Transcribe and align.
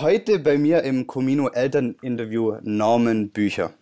Heute 0.00 0.38
bei 0.38 0.56
mir 0.56 0.82
im 0.82 1.06
Comino 1.06 1.48
Elterninterview 1.48 2.56
Norman 2.62 3.28
Bücher. 3.28 3.72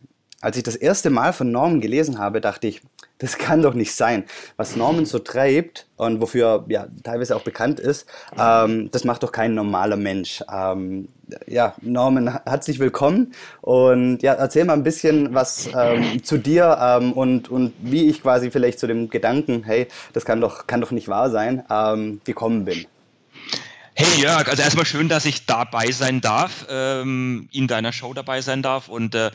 Als 0.41 0.56
ich 0.56 0.64
das 0.64 0.75
erste 0.75 1.10
Mal 1.10 1.33
von 1.33 1.52
Norman 1.52 1.80
gelesen 1.80 2.18
habe, 2.18 2.41
dachte 2.41 2.67
ich, 2.67 2.83
das 3.18 3.38
kann 3.38 3.62
doch 3.62 3.75
nicht 3.75 3.95
sein. 3.95 4.25
Was 4.57 4.75
Norman 4.75 5.07
so 5.07 5.21
treibt 5.21 5.87
und 5.96 6.21
wofür 6.21 6.65
ja 6.69 6.89
teilweise 7.04 7.37
auch 7.37 7.43
bekannt 7.43 7.79
ist, 7.79 8.07
ähm, 8.37 8.91
das 8.91 9.04
macht 9.04 9.23
doch 9.23 9.31
kein 9.31 9.54
normaler 9.54 9.96
Mensch. 9.96 10.43
Ähm, 10.53 11.07
ja, 11.46 11.77
Norman, 11.83 12.41
herzlich 12.45 12.80
willkommen 12.80 13.32
und 13.61 14.21
ja, 14.23 14.32
erzähl 14.32 14.64
mal 14.64 14.73
ein 14.73 14.82
bisschen 14.82 15.35
was 15.35 15.69
ähm, 15.73 16.25
zu 16.25 16.37
dir 16.37 16.79
ähm, 16.80 17.12
und, 17.12 17.48
und 17.48 17.75
wie 17.80 18.09
ich 18.09 18.23
quasi 18.23 18.50
vielleicht 18.50 18.80
zu 18.80 18.89
dem 18.89 19.09
Gedanken, 19.09 19.62
hey, 19.62 19.87
das 20.14 20.25
kann 20.25 20.41
doch, 20.41 20.66
kann 20.66 20.80
doch 20.80 20.91
nicht 20.91 21.07
wahr 21.07 21.30
sein, 21.30 21.62
ähm, 21.71 22.21
gekommen 22.25 22.64
bin. 22.64 22.87
Hey 24.01 24.23
Jörg, 24.23 24.46
also 24.46 24.62
erstmal 24.62 24.87
schön, 24.87 25.09
dass 25.09 25.25
ich 25.25 25.45
dabei 25.45 25.91
sein 25.91 26.21
darf, 26.21 26.67
ähm, 26.71 27.48
in 27.51 27.67
deiner 27.67 27.93
Show 27.93 28.15
dabei 28.15 28.43
sein 28.43 28.62
darf 28.62 28.87
und 28.87 29.16
äh, 29.16 29.33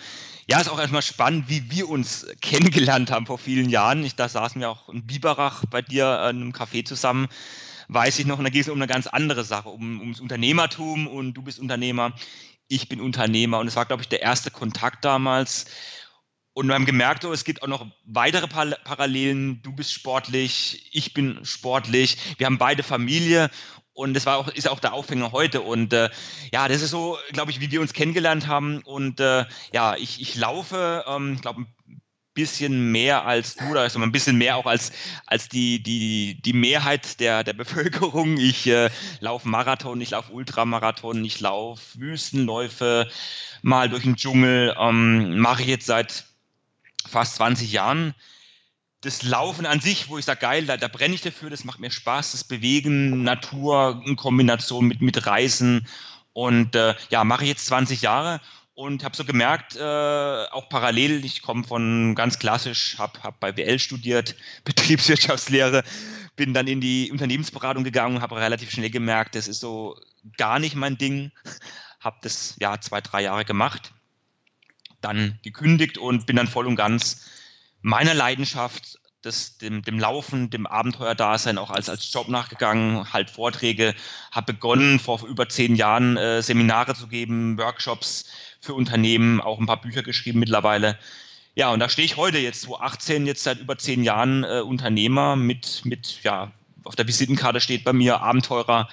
ja, 0.47 0.61
ist 0.61 0.69
auch 0.69 0.79
erstmal 0.79 1.01
spannend, 1.01 1.49
wie 1.49 1.69
wir 1.69 1.89
uns 1.89 2.25
kennengelernt 2.39 3.11
haben 3.11 3.25
vor 3.25 3.37
vielen 3.37 3.69
Jahren. 3.69 4.05
Ich, 4.05 4.15
da 4.15 4.29
saßen 4.29 4.61
wir 4.61 4.69
auch 4.69 4.87
in 4.87 5.05
Biberach 5.05 5.65
bei 5.69 5.81
dir 5.81 6.05
in 6.29 6.37
einem 6.37 6.51
Café 6.53 6.85
zusammen, 6.85 7.27
weiß 7.89 8.19
ich 8.19 8.25
noch, 8.25 8.37
und 8.37 8.45
da 8.45 8.49
ging 8.49 8.61
es 8.61 8.69
um 8.69 8.77
eine 8.77 8.87
ganz 8.87 9.07
andere 9.07 9.43
Sache, 9.43 9.67
um, 9.67 9.99
ums 9.99 10.21
Unternehmertum 10.21 11.07
und 11.07 11.33
du 11.33 11.41
bist 11.41 11.59
Unternehmer, 11.59 12.13
ich 12.69 12.87
bin 12.87 13.01
Unternehmer 13.01 13.59
und 13.59 13.67
es 13.67 13.75
war, 13.75 13.83
glaube 13.83 14.03
ich, 14.03 14.07
der 14.07 14.21
erste 14.21 14.49
Kontakt 14.49 15.03
damals. 15.03 15.65
Und 16.53 16.67
wir 16.67 16.75
haben 16.75 16.85
gemerkt, 16.85 17.25
oh, 17.25 17.33
es 17.33 17.43
gibt 17.43 17.63
auch 17.63 17.67
noch 17.67 17.85
weitere 18.05 18.47
Parallelen. 18.47 19.61
Du 19.63 19.73
bist 19.73 19.91
sportlich, 19.91 20.87
ich 20.93 21.13
bin 21.13 21.43
sportlich. 21.43 22.15
Wir 22.37 22.45
haben 22.45 22.59
beide 22.59 22.83
Familie 22.83 23.49
und 23.93 24.15
das 24.15 24.25
war 24.25 24.37
auch, 24.37 24.47
ist 24.49 24.67
auch 24.67 24.79
der 24.79 24.93
Aufhänger 24.93 25.31
heute. 25.31 25.61
Und 25.61 25.93
äh, 25.93 26.09
ja, 26.51 26.67
das 26.67 26.81
ist 26.81 26.91
so, 26.91 27.17
glaube 27.31 27.51
ich, 27.51 27.59
wie 27.59 27.71
wir 27.71 27.81
uns 27.81 27.93
kennengelernt 27.93 28.47
haben. 28.47 28.81
Und 28.83 29.19
äh, 29.19 29.45
ja, 29.71 29.95
ich, 29.95 30.21
ich 30.21 30.35
laufe, 30.35 31.05
ähm, 31.07 31.33
ich 31.35 31.41
glaube, 31.41 31.61
ein 31.61 31.73
bisschen 32.33 32.91
mehr 32.91 33.25
als 33.25 33.55
du, 33.55 33.77
also 33.77 33.99
ein 33.99 34.11
bisschen 34.11 34.37
mehr 34.37 34.57
auch 34.57 34.65
als, 34.65 34.91
als 35.27 35.47
die, 35.49 35.81
die, 35.83 36.41
die 36.41 36.53
Mehrheit 36.53 37.19
der, 37.19 37.43
der 37.43 37.53
Bevölkerung. 37.53 38.37
Ich 38.37 38.65
äh, 38.67 38.89
laufe 39.19 39.47
Marathon, 39.47 40.01
ich 40.01 40.09
laufe 40.09 40.33
Ultramarathon, 40.33 41.23
ich 41.23 41.39
laufe 41.39 41.99
Wüstenläufe, 41.99 43.07
mal 43.61 43.89
durch 43.89 44.03
den 44.03 44.15
Dschungel, 44.15 44.75
ähm, 44.79 45.37
mache 45.37 45.61
ich 45.61 45.67
jetzt 45.67 45.85
seit 45.85 46.25
fast 47.07 47.35
20 47.35 47.71
Jahren 47.71 48.15
das 49.03 49.21
Laufen 49.21 49.65
an 49.65 49.81
sich, 49.81 50.09
wo 50.09 50.17
ich 50.17 50.25
sage, 50.25 50.39
geil, 50.39 50.65
da, 50.65 50.77
da 50.77 50.87
brenne 50.87 51.13
ich 51.13 51.21
dafür, 51.21 51.49
das 51.49 51.65
macht 51.65 51.79
mir 51.79 51.91
Spaß, 51.91 52.31
das 52.31 52.43
Bewegen, 52.43 53.23
Natur 53.23 54.01
in 54.05 54.15
Kombination 54.15 54.87
mit, 54.87 55.01
mit 55.01 55.25
Reisen. 55.25 55.87
Und 56.31 56.75
äh, 56.75 56.95
ja, 57.09 57.23
mache 57.23 57.43
ich 57.43 57.49
jetzt 57.49 57.65
20 57.67 58.01
Jahre 58.01 58.39
und 58.75 59.03
habe 59.03 59.15
so 59.15 59.25
gemerkt, 59.25 59.75
äh, 59.75 59.79
auch 59.79 60.69
parallel, 60.69 61.25
ich 61.25 61.41
komme 61.41 61.65
von 61.65 62.15
ganz 62.15 62.39
klassisch, 62.39 62.97
habe 62.97 63.21
hab 63.21 63.39
bei 63.41 63.55
WL 63.55 63.77
studiert, 63.77 64.35
Betriebswirtschaftslehre, 64.63 65.83
bin 66.35 66.53
dann 66.53 66.67
in 66.67 66.79
die 66.81 67.11
Unternehmensberatung 67.11 67.83
gegangen 67.83 68.21
habe 68.21 68.37
relativ 68.37 68.71
schnell 68.71 68.89
gemerkt, 68.89 69.35
das 69.35 69.47
ist 69.49 69.59
so 69.59 69.99
gar 70.37 70.59
nicht 70.59 70.75
mein 70.75 70.97
Ding. 70.97 71.31
Habe 71.99 72.17
das 72.21 72.55
ja 72.59 72.81
zwei, 72.81 72.99
drei 72.99 73.21
Jahre 73.21 73.45
gemacht, 73.45 73.93
dann 74.99 75.39
gekündigt 75.41 75.97
und 75.97 76.25
bin 76.25 76.35
dann 76.35 76.49
voll 76.49 76.67
und 76.67 76.75
ganz 76.75 77.29
meiner 77.83 78.13
Leidenschaft, 78.13 78.99
des, 79.23 79.57
dem, 79.57 79.81
dem 79.83 79.99
Laufen, 79.99 80.49
dem 80.49 80.67
Abenteuerdasein 80.67 81.57
auch 81.57 81.69
als, 81.69 81.89
als 81.89 82.11
Job 82.11 82.27
nachgegangen, 82.27 83.13
halt 83.13 83.29
Vorträge, 83.29 83.95
habe 84.31 84.53
begonnen 84.53 84.99
vor 84.99 85.25
über 85.25 85.47
zehn 85.47 85.75
Jahren 85.75 86.17
äh, 86.17 86.41
Seminare 86.41 86.95
zu 86.95 87.07
geben, 87.07 87.57
Workshops 87.57 88.25
für 88.59 88.73
Unternehmen, 88.73 89.39
auch 89.39 89.59
ein 89.59 89.65
paar 89.65 89.81
Bücher 89.81 90.03
geschrieben 90.03 90.39
mittlerweile. 90.39 90.97
Ja, 91.55 91.71
und 91.71 91.79
da 91.79 91.87
stehe 91.87 92.05
ich 92.05 92.17
heute 92.17 92.39
jetzt, 92.39 92.63
2018, 92.63 93.27
jetzt 93.27 93.43
seit 93.43 93.59
über 93.59 93.77
zehn 93.77 94.03
Jahren 94.03 94.43
äh, 94.43 94.61
Unternehmer 94.61 95.35
mit, 95.35 95.85
mit, 95.85 96.23
ja, 96.23 96.51
auf 96.83 96.95
der 96.95 97.07
Visitenkarte 97.07 97.61
steht 97.61 97.83
bei 97.83 97.93
mir 97.93 98.21
Abenteurer, 98.21 98.89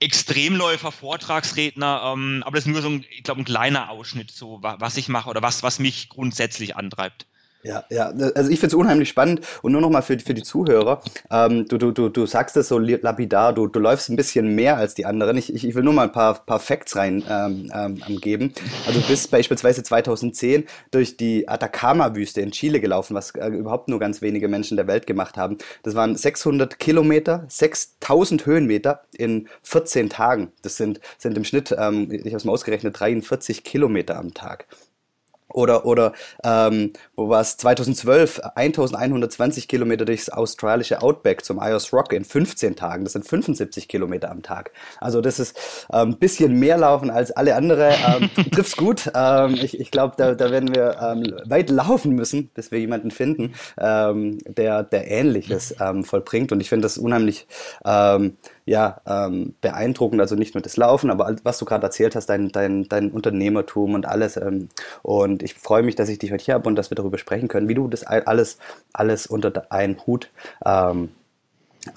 Extremläufer, 0.00 0.92
Vortragsredner, 0.92 2.12
ähm, 2.12 2.42
aber 2.44 2.56
das 2.56 2.66
ist 2.66 2.72
nur 2.72 2.82
so 2.82 2.88
ein, 2.88 3.04
ich 3.10 3.22
glaube, 3.22 3.42
ein 3.42 3.46
kleiner 3.46 3.90
Ausschnitt, 3.90 4.30
so 4.30 4.58
was 4.60 4.96
ich 4.96 5.08
mache 5.08 5.30
oder 5.30 5.40
was, 5.40 5.62
was 5.62 5.78
mich 5.78 6.08
grundsätzlich 6.08 6.76
antreibt. 6.76 7.26
Ja, 7.66 7.84
ja, 7.90 8.12
also 8.34 8.48
ich 8.48 8.60
finde 8.60 8.68
es 8.68 8.74
unheimlich 8.74 9.08
spannend 9.08 9.40
und 9.60 9.72
nur 9.72 9.80
nochmal 9.80 10.02
für, 10.02 10.16
für 10.20 10.34
die 10.34 10.44
Zuhörer, 10.44 11.02
ähm, 11.32 11.66
du, 11.66 11.78
du, 11.78 11.90
du, 11.90 12.08
du 12.08 12.24
sagst 12.24 12.56
es 12.56 12.68
so 12.68 12.78
lapidar, 12.78 13.52
du, 13.52 13.66
du 13.66 13.80
läufst 13.80 14.08
ein 14.08 14.14
bisschen 14.14 14.54
mehr 14.54 14.76
als 14.76 14.94
die 14.94 15.04
anderen. 15.04 15.36
Ich, 15.36 15.52
ich, 15.52 15.66
ich 15.66 15.74
will 15.74 15.82
nur 15.82 15.92
mal 15.92 16.04
ein 16.04 16.12
paar, 16.12 16.34
paar 16.34 16.60
Facts 16.60 16.94
rein 16.94 17.24
ähm, 17.28 17.72
ähm, 17.74 18.20
geben. 18.20 18.52
Also 18.86 19.00
du 19.00 19.06
bist 19.08 19.32
beispielsweise 19.32 19.82
2010 19.82 20.64
durch 20.92 21.16
die 21.16 21.48
Atacama-Wüste 21.48 22.40
in 22.40 22.52
Chile 22.52 22.78
gelaufen, 22.78 23.16
was 23.16 23.34
äh, 23.34 23.48
überhaupt 23.48 23.88
nur 23.88 23.98
ganz 23.98 24.22
wenige 24.22 24.46
Menschen 24.46 24.76
der 24.76 24.86
Welt 24.86 25.08
gemacht 25.08 25.36
haben. 25.36 25.58
Das 25.82 25.96
waren 25.96 26.14
600 26.14 26.78
Kilometer, 26.78 27.46
6000 27.48 28.46
Höhenmeter 28.46 29.02
in 29.12 29.48
14 29.64 30.08
Tagen. 30.08 30.52
Das 30.62 30.76
sind, 30.76 31.00
sind 31.18 31.36
im 31.36 31.42
Schnitt, 31.42 31.74
ähm, 31.76 32.12
ich 32.12 32.26
habe 32.26 32.36
es 32.36 32.44
mal 32.44 32.52
ausgerechnet, 32.52 33.00
43 33.00 33.64
Kilometer 33.64 34.16
am 34.18 34.34
Tag. 34.34 34.66
Oder, 35.52 35.86
oder 35.86 36.12
ähm, 36.42 36.92
wo 37.14 37.28
war 37.28 37.40
es? 37.40 37.56
2012 37.56 38.40
1120 38.56 39.68
Kilometer 39.68 40.04
durchs 40.04 40.28
australische 40.28 41.02
Outback 41.02 41.44
zum 41.44 41.60
Ayers 41.60 41.92
Rock 41.92 42.12
in 42.12 42.24
15 42.24 42.74
Tagen. 42.76 43.04
Das 43.04 43.12
sind 43.12 43.26
75 43.26 43.88
Kilometer 43.88 44.30
am 44.30 44.42
Tag. 44.42 44.72
Also 45.00 45.20
das 45.20 45.38
ist 45.38 45.56
ein 45.88 46.08
ähm, 46.08 46.18
bisschen 46.18 46.58
mehr 46.58 46.78
laufen 46.78 47.10
als 47.10 47.30
alle 47.30 47.54
andere. 47.54 47.90
Ähm, 47.90 48.30
triff's 48.50 48.76
gut. 48.76 49.10
Ähm, 49.14 49.54
ich 49.54 49.78
ich 49.78 49.90
glaube, 49.90 50.14
da, 50.16 50.34
da 50.34 50.50
werden 50.50 50.74
wir 50.74 50.96
ähm, 51.00 51.34
weit 51.44 51.70
laufen 51.70 52.14
müssen, 52.14 52.48
bis 52.48 52.72
wir 52.72 52.80
jemanden 52.80 53.10
finden, 53.10 53.54
ähm, 53.78 54.38
der, 54.46 54.82
der 54.82 55.10
Ähnliches 55.10 55.76
ähm, 55.80 56.02
vollbringt. 56.02 56.50
Und 56.50 56.60
ich 56.60 56.68
finde 56.68 56.86
das 56.86 56.98
unheimlich 56.98 57.46
ähm, 57.84 58.36
ja, 58.66 59.00
ähm, 59.06 59.54
beeindruckend, 59.60 60.20
also 60.20 60.34
nicht 60.34 60.54
nur 60.54 60.62
das 60.62 60.76
Laufen, 60.76 61.10
aber 61.10 61.36
was 61.44 61.58
du 61.58 61.64
gerade 61.64 61.84
erzählt 61.84 62.16
hast, 62.16 62.26
dein, 62.26 62.50
dein, 62.50 62.88
dein 62.88 63.12
Unternehmertum 63.12 63.94
und 63.94 64.06
alles. 64.06 64.36
Ähm, 64.36 64.68
und 65.02 65.44
ich 65.44 65.54
freue 65.54 65.84
mich, 65.84 65.94
dass 65.94 66.08
ich 66.08 66.18
dich 66.18 66.32
heute 66.32 66.44
hier 66.44 66.54
habe 66.54 66.68
und 66.68 66.74
dass 66.74 66.90
wir 66.90 66.96
darüber 66.96 67.16
sprechen 67.16 67.46
können, 67.46 67.68
wie 67.68 67.74
du 67.74 67.86
das 67.86 68.02
alles, 68.02 68.58
alles 68.92 69.28
unter 69.28 69.70
einen 69.70 70.04
Hut, 70.04 70.30
ähm, 70.64 71.10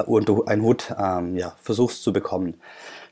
unter 0.05 0.47
einen 0.47 0.61
Hut 0.61 0.93
ähm, 0.97 1.35
ja, 1.35 1.53
versuchst 1.59 2.03
zu 2.03 2.13
bekommen. 2.13 2.61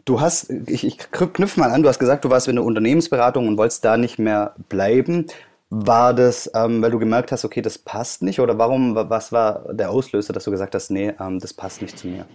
Du 0.05 0.21
hast, 0.21 0.51
ich, 0.67 0.85
ich 0.85 0.99
knüpfe 1.11 1.59
mal 1.59 1.71
an, 1.71 1.81
du 1.81 1.89
hast 1.89 1.99
gesagt, 1.99 2.25
du 2.25 2.29
warst 2.29 2.47
in 2.47 2.55
der 2.55 2.63
Unternehmensberatung 2.63 3.47
und 3.47 3.57
wolltest 3.57 3.83
da 3.83 3.97
nicht 3.97 4.19
mehr 4.19 4.53
bleiben. 4.69 5.25
War 5.69 6.13
das, 6.13 6.49
ähm, 6.53 6.81
weil 6.81 6.91
du 6.91 6.99
gemerkt 6.99 7.31
hast, 7.31 7.43
okay, 7.43 7.61
das 7.61 7.79
passt 7.79 8.21
nicht? 8.21 8.39
Oder 8.39 8.57
warum, 8.57 8.95
was 8.95 9.31
war 9.31 9.73
der 9.73 9.89
Auslöser, 9.89 10.31
dass 10.31 10.43
du 10.45 10.51
gesagt 10.51 10.75
hast, 10.75 10.91
nee, 10.91 11.13
ähm, 11.19 11.39
das 11.39 11.53
passt 11.53 11.81
nicht 11.81 11.97
zu 11.97 12.07
mir? 12.07 12.27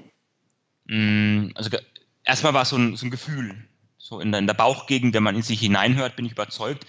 Mm, 0.87 1.49
also 1.55 1.71
erstmal 2.25 2.55
war 2.55 2.63
es 2.63 2.71
so 2.71 2.77
ein, 2.77 2.97
so 2.97 3.07
ein 3.07 3.11
Gefühl, 3.11 3.69
so 3.99 4.21
in 4.21 4.33
der, 4.33 4.41
in 4.41 4.47
der 4.47 4.55
Bauchgegend, 4.55 5.15
wenn 5.15 5.23
man 5.23 5.37
in 5.37 5.43
sich 5.43 5.61
hineinhört, 5.61 6.17
bin 6.17 6.27
ich 6.27 6.33
überzeugt, 6.33 6.87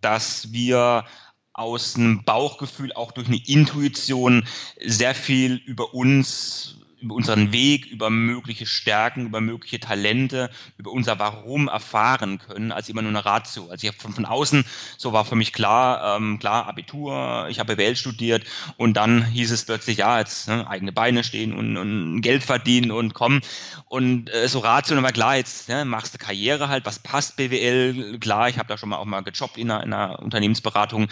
dass 0.00 0.52
wir 0.52 1.04
aus 1.52 1.96
einem 1.96 2.22
Bauchgefühl, 2.24 2.92
auch 2.92 3.12
durch 3.12 3.28
eine 3.28 3.40
Intuition 3.46 4.46
sehr 4.84 5.14
viel 5.14 5.54
über 5.54 5.94
uns 5.94 6.76
über 7.06 7.14
unseren 7.14 7.52
Weg, 7.52 7.86
über 7.86 8.10
mögliche 8.10 8.66
Stärken, 8.66 9.26
über 9.26 9.40
mögliche 9.40 9.78
Talente, 9.78 10.50
über 10.76 10.90
unser 10.90 11.18
Warum 11.20 11.68
erfahren 11.68 12.38
können, 12.38 12.72
als 12.72 12.88
immer 12.88 13.02
nur 13.02 13.10
eine 13.10 13.24
Ratio. 13.24 13.68
Also 13.70 13.86
ich 13.86 13.92
habe 13.92 14.02
von, 14.02 14.12
von 14.12 14.24
außen, 14.24 14.64
so 14.96 15.12
war 15.12 15.24
für 15.24 15.36
mich 15.36 15.52
klar, 15.52 16.16
ähm, 16.16 16.40
klar, 16.40 16.66
Abitur, 16.66 17.46
ich 17.48 17.60
habe 17.60 17.76
BWL 17.76 17.94
studiert 17.94 18.44
und 18.76 18.94
dann 18.94 19.24
hieß 19.24 19.52
es 19.52 19.64
plötzlich, 19.64 19.98
ja, 19.98 20.18
jetzt 20.18 20.48
ne, 20.48 20.68
eigene 20.68 20.90
Beine 20.90 21.22
stehen 21.22 21.54
und, 21.54 21.76
und 21.76 22.22
Geld 22.22 22.42
verdienen 22.42 22.90
und 22.90 23.14
kommen. 23.14 23.40
Und 23.88 24.28
äh, 24.34 24.48
so 24.48 24.58
Ratio, 24.58 24.96
dann 24.96 25.04
war 25.04 25.12
klar, 25.12 25.36
jetzt 25.36 25.68
ne, 25.68 25.84
machst 25.84 26.14
du 26.14 26.18
Karriere 26.18 26.68
halt, 26.68 26.84
was 26.86 26.98
passt 26.98 27.36
BWL, 27.36 28.18
klar, 28.18 28.48
ich 28.48 28.58
habe 28.58 28.68
da 28.68 28.76
schon 28.76 28.88
mal 28.88 28.96
auch 28.96 29.04
mal 29.04 29.20
gejobbt 29.20 29.58
in 29.58 29.70
einer, 29.70 29.84
in 29.84 29.92
einer 29.92 30.18
Unternehmensberatung, 30.18 31.06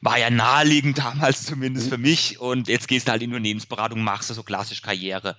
war 0.00 0.16
ja 0.16 0.30
naheliegend 0.30 0.98
damals 1.04 1.44
zumindest 1.44 1.88
für 1.88 1.98
mich 1.98 2.38
und 2.38 2.68
jetzt 2.68 2.86
gehst 2.86 3.08
du 3.08 3.12
halt 3.12 3.22
in 3.22 3.30
Unternehmensberatung, 3.30 4.00
machst 4.00 4.30
du 4.30 4.34
so 4.34 4.44
klassisch 4.44 4.82
Karriere. 4.82 5.36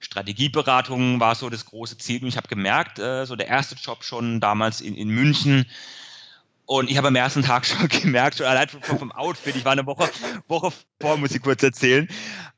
Strategieberatung 0.00 1.20
war 1.20 1.34
so 1.34 1.48
das 1.50 1.64
große 1.64 1.98
Ziel. 1.98 2.22
Und 2.22 2.28
ich 2.28 2.36
habe 2.36 2.48
gemerkt, 2.48 2.98
äh, 2.98 3.24
so 3.24 3.36
der 3.36 3.48
erste 3.48 3.74
Job 3.76 4.04
schon 4.04 4.40
damals 4.40 4.80
in, 4.80 4.94
in 4.94 5.08
München. 5.08 5.66
Und 6.66 6.90
ich 6.90 6.96
habe 6.96 7.08
am 7.08 7.16
ersten 7.16 7.42
Tag 7.42 7.66
schon 7.66 7.88
gemerkt, 7.88 8.38
schon 8.38 8.46
allein 8.46 8.68
vom, 8.68 8.98
vom 8.98 9.12
Outfit, 9.12 9.56
ich 9.56 9.64
war 9.64 9.72
eine 9.72 9.86
Woche, 9.86 10.08
Woche 10.48 10.72
davor, 10.98 11.18
muss 11.18 11.34
ich 11.34 11.42
kurz 11.42 11.62
erzählen. 11.62 12.08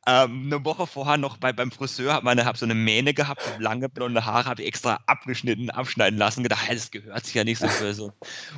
Ähm, 0.08 0.44
eine 0.46 0.64
Woche 0.64 0.86
vorher 0.86 1.16
noch 1.16 1.36
bei, 1.36 1.52
beim 1.52 1.72
Friseur 1.72 2.12
habe 2.12 2.24
meine 2.24 2.44
hab 2.44 2.56
so 2.56 2.64
eine 2.64 2.76
Mähne 2.76 3.12
gehabt, 3.12 3.42
lange 3.58 3.88
blonde 3.88 4.24
Haare, 4.24 4.48
habe 4.48 4.62
ich 4.62 4.68
extra 4.68 5.00
abgeschnitten, 5.06 5.68
abschneiden 5.70 6.16
lassen. 6.16 6.44
Gedacht, 6.44 6.62
hey, 6.64 6.76
das 6.76 6.92
gehört 6.92 7.26
sich 7.26 7.34
ja 7.34 7.42
nicht 7.42 7.58
so 7.58 7.66
für 7.66 7.92
so 7.92 8.12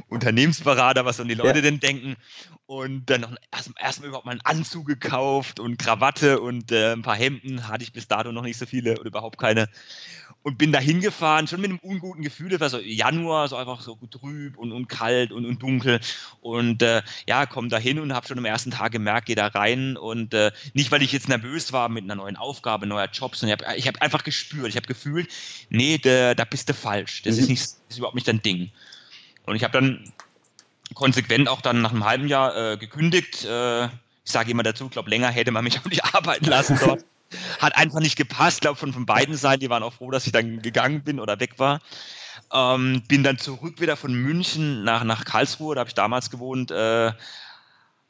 Unternehmensberater, 0.08 1.06
was 1.06 1.16
sollen 1.16 1.30
die 1.30 1.34
Leute 1.34 1.58
ja. 1.58 1.62
denn 1.62 1.80
denken? 1.80 2.16
Und 2.66 3.08
dann 3.08 3.22
noch 3.22 3.34
erstmal 3.50 3.82
erst 3.82 4.04
überhaupt 4.04 4.26
mal 4.26 4.32
einen 4.32 4.42
Anzug 4.42 4.86
gekauft 4.86 5.58
und 5.58 5.78
Krawatte 5.78 6.40
und 6.40 6.70
äh, 6.70 6.92
ein 6.92 7.00
paar 7.00 7.16
Hemden. 7.16 7.66
Hatte 7.66 7.82
ich 7.82 7.94
bis 7.94 8.08
dato 8.08 8.30
noch 8.30 8.42
nicht 8.42 8.58
so 8.58 8.66
viele 8.66 8.98
oder 8.98 9.06
überhaupt 9.06 9.38
keine 9.38 9.68
und 10.42 10.56
bin 10.56 10.72
da 10.72 10.78
hingefahren, 10.78 11.46
schon 11.46 11.60
mit 11.60 11.70
einem 11.70 11.78
unguten 11.80 12.22
Gefühl. 12.22 12.48
Das 12.48 12.60
war 12.60 12.70
so 12.70 12.78
Januar, 12.78 13.48
so 13.48 13.56
einfach 13.56 13.80
so 13.80 13.96
trüb 14.10 14.56
und, 14.56 14.72
und 14.72 14.88
kalt 14.88 15.32
und, 15.32 15.44
und 15.44 15.62
dunkel. 15.62 16.00
Und 16.40 16.82
äh, 16.82 17.02
ja, 17.26 17.46
komm 17.46 17.68
da 17.68 17.78
hin 17.78 17.98
und 17.98 18.14
habe 18.14 18.26
schon 18.26 18.38
am 18.38 18.44
ersten 18.44 18.70
Tag 18.70 18.92
gemerkt, 18.92 19.26
gehe 19.26 19.36
da 19.36 19.48
rein. 19.48 19.96
Und 19.96 20.34
äh, 20.34 20.52
nicht, 20.74 20.90
weil 20.92 21.02
ich 21.02 21.12
jetzt 21.12 21.28
nervös 21.42 21.72
war 21.72 21.88
mit 21.88 22.04
einer 22.04 22.14
neuen 22.14 22.36
Aufgabe, 22.36 22.86
neuer 22.86 23.08
Job, 23.12 23.36
sondern 23.36 23.58
ich 23.76 23.86
habe 23.86 23.96
hab 23.96 24.02
einfach 24.02 24.24
gespürt, 24.24 24.68
ich 24.68 24.76
habe 24.76 24.86
gefühlt, 24.86 25.28
nee, 25.70 25.98
da, 25.98 26.34
da 26.34 26.44
bist 26.44 26.68
du 26.68 26.74
falsch. 26.74 27.22
Das, 27.22 27.36
mhm. 27.36 27.42
ist, 27.42 27.48
nicht, 27.48 27.62
das 27.62 27.80
ist 27.88 27.98
überhaupt 27.98 28.14
nicht 28.14 28.28
dein 28.28 28.42
Ding. 28.42 28.70
Und 29.46 29.56
ich 29.56 29.64
habe 29.64 29.72
dann 29.72 30.12
konsequent 30.94 31.48
auch 31.48 31.60
dann 31.60 31.82
nach 31.82 31.92
einem 31.92 32.04
halben 32.04 32.28
Jahr 32.28 32.56
äh, 32.56 32.76
gekündigt. 32.76 33.44
Äh, 33.44 33.86
ich 33.86 34.32
sage 34.32 34.50
immer 34.50 34.62
dazu, 34.62 34.86
ich 34.86 34.90
glaube, 34.90 35.10
länger 35.10 35.30
hätte 35.30 35.50
man 35.50 35.64
mich 35.64 35.78
auch 35.80 35.84
nicht 35.86 36.04
arbeiten 36.04 36.46
lassen 36.46 36.78
dort. 36.80 37.04
Hat 37.60 37.76
einfach 37.76 38.00
nicht 38.00 38.16
gepasst, 38.16 38.62
glaube 38.62 38.76
von, 38.76 38.92
von 38.92 39.04
beiden 39.04 39.36
Seiten. 39.36 39.60
Die 39.60 39.70
waren 39.70 39.82
auch 39.82 39.92
froh, 39.92 40.10
dass 40.10 40.26
ich 40.26 40.32
dann 40.32 40.62
gegangen 40.62 41.02
bin 41.02 41.20
oder 41.20 41.40
weg 41.40 41.58
war. 41.58 41.80
Ähm, 42.52 43.02
bin 43.06 43.22
dann 43.22 43.38
zurück 43.38 43.80
wieder 43.80 43.96
von 43.96 44.14
München 44.14 44.82
nach, 44.84 45.04
nach 45.04 45.24
Karlsruhe, 45.26 45.74
da 45.74 45.80
habe 45.80 45.88
ich 45.88 45.94
damals 45.94 46.30
gewohnt. 46.30 46.70
Äh, 46.70 47.12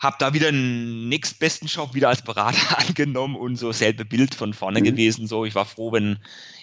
habe 0.01 0.17
da 0.19 0.33
wieder 0.33 0.49
einen 0.49 1.09
nächstbesten 1.09 1.69
Job 1.69 1.95
wieder 1.95 2.09
als 2.09 2.23
Berater 2.23 2.79
angenommen 2.89 3.37
und 3.37 3.57
so 3.57 3.73
selbe 3.73 4.05
Bild 4.05 4.35
von 4.35 4.55
vorne 4.55 4.81
mhm. 4.81 4.85
gewesen. 4.85 5.27
So, 5.27 5.45
ich 5.45 5.55
war 5.55 5.65
froh, 5.65 5.93
wenn 5.93 6.19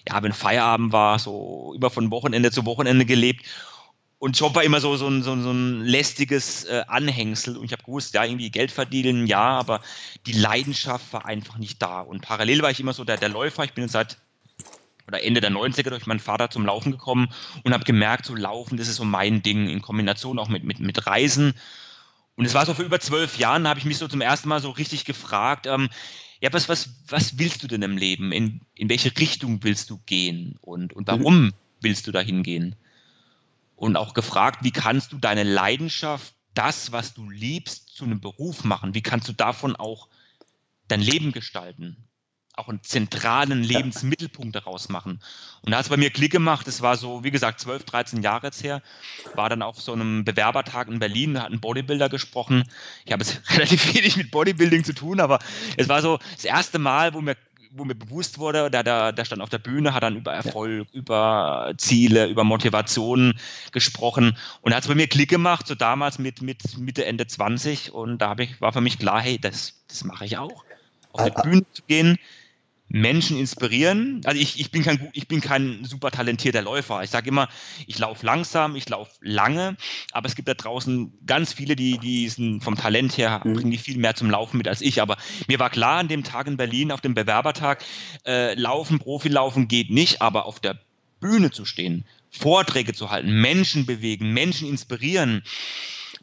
ja, 0.07 0.21
wenn 0.21 0.33
Feierabend 0.33 0.93
war, 0.93 1.19
so 1.19 1.73
immer 1.75 1.89
von 1.89 2.11
Wochenende 2.11 2.51
zu 2.51 2.65
Wochenende 2.65 3.05
gelebt 3.05 3.45
und 4.25 4.39
Job 4.39 4.55
war 4.55 4.63
immer 4.63 4.79
so, 4.79 4.95
so, 4.95 5.07
ein, 5.07 5.23
so, 5.23 5.39
so 5.39 5.51
ein 5.51 5.81
lästiges 5.81 6.63
äh, 6.65 6.83
Anhängsel. 6.87 7.57
Und 7.57 7.65
ich 7.65 7.73
habe 7.73 7.83
gewusst, 7.83 8.13
ja, 8.13 8.23
irgendwie 8.23 8.49
Geld 8.49 8.71
verdienen, 8.71 9.27
ja, 9.27 9.59
aber 9.59 9.81
die 10.25 10.31
Leidenschaft 10.31 11.11
war 11.13 11.25
einfach 11.25 11.57
nicht 11.57 11.81
da. 11.81 11.99
Und 11.99 12.21
parallel 12.21 12.61
war 12.61 12.71
ich 12.71 12.79
immer 12.79 12.93
so 12.93 13.03
der, 13.03 13.17
der 13.17 13.29
Läufer. 13.29 13.65
Ich 13.65 13.73
bin 13.73 13.87
seit 13.87 14.17
oder 15.07 15.21
Ende 15.21 15.41
der 15.41 15.51
90er 15.51 15.89
durch 15.89 16.07
meinen 16.07 16.19
Vater 16.19 16.49
zum 16.49 16.65
Laufen 16.65 16.91
gekommen 16.91 17.27
und 17.63 17.73
habe 17.73 17.83
gemerkt, 17.83 18.25
so 18.25 18.33
Laufen, 18.33 18.77
das 18.77 18.87
ist 18.87 18.95
so 18.95 19.05
mein 19.05 19.43
Ding, 19.43 19.69
in 19.69 19.83
Kombination 19.83 20.39
auch 20.39 20.49
mit, 20.49 20.63
mit, 20.63 20.79
mit 20.79 21.05
Reisen. 21.05 21.53
Und 22.35 22.45
es 22.45 22.53
war 22.53 22.65
so 22.65 22.73
vor 22.73 22.85
über 22.85 22.99
zwölf 22.99 23.37
Jahren, 23.37 23.67
habe 23.67 23.79
ich 23.79 23.85
mich 23.85 23.97
so 23.97 24.07
zum 24.07 24.21
ersten 24.21 24.49
Mal 24.49 24.61
so 24.61 24.69
richtig 24.69 25.05
gefragt, 25.05 25.67
ähm, 25.67 25.89
ja, 26.41 26.51
was, 26.51 26.67
was, 26.67 26.89
was 27.07 27.39
willst 27.39 27.63
du 27.63 27.67
denn 27.67 27.81
im 27.81 27.97
Leben? 27.97 28.31
In, 28.31 28.61
in 28.75 28.89
welche 28.89 29.17
Richtung 29.17 29.63
willst 29.63 29.89
du 29.89 29.99
gehen? 30.05 30.57
Und, 30.61 30.93
und 30.93 31.07
warum 31.07 31.45
mhm. 31.45 31.53
willst 31.79 32.07
du 32.07 32.11
da 32.11 32.19
hingehen? 32.19 32.75
und 33.75 33.97
auch 33.97 34.13
gefragt, 34.13 34.59
wie 34.63 34.71
kannst 34.71 35.11
du 35.11 35.17
deine 35.17 35.43
Leidenschaft, 35.43 36.33
das, 36.53 36.91
was 36.91 37.13
du 37.13 37.29
liebst, 37.29 37.89
zu 37.89 38.05
einem 38.05 38.21
Beruf 38.21 38.63
machen? 38.63 38.93
Wie 38.93 39.01
kannst 39.01 39.27
du 39.27 39.33
davon 39.33 39.75
auch 39.75 40.07
dein 40.87 41.01
Leben 41.01 41.31
gestalten? 41.31 41.97
Auch 42.57 42.69
einen 42.69 42.81
zentralen 42.83 43.63
Lebensmittelpunkt 43.63 44.55
daraus 44.55 44.87
machen. 44.89 45.19
Und 45.61 45.71
da 45.71 45.77
hat 45.77 45.85
es 45.85 45.89
bei 45.89 45.97
mir 45.97 46.09
Klick 46.09 46.31
gemacht. 46.31 46.67
Es 46.67 46.81
war 46.81 46.95
so, 46.95 47.23
wie 47.23 47.31
gesagt, 47.31 47.59
12, 47.59 47.83
13 47.83 48.23
Jahre 48.23 48.47
jetzt 48.47 48.63
her. 48.63 48.81
War 49.33 49.49
dann 49.49 49.61
auf 49.61 49.81
so 49.81 49.91
einem 49.91 50.23
Bewerbertag 50.23 50.87
in 50.87 50.99
Berlin, 50.99 51.33
da 51.33 51.43
hat 51.43 51.51
ein 51.51 51.59
Bodybuilder 51.59 52.07
gesprochen. 52.07 52.63
Ich 53.05 53.11
habe 53.11 53.23
es 53.23 53.41
relativ 53.49 53.93
wenig 53.93 54.15
mit 54.15 54.31
Bodybuilding 54.31 54.83
zu 54.83 54.93
tun, 54.93 55.19
aber 55.19 55.39
es 55.75 55.89
war 55.89 56.01
so 56.01 56.19
das 56.35 56.45
erste 56.45 56.79
Mal, 56.79 57.13
wo 57.13 57.21
mir 57.21 57.35
wo 57.77 57.83
mir 57.83 57.95
bewusst 57.95 58.39
wurde, 58.39 58.71
der, 58.71 58.83
der, 58.83 59.11
der 59.11 59.25
stand 59.25 59.41
auf 59.41 59.49
der 59.49 59.57
Bühne, 59.57 59.93
hat 59.93 60.03
dann 60.03 60.15
über 60.15 60.33
Erfolg, 60.33 60.87
ja. 60.91 60.99
über 60.99 61.73
Ziele, 61.77 62.27
über 62.27 62.43
Motivation 62.43 63.33
gesprochen 63.71 64.37
und 64.61 64.73
hat 64.73 64.83
es 64.83 64.87
bei 64.87 64.95
mir 64.95 65.07
Klick 65.07 65.29
gemacht, 65.29 65.67
so 65.67 65.75
damals 65.75 66.17
mit, 66.17 66.41
mit 66.41 66.77
Mitte, 66.77 67.05
Ende 67.05 67.27
20 67.27 67.91
und 67.91 68.19
da 68.19 68.35
ich, 68.37 68.61
war 68.61 68.71
für 68.71 68.81
mich 68.81 68.97
klar, 68.97 69.21
hey, 69.21 69.37
das, 69.37 69.73
das 69.87 70.03
mache 70.03 70.25
ich 70.25 70.37
auch. 70.37 70.63
Auf 71.11 71.25
die 71.25 71.41
Bühne 71.41 71.65
zu 71.71 71.81
gehen, 71.83 72.17
Menschen 72.87 73.37
inspirieren. 73.37 74.21
Also 74.25 74.39
ich, 74.39 74.59
ich, 74.59 74.71
bin 74.71 74.83
kein, 74.83 75.09
ich 75.13 75.27
bin 75.27 75.41
kein 75.41 75.83
super 75.83 76.11
talentierter 76.11 76.61
Läufer. 76.61 77.03
Ich 77.03 77.09
sage 77.09 77.29
immer, 77.29 77.49
ich 77.87 77.97
laufe 77.97 78.25
langsam, 78.25 78.75
ich 78.75 78.87
laufe 78.87 79.13
lange, 79.21 79.75
aber 80.11 80.27
es 80.27 80.35
gibt 80.35 80.47
da 80.47 80.53
draußen 80.53 81.11
ganz 81.25 81.53
viele, 81.53 81.75
die, 81.75 81.97
die 81.97 82.29
sind 82.29 82.63
vom 82.63 82.75
Talent 82.75 83.17
her, 83.17 83.41
mhm. 83.43 83.53
bringen 83.53 83.71
die 83.71 83.77
viel 83.77 83.97
mehr 83.97 84.15
zum 84.15 84.29
Laufen 84.29 84.57
mit 84.57 84.67
als 84.67 84.81
ich. 84.81 85.01
Aber 85.01 85.17
mir 85.47 85.59
war 85.59 85.69
klar, 85.69 85.99
an 85.99 86.07
dem 86.07 86.23
Tag 86.23 86.47
in 86.47 86.57
Berlin, 86.57 86.91
auf 86.91 87.01
dem 87.01 87.15
Bewerbertag, 87.15 87.83
äh, 88.25 88.53
laufen, 88.53 88.99
Profilaufen 88.99 89.67
geht 89.67 89.89
nicht, 89.89 90.21
aber 90.21 90.45
auf 90.45 90.59
der 90.59 90.79
Bühne 91.19 91.51
zu 91.51 91.65
stehen, 91.65 92.05
Vorträge 92.29 92.93
zu 92.93 93.09
halten, 93.09 93.41
Menschen 93.41 93.85
bewegen, 93.85 94.31
Menschen 94.31 94.67
inspirieren, 94.67 95.43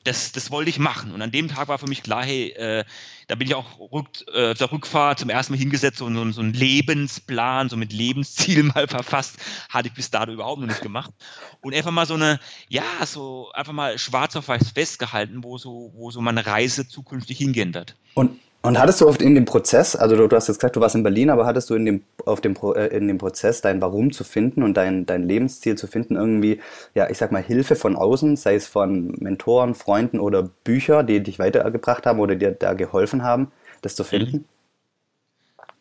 das, 0.05 0.33
das 0.33 0.51
wollte 0.51 0.71
ich 0.71 0.79
machen. 0.79 1.13
Und 1.13 1.23
an 1.23 1.31
dem 1.31 1.49
Tag 1.49 1.69
war 1.69 1.79
für 1.79 1.87
mich 1.87 2.03
klar, 2.03 2.25
hey, 2.25 2.51
äh, 2.51 2.85
da 3.29 3.35
bin 3.35 3.47
ich 3.47 3.55
auch 3.55 3.79
rück, 3.79 4.09
äh, 4.33 4.55
der 4.55 4.73
Rückfahrt 4.73 5.21
zum 5.21 5.31
ersten 5.31 5.53
Mal 5.53 5.59
hingesetzt 5.59 6.03
und 6.03 6.15
so, 6.15 6.33
so 6.33 6.41
einen 6.41 6.53
Lebensplan, 6.53 7.69
so 7.69 7.77
mit 7.77 7.93
Lebenszielen 7.93 8.67
mal 8.75 8.89
verfasst, 8.89 9.37
hatte 9.69 9.89
ich 9.89 9.95
bis 9.95 10.11
dato 10.11 10.33
überhaupt 10.33 10.61
noch 10.61 10.69
nicht 10.69 10.83
gemacht. 10.83 11.13
Und 11.61 11.75
einfach 11.75 11.91
mal 11.93 12.07
so 12.07 12.15
eine, 12.15 12.41
ja, 12.69 12.83
so 13.07 13.51
einfach 13.53 13.73
mal 13.73 13.99
schwarz 13.99 14.37
auf 14.37 14.49
weiß 14.49 14.71
festgehalten, 14.71 15.45
wo 15.45 15.59
so, 15.59 15.93
wo 15.95 16.11
so 16.11 16.21
meine 16.21 16.45
Reise 16.45 16.89
zukünftig 16.89 17.39
hingehen 17.39 17.75
wird. 17.75 17.97
Und 18.15 18.39
und 18.62 18.79
hattest 18.79 19.00
du 19.00 19.09
oft 19.09 19.20
in 19.20 19.35
dem 19.35 19.44
Prozess, 19.44 19.97
also 19.97 20.17
du, 20.17 20.29
du, 20.29 20.37
hast 20.37 20.47
jetzt 20.47 20.59
gesagt, 20.59 20.76
du 20.76 20.81
warst 20.81 20.94
in 20.94 21.03
Berlin, 21.03 21.31
aber 21.31 21.47
hattest 21.47 21.69
du 21.69 21.75
in 21.75 21.85
dem, 21.85 22.05
auf 22.25 22.41
dem, 22.41 22.56
äh, 22.76 22.87
in 22.97 23.09
dem 23.09 23.19
Prozess 23.19 23.61
dein 23.61 23.81
Warum 23.81 24.12
zu 24.12 24.23
finden 24.23 24.62
und 24.62 24.75
dein, 24.75 25.05
dein 25.05 25.25
Lebensziel 25.25 25.76
zu 25.76 25.88
finden, 25.88 26.17
irgendwie, 26.17 26.61
ja, 26.94 27.11
ich 27.11 27.19
sag 27.19 27.32
mal, 27.32 27.43
Hilfe 27.43 27.75
von 27.75 27.97
außen, 27.97 28.37
sei 28.37 28.55
es 28.55 28.69
von 28.69 29.17
Mentoren, 29.19 29.75
Freunden 29.75 30.20
oder 30.20 30.43
Bücher, 30.43 31.03
die 31.03 31.23
dich 31.23 31.38
weitergebracht 31.38 32.06
haben 32.06 32.20
oder 32.20 32.37
dir 32.37 32.53
da 32.53 32.75
geholfen 32.75 33.25
haben, 33.25 33.50
das 33.81 33.97
zu 33.97 34.05
finden? 34.05 34.44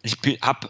Ich 0.01 0.17
habe 0.41 0.69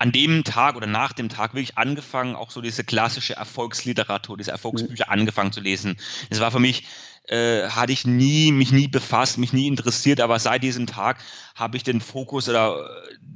an 0.00 0.12
dem 0.12 0.44
Tag 0.44 0.76
oder 0.76 0.86
nach 0.86 1.12
dem 1.12 1.28
Tag 1.28 1.52
wirklich 1.52 1.76
angefangen, 1.76 2.34
auch 2.34 2.50
so 2.50 2.62
diese 2.62 2.84
klassische 2.84 3.36
Erfolgsliteratur, 3.36 4.38
diese 4.38 4.50
Erfolgsbücher 4.50 5.06
mhm. 5.06 5.12
angefangen 5.12 5.52
zu 5.52 5.60
lesen. 5.60 5.96
Es 6.30 6.40
war 6.40 6.50
für 6.50 6.58
mich 6.58 6.86
äh, 7.30 7.68
hatte 7.68 7.92
ich 7.92 8.04
nie, 8.04 8.50
mich 8.50 8.72
nie 8.72 8.88
befasst, 8.88 9.38
mich 9.38 9.52
nie 9.52 9.68
interessiert, 9.68 10.20
aber 10.20 10.38
seit 10.38 10.62
diesem 10.62 10.86
Tag 10.86 11.18
habe 11.54 11.76
ich 11.76 11.84
den 11.84 12.00
Fokus 12.00 12.48
oder 12.48 12.76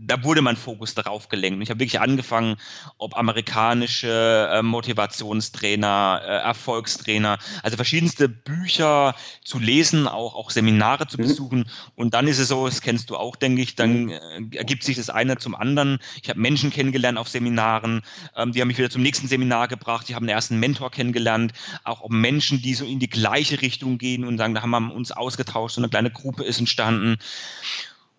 da 0.07 0.23
wurde 0.23 0.43
mein 0.43 0.57
Fokus 0.57 0.95
darauf 0.95 1.29
gelenkt. 1.29 1.63
Ich 1.63 1.71
habe 1.71 1.81
wirklich 1.81 2.01
angefangen, 2.01 2.57
ob 2.99 3.17
amerikanische 3.17 4.49
äh, 4.53 4.63
Motivationstrainer, 4.63 6.21
äh, 6.23 6.29
Erfolgstrainer, 6.43 7.39
also 7.63 7.77
verschiedenste 7.77 8.29
Bücher 8.29 9.15
zu 9.45 9.59
lesen, 9.59 10.07
auch, 10.07 10.35
auch 10.35 10.51
Seminare 10.51 11.07
zu 11.07 11.19
mhm. 11.19 11.23
besuchen. 11.23 11.71
Und 11.95 12.15
dann 12.15 12.27
ist 12.27 12.39
es 12.39 12.49
so, 12.49 12.67
das 12.67 12.81
kennst 12.81 13.11
du 13.11 13.17
auch, 13.17 13.37
denke 13.37 13.63
ich, 13.63 13.77
dann 13.77 14.05
mhm. 14.05 14.11
äh, 14.11 14.57
ergibt 14.57 14.85
sich 14.85 14.97
das 14.97 15.11
eine 15.11 15.39
zum 15.39 15.55
anderen. 15.55 15.99
Ich 16.23 16.29
habe 16.29 16.41
Menschen 16.41 16.71
kennengelernt 16.71 17.19
auf 17.19 17.29
Seminaren, 17.29 18.03
ähm, 18.37 18.53
die 18.53 18.61
haben 18.61 18.69
mich 18.69 18.79
wieder 18.79 18.91
zum 18.91 19.03
nächsten 19.03 19.29
Seminar 19.29 19.69
gebracht. 19.69 20.07
Ich 20.09 20.15
habe 20.15 20.25
einen 20.25 20.35
ersten 20.35 20.59
Mentor 20.59 20.91
kennengelernt, 20.91 21.53
auch 21.85 22.09
Menschen, 22.09 22.61
die 22.61 22.75
so 22.75 22.85
in 22.85 22.99
die 22.99 23.09
gleiche 23.09 23.63
Richtung 23.63 23.84
gehen 23.99 24.25
und 24.25 24.39
sagen, 24.39 24.55
da 24.55 24.63
haben 24.63 24.71
wir 24.71 24.95
uns 24.95 25.13
ausgetauscht, 25.13 25.77
so 25.77 25.81
eine 25.81 25.89
kleine 25.89 26.11
Gruppe 26.11 26.45
ist 26.45 26.59
entstanden. 26.59 27.19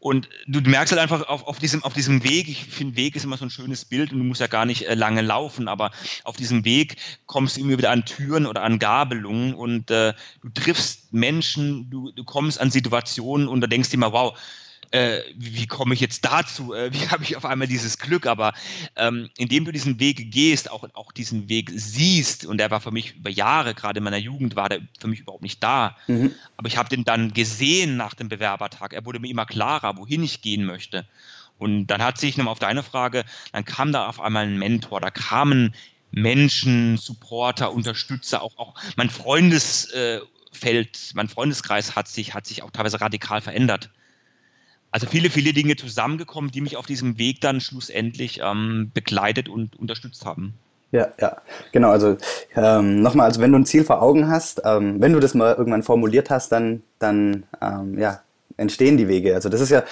Und 0.05 0.29
du 0.45 0.61
merkst 0.61 0.91
halt 0.91 1.01
einfach 1.01 1.27
auf, 1.27 1.47
auf, 1.47 1.57
diesem, 1.57 1.83
auf 1.83 1.93
diesem 1.93 2.23
Weg, 2.23 2.47
ich 2.47 2.65
finde, 2.65 2.95
Weg 2.95 3.15
ist 3.15 3.23
immer 3.23 3.37
so 3.37 3.45
ein 3.45 3.49
schönes 3.49 3.85
Bild 3.85 4.11
und 4.11 4.19
du 4.19 4.23
musst 4.23 4.39
ja 4.39 4.45
gar 4.45 4.65
nicht 4.65 4.87
äh, 4.87 4.93
lange 4.93 5.21
laufen, 5.21 5.67
aber 5.67 5.89
auf 6.23 6.37
diesem 6.37 6.63
Weg 6.63 6.97
kommst 7.25 7.57
du 7.57 7.61
immer 7.61 7.79
wieder 7.79 7.89
an 7.89 8.05
Türen 8.05 8.45
oder 8.45 8.61
an 8.61 8.77
Gabelungen 8.77 9.55
und 9.55 9.89
äh, 9.89 10.13
du 10.43 10.49
triffst 10.49 11.11
Menschen, 11.11 11.89
du, 11.89 12.11
du 12.11 12.23
kommst 12.23 12.61
an 12.61 12.69
Situationen 12.69 13.47
und 13.47 13.61
da 13.61 13.67
denkst 13.67 13.89
du 13.89 13.95
immer, 13.95 14.13
wow, 14.13 14.37
äh, 14.91 15.21
wie, 15.35 15.55
wie 15.55 15.67
komme 15.67 15.93
ich 15.93 15.99
jetzt 15.99 16.25
dazu? 16.25 16.73
Äh, 16.73 16.93
wie 16.93 17.07
habe 17.09 17.23
ich 17.23 17.35
auf 17.37 17.45
einmal 17.45 17.67
dieses 17.67 17.97
Glück? 17.97 18.27
Aber 18.27 18.53
ähm, 18.95 19.29
indem 19.37 19.65
du 19.65 19.71
diesen 19.71 19.99
Weg 19.99 20.31
gehst, 20.31 20.69
auch, 20.71 20.87
auch 20.93 21.11
diesen 21.11 21.49
Weg 21.49 21.71
siehst, 21.73 22.45
und 22.45 22.57
der 22.57 22.71
war 22.71 22.81
für 22.81 22.91
mich 22.91 23.15
über 23.15 23.29
Jahre, 23.29 23.73
gerade 23.73 23.97
in 23.99 24.03
meiner 24.03 24.17
Jugend, 24.17 24.55
war 24.55 24.69
der 24.69 24.81
für 24.99 25.07
mich 25.07 25.21
überhaupt 25.21 25.43
nicht 25.43 25.61
da. 25.63 25.97
Mhm. 26.07 26.33
Aber 26.57 26.67
ich 26.67 26.77
habe 26.77 26.89
den 26.89 27.03
dann 27.03 27.33
gesehen 27.33 27.97
nach 27.97 28.13
dem 28.13 28.29
Bewerbertag. 28.29 28.93
Er 28.93 29.05
wurde 29.05 29.19
mir 29.19 29.29
immer 29.29 29.45
klarer, 29.45 29.97
wohin 29.97 30.23
ich 30.23 30.41
gehen 30.41 30.65
möchte. 30.65 31.05
Und 31.57 31.87
dann 31.87 32.03
hat 32.03 32.17
sich 32.17 32.37
nochmal 32.37 32.51
auf 32.51 32.59
deine 32.59 32.83
Frage, 32.83 33.23
dann 33.53 33.65
kam 33.65 33.91
da 33.91 34.07
auf 34.07 34.19
einmal 34.19 34.45
ein 34.45 34.59
Mentor, 34.59 34.99
da 34.99 35.09
kamen 35.09 35.73
Menschen, 36.11 36.97
Supporter, 36.97 37.73
Unterstützer, 37.73 38.41
auch, 38.41 38.57
auch 38.57 38.75
mein 38.95 39.09
Freundesfeld, 39.09 40.23
äh, 40.63 41.13
mein 41.13 41.27
Freundeskreis 41.27 41.95
hat 41.95 42.07
sich, 42.07 42.33
hat 42.33 42.45
sich 42.45 42.63
auch 42.63 42.71
teilweise 42.71 43.01
radikal 43.01 43.41
verändert. 43.41 43.89
Also 44.95 45.07
viele, 45.07 45.29
viele 45.29 45.51
Dinge 45.51 45.75
zusammengekommen, 45.75 46.51
die 46.51 46.61
mich 46.61 46.77
auf 46.77 46.85
diesem 46.85 47.17
Weg 47.17 47.41
dann 47.41 47.59
schlussendlich 47.59 48.39
ähm, 48.41 48.91
begleitet 48.93 49.49
und 49.49 49.77
unterstützt 49.77 50.25
haben. 50.25 50.53
Ja, 50.93 51.09
ja, 51.19 51.35
genau. 51.73 51.89
Also 51.89 52.15
ähm, 52.55 53.01
nochmal, 53.01 53.25
also 53.25 53.41
wenn 53.41 53.51
du 53.51 53.57
ein 53.57 53.65
Ziel 53.65 53.83
vor 53.83 54.01
Augen 54.01 54.29
hast, 54.29 54.61
ähm, 54.63 55.01
wenn 55.01 55.11
du 55.11 55.19
das 55.19 55.33
mal 55.33 55.53
irgendwann 55.53 55.83
formuliert 55.83 56.29
hast, 56.29 56.53
dann, 56.53 56.81
dann 56.97 57.43
ähm, 57.61 57.99
ja, 57.99 58.21
entstehen 58.55 58.95
die 58.95 59.09
Wege. 59.09 59.35
Also 59.35 59.49
das 59.49 59.59
ist 59.59 59.69
ja, 59.69 59.83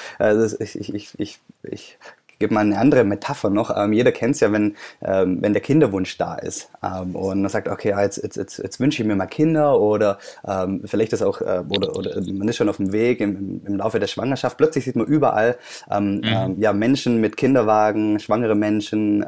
ich, 0.59 0.79
ich, 0.79 0.93
ich, 0.93 1.09
ich, 1.17 1.39
ich 1.63 1.97
gebe 2.39 2.53
mal 2.53 2.61
eine 2.61 2.77
andere 2.77 3.03
Metapher 3.03 3.49
noch. 3.49 3.75
Ähm, 3.75 3.93
jeder 3.93 4.11
kennt 4.11 4.35
es 4.35 4.41
ja, 4.41 4.51
wenn, 4.51 4.75
ähm, 5.01 5.37
wenn 5.41 5.53
der 5.53 5.61
Kinderwunsch 5.61 6.17
da 6.17 6.35
ist 6.35 6.69
ähm, 6.83 7.15
und 7.15 7.41
man 7.41 7.49
sagt, 7.49 7.67
okay, 7.67 7.93
jetzt, 7.99 8.21
jetzt, 8.21 8.37
jetzt, 8.37 8.57
jetzt 8.57 8.79
wünsche 8.79 9.01
ich 9.01 9.07
mir 9.07 9.15
mal 9.15 9.27
Kinder 9.27 9.79
oder 9.79 10.17
ähm, 10.47 10.81
vielleicht 10.85 11.13
ist 11.13 11.21
auch, 11.21 11.41
äh, 11.41 11.63
oder, 11.69 11.95
oder 11.95 12.21
man 12.31 12.47
ist 12.47 12.57
schon 12.57 12.69
auf 12.69 12.77
dem 12.77 12.91
Weg 12.91 13.21
im, 13.21 13.61
im 13.65 13.77
Laufe 13.77 13.99
der 13.99 14.07
Schwangerschaft. 14.07 14.57
Plötzlich 14.57 14.85
sieht 14.85 14.95
man 14.95 15.05
überall 15.05 15.57
ähm, 15.89 16.17
mhm. 16.17 16.23
ähm, 16.25 16.55
ja, 16.59 16.73
Menschen 16.73 17.21
mit 17.21 17.37
Kinderwagen, 17.37 18.19
schwangere 18.19 18.55
Menschen, 18.55 19.25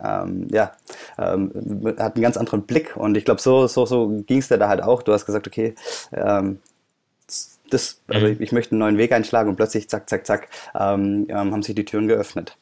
ja, 0.52 0.72
hat 1.18 2.16
einen 2.16 2.22
ganz 2.22 2.38
anderen 2.38 2.64
Blick 2.64 2.96
und 2.96 3.18
ich 3.18 3.26
glaube, 3.26 3.42
so, 3.42 3.68
so, 3.68 3.86
so 3.86 4.24
ging 4.26 4.40
es 4.40 4.48
dir 4.48 4.58
da 4.58 4.68
halt 4.68 4.82
auch. 4.82 5.04
Du 5.04 5.14
hast 5.14 5.26
gesagt, 5.26 5.48
okay, 5.48 5.76
das, 6.12 8.02
also 8.08 8.28
ich, 8.28 8.38
mhm. 8.38 8.44
ich, 8.44 8.52
möchte 8.52 8.72
einen 8.72 8.80
neuen 8.80 8.98
Weg 8.98 9.12
einschlagen 9.12 9.50
und 9.50 9.56
plötzlich 9.56 9.90
zack, 9.90 10.10
zack, 10.10 10.26
zack, 10.26 10.50
haben 10.74 11.64
sich 11.64 11.76
die 11.76 11.86
Türen 11.86 12.08
geöffnet. 12.08 12.58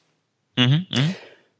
Mhm, 0.55 0.85
mh. 0.89 1.15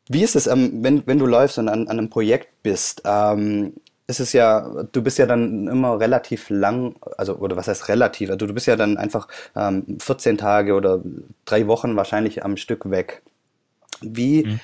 Wie 0.10 0.24
ist 0.24 0.36
es, 0.36 0.48
ähm, 0.48 0.84
wenn, 0.84 1.08
wenn 1.08 1.20
du 1.20 1.26
läufst 1.26 1.58
und 1.58 1.70
an, 1.70 1.88
an 1.88 1.98
einem 1.98 2.10
Projekt 2.10 2.50
bist? 2.62 3.02
Ähm, 3.06 3.74
ist 4.06 4.20
es 4.20 4.34
ja, 4.34 4.84
du 4.92 5.02
bist 5.02 5.18
ja 5.18 5.26
dann 5.26 5.68
immer 5.68 6.00
relativ 6.00 6.50
lang, 6.50 6.96
also 7.18 7.36
oder 7.38 7.56
was 7.56 7.68
heißt 7.68 7.88
relativ? 7.88 8.30
Also 8.30 8.46
du 8.46 8.54
bist 8.54 8.68
ja 8.68 8.76
dann 8.76 8.98
einfach 8.98 9.28
ähm, 9.56 9.98
14 10.00 10.38
Tage 10.38 10.74
oder 10.74 11.02
drei 11.46 11.68
Wochen 11.68 11.96
wahrscheinlich 11.96 12.44
am 12.44 12.58
Stück 12.58 12.90
weg. 12.90 13.22
Wie 14.02 14.44
mhm. 14.44 14.60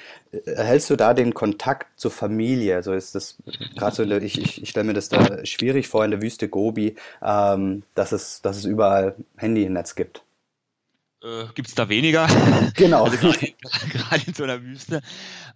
erhältst 0.46 0.90
du 0.90 0.98
da 0.98 1.14
den 1.14 1.34
Kontakt 1.34 1.88
zur 1.98 2.12
Familie? 2.12 2.76
Also 2.76 2.94
ist 2.94 3.16
das 3.16 3.38
gerade 3.78 3.96
so, 3.96 4.04
ich, 4.04 4.38
ich, 4.38 4.62
ich 4.64 4.70
stelle 4.70 4.88
mir 4.88 4.94
das 4.94 5.08
da 5.08 5.46
schwierig 5.46 5.88
vor 5.88 6.04
in 6.04 6.12
der 6.12 6.22
Wüste 6.22 6.50
Gobi, 6.50 6.96
ähm, 7.24 7.84
dass, 7.96 8.12
es, 8.12 8.42
dass 8.42 8.58
es 8.58 8.66
überall 8.66 9.16
Handynetz 9.38 9.96
gibt 9.96 10.22
äh, 11.24 11.46
gibt 11.54 11.68
es 11.68 11.76
da 11.76 11.90
weniger. 11.90 12.28
Genau. 12.76 13.04
also 13.04 13.18
gerade 13.92 14.24
in 14.26 14.34
so 14.34 14.44
einer 14.44 14.62
Wüste. 14.62 15.02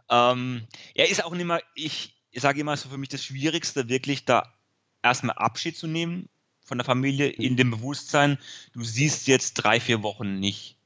Ähm, 0.09 0.67
ja, 0.95 1.05
ist 1.05 1.23
auch 1.23 1.33
nicht 1.33 1.45
mehr, 1.45 1.61
ich, 1.75 2.15
ich 2.31 2.41
sage 2.41 2.59
immer 2.59 2.75
so 2.75 2.89
für 2.89 2.97
mich 2.97 3.09
das 3.09 3.23
Schwierigste, 3.23 3.87
wirklich 3.87 4.25
da 4.25 4.53
erstmal 5.01 5.37
Abschied 5.37 5.77
zu 5.77 5.87
nehmen 5.87 6.27
von 6.65 6.77
der 6.77 6.85
Familie 6.85 7.27
mhm. 7.29 7.43
in 7.43 7.57
dem 7.57 7.71
Bewusstsein, 7.71 8.37
du 8.73 8.83
siehst 8.83 9.27
jetzt 9.27 9.53
drei, 9.55 9.79
vier 9.79 10.03
Wochen 10.03 10.39
nicht. 10.39 10.77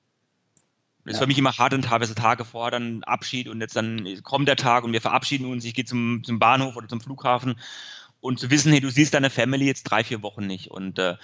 Das 1.05 1.13
ist 1.13 1.19
für 1.19 1.27
mich 1.27 1.37
immer 1.37 1.57
hart 1.57 1.73
und 1.73 1.83
teilweise 1.83 2.15
Tage 2.15 2.43
vor, 2.43 2.69
dann 2.69 3.01
Abschied 3.05 3.47
und 3.47 3.61
jetzt 3.61 3.77
dann 3.77 4.21
kommt 4.23 4.49
der 4.49 4.57
Tag 4.57 4.83
und 4.83 4.91
wir 4.91 4.99
verabschieden 4.99 5.45
uns, 5.45 5.63
ich 5.63 5.73
gehe 5.73 5.85
zum, 5.85 6.21
zum 6.25 6.37
Bahnhof 6.37 6.75
oder 6.75 6.89
zum 6.89 6.99
Flughafen 6.99 7.57
und 8.19 8.39
zu 8.39 8.49
wissen, 8.49 8.73
hey, 8.73 8.81
du 8.81 8.89
siehst 8.89 9.13
deine 9.13 9.29
Family 9.29 9.65
jetzt 9.65 9.83
drei, 9.83 10.03
vier 10.03 10.21
Wochen 10.21 10.45
nicht. 10.45 10.69
Und 10.69 10.99
äh, 10.99 11.15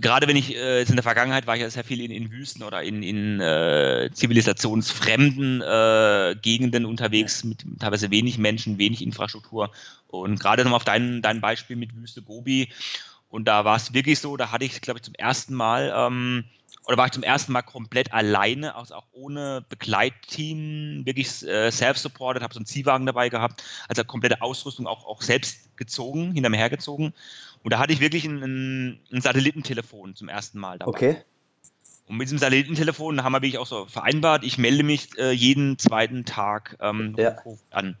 gerade 0.00 0.26
wenn 0.26 0.36
ich 0.36 0.54
äh, 0.54 0.78
jetzt 0.78 0.90
in 0.90 0.96
der 0.96 1.02
Vergangenheit 1.02 1.46
war 1.46 1.56
ich 1.56 1.62
ja 1.62 1.70
sehr 1.70 1.84
viel 1.84 2.00
in, 2.00 2.10
in 2.10 2.30
Wüsten 2.30 2.62
oder 2.62 2.82
in, 2.82 3.02
in 3.02 3.40
äh, 3.40 4.10
zivilisationsfremden 4.12 5.62
äh, 5.62 6.36
Gegenden 6.40 6.86
unterwegs 6.86 7.44
mit 7.44 7.64
teilweise 7.78 8.10
wenig 8.10 8.38
Menschen, 8.38 8.78
wenig 8.78 9.02
Infrastruktur. 9.02 9.70
Und 10.08 10.40
gerade 10.40 10.64
nochmal 10.64 10.78
auf 10.78 10.84
dein, 10.84 11.22
dein 11.22 11.40
Beispiel 11.40 11.76
mit 11.76 11.94
Wüste 11.94 12.22
Gobi. 12.22 12.68
Und 13.28 13.46
da 13.46 13.64
war 13.64 13.76
es 13.76 13.94
wirklich 13.94 14.18
so, 14.18 14.36
da 14.36 14.50
hatte 14.50 14.64
ich, 14.64 14.80
glaube 14.80 14.98
ich, 14.98 15.04
zum 15.04 15.14
ersten 15.14 15.54
Mal, 15.54 15.92
ähm, 15.94 16.44
oder 16.86 16.96
war 16.96 17.06
ich 17.06 17.12
zum 17.12 17.22
ersten 17.22 17.52
Mal 17.52 17.62
komplett 17.62 18.12
alleine, 18.12 18.74
also 18.74 18.94
auch 18.94 19.06
ohne 19.12 19.64
Begleitteam, 19.68 21.02
wirklich 21.04 21.46
äh, 21.46 21.70
self-supported, 21.70 22.42
habe 22.42 22.52
so 22.52 22.58
einen 22.58 22.66
Ziehwagen 22.66 23.06
dabei 23.06 23.28
gehabt, 23.28 23.62
also 23.86 24.02
komplette 24.02 24.42
Ausrüstung 24.42 24.88
auch, 24.88 25.06
auch 25.06 25.22
selbst 25.22 25.76
gezogen, 25.76 26.32
hinter 26.32 26.50
mir 26.50 26.56
hergezogen. 26.56 27.14
Und 27.62 27.72
da 27.72 27.78
hatte 27.78 27.92
ich 27.92 28.00
wirklich 28.00 28.24
ein, 28.24 29.00
ein 29.12 29.20
Satellitentelefon 29.20 30.14
zum 30.14 30.28
ersten 30.28 30.58
Mal 30.58 30.78
dabei. 30.78 30.88
Okay. 30.88 31.16
Und 32.06 32.16
mit 32.16 32.26
diesem 32.26 32.38
Satellitentelefon 32.38 33.22
haben 33.22 33.32
wir 33.32 33.42
wirklich 33.42 33.58
auch 33.58 33.66
so 33.66 33.86
vereinbart, 33.86 34.44
ich 34.44 34.58
melde 34.58 34.82
mich 34.82 35.16
äh, 35.18 35.30
jeden 35.30 35.78
zweiten 35.78 36.24
Tag 36.24 36.76
ähm, 36.80 37.14
ja. 37.16 37.36
an. 37.70 37.96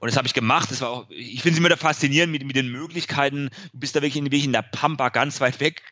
Und 0.00 0.08
das 0.08 0.16
habe 0.16 0.26
ich 0.26 0.34
gemacht. 0.34 0.70
Das 0.70 0.80
war 0.80 0.90
auch, 0.90 1.06
ich 1.10 1.42
finde 1.42 1.52
es 1.52 1.58
immer 1.58 1.68
da 1.68 1.76
faszinierend 1.76 2.32
mit, 2.32 2.44
mit 2.44 2.56
den 2.56 2.68
Möglichkeiten. 2.68 3.50
Du 3.72 3.78
bist 3.78 3.94
da 3.94 4.00
wirklich 4.00 4.16
in, 4.16 4.24
wirklich 4.24 4.46
in 4.46 4.52
der 4.52 4.62
Pampa 4.62 5.10
ganz 5.10 5.40
weit 5.40 5.60
weg, 5.60 5.82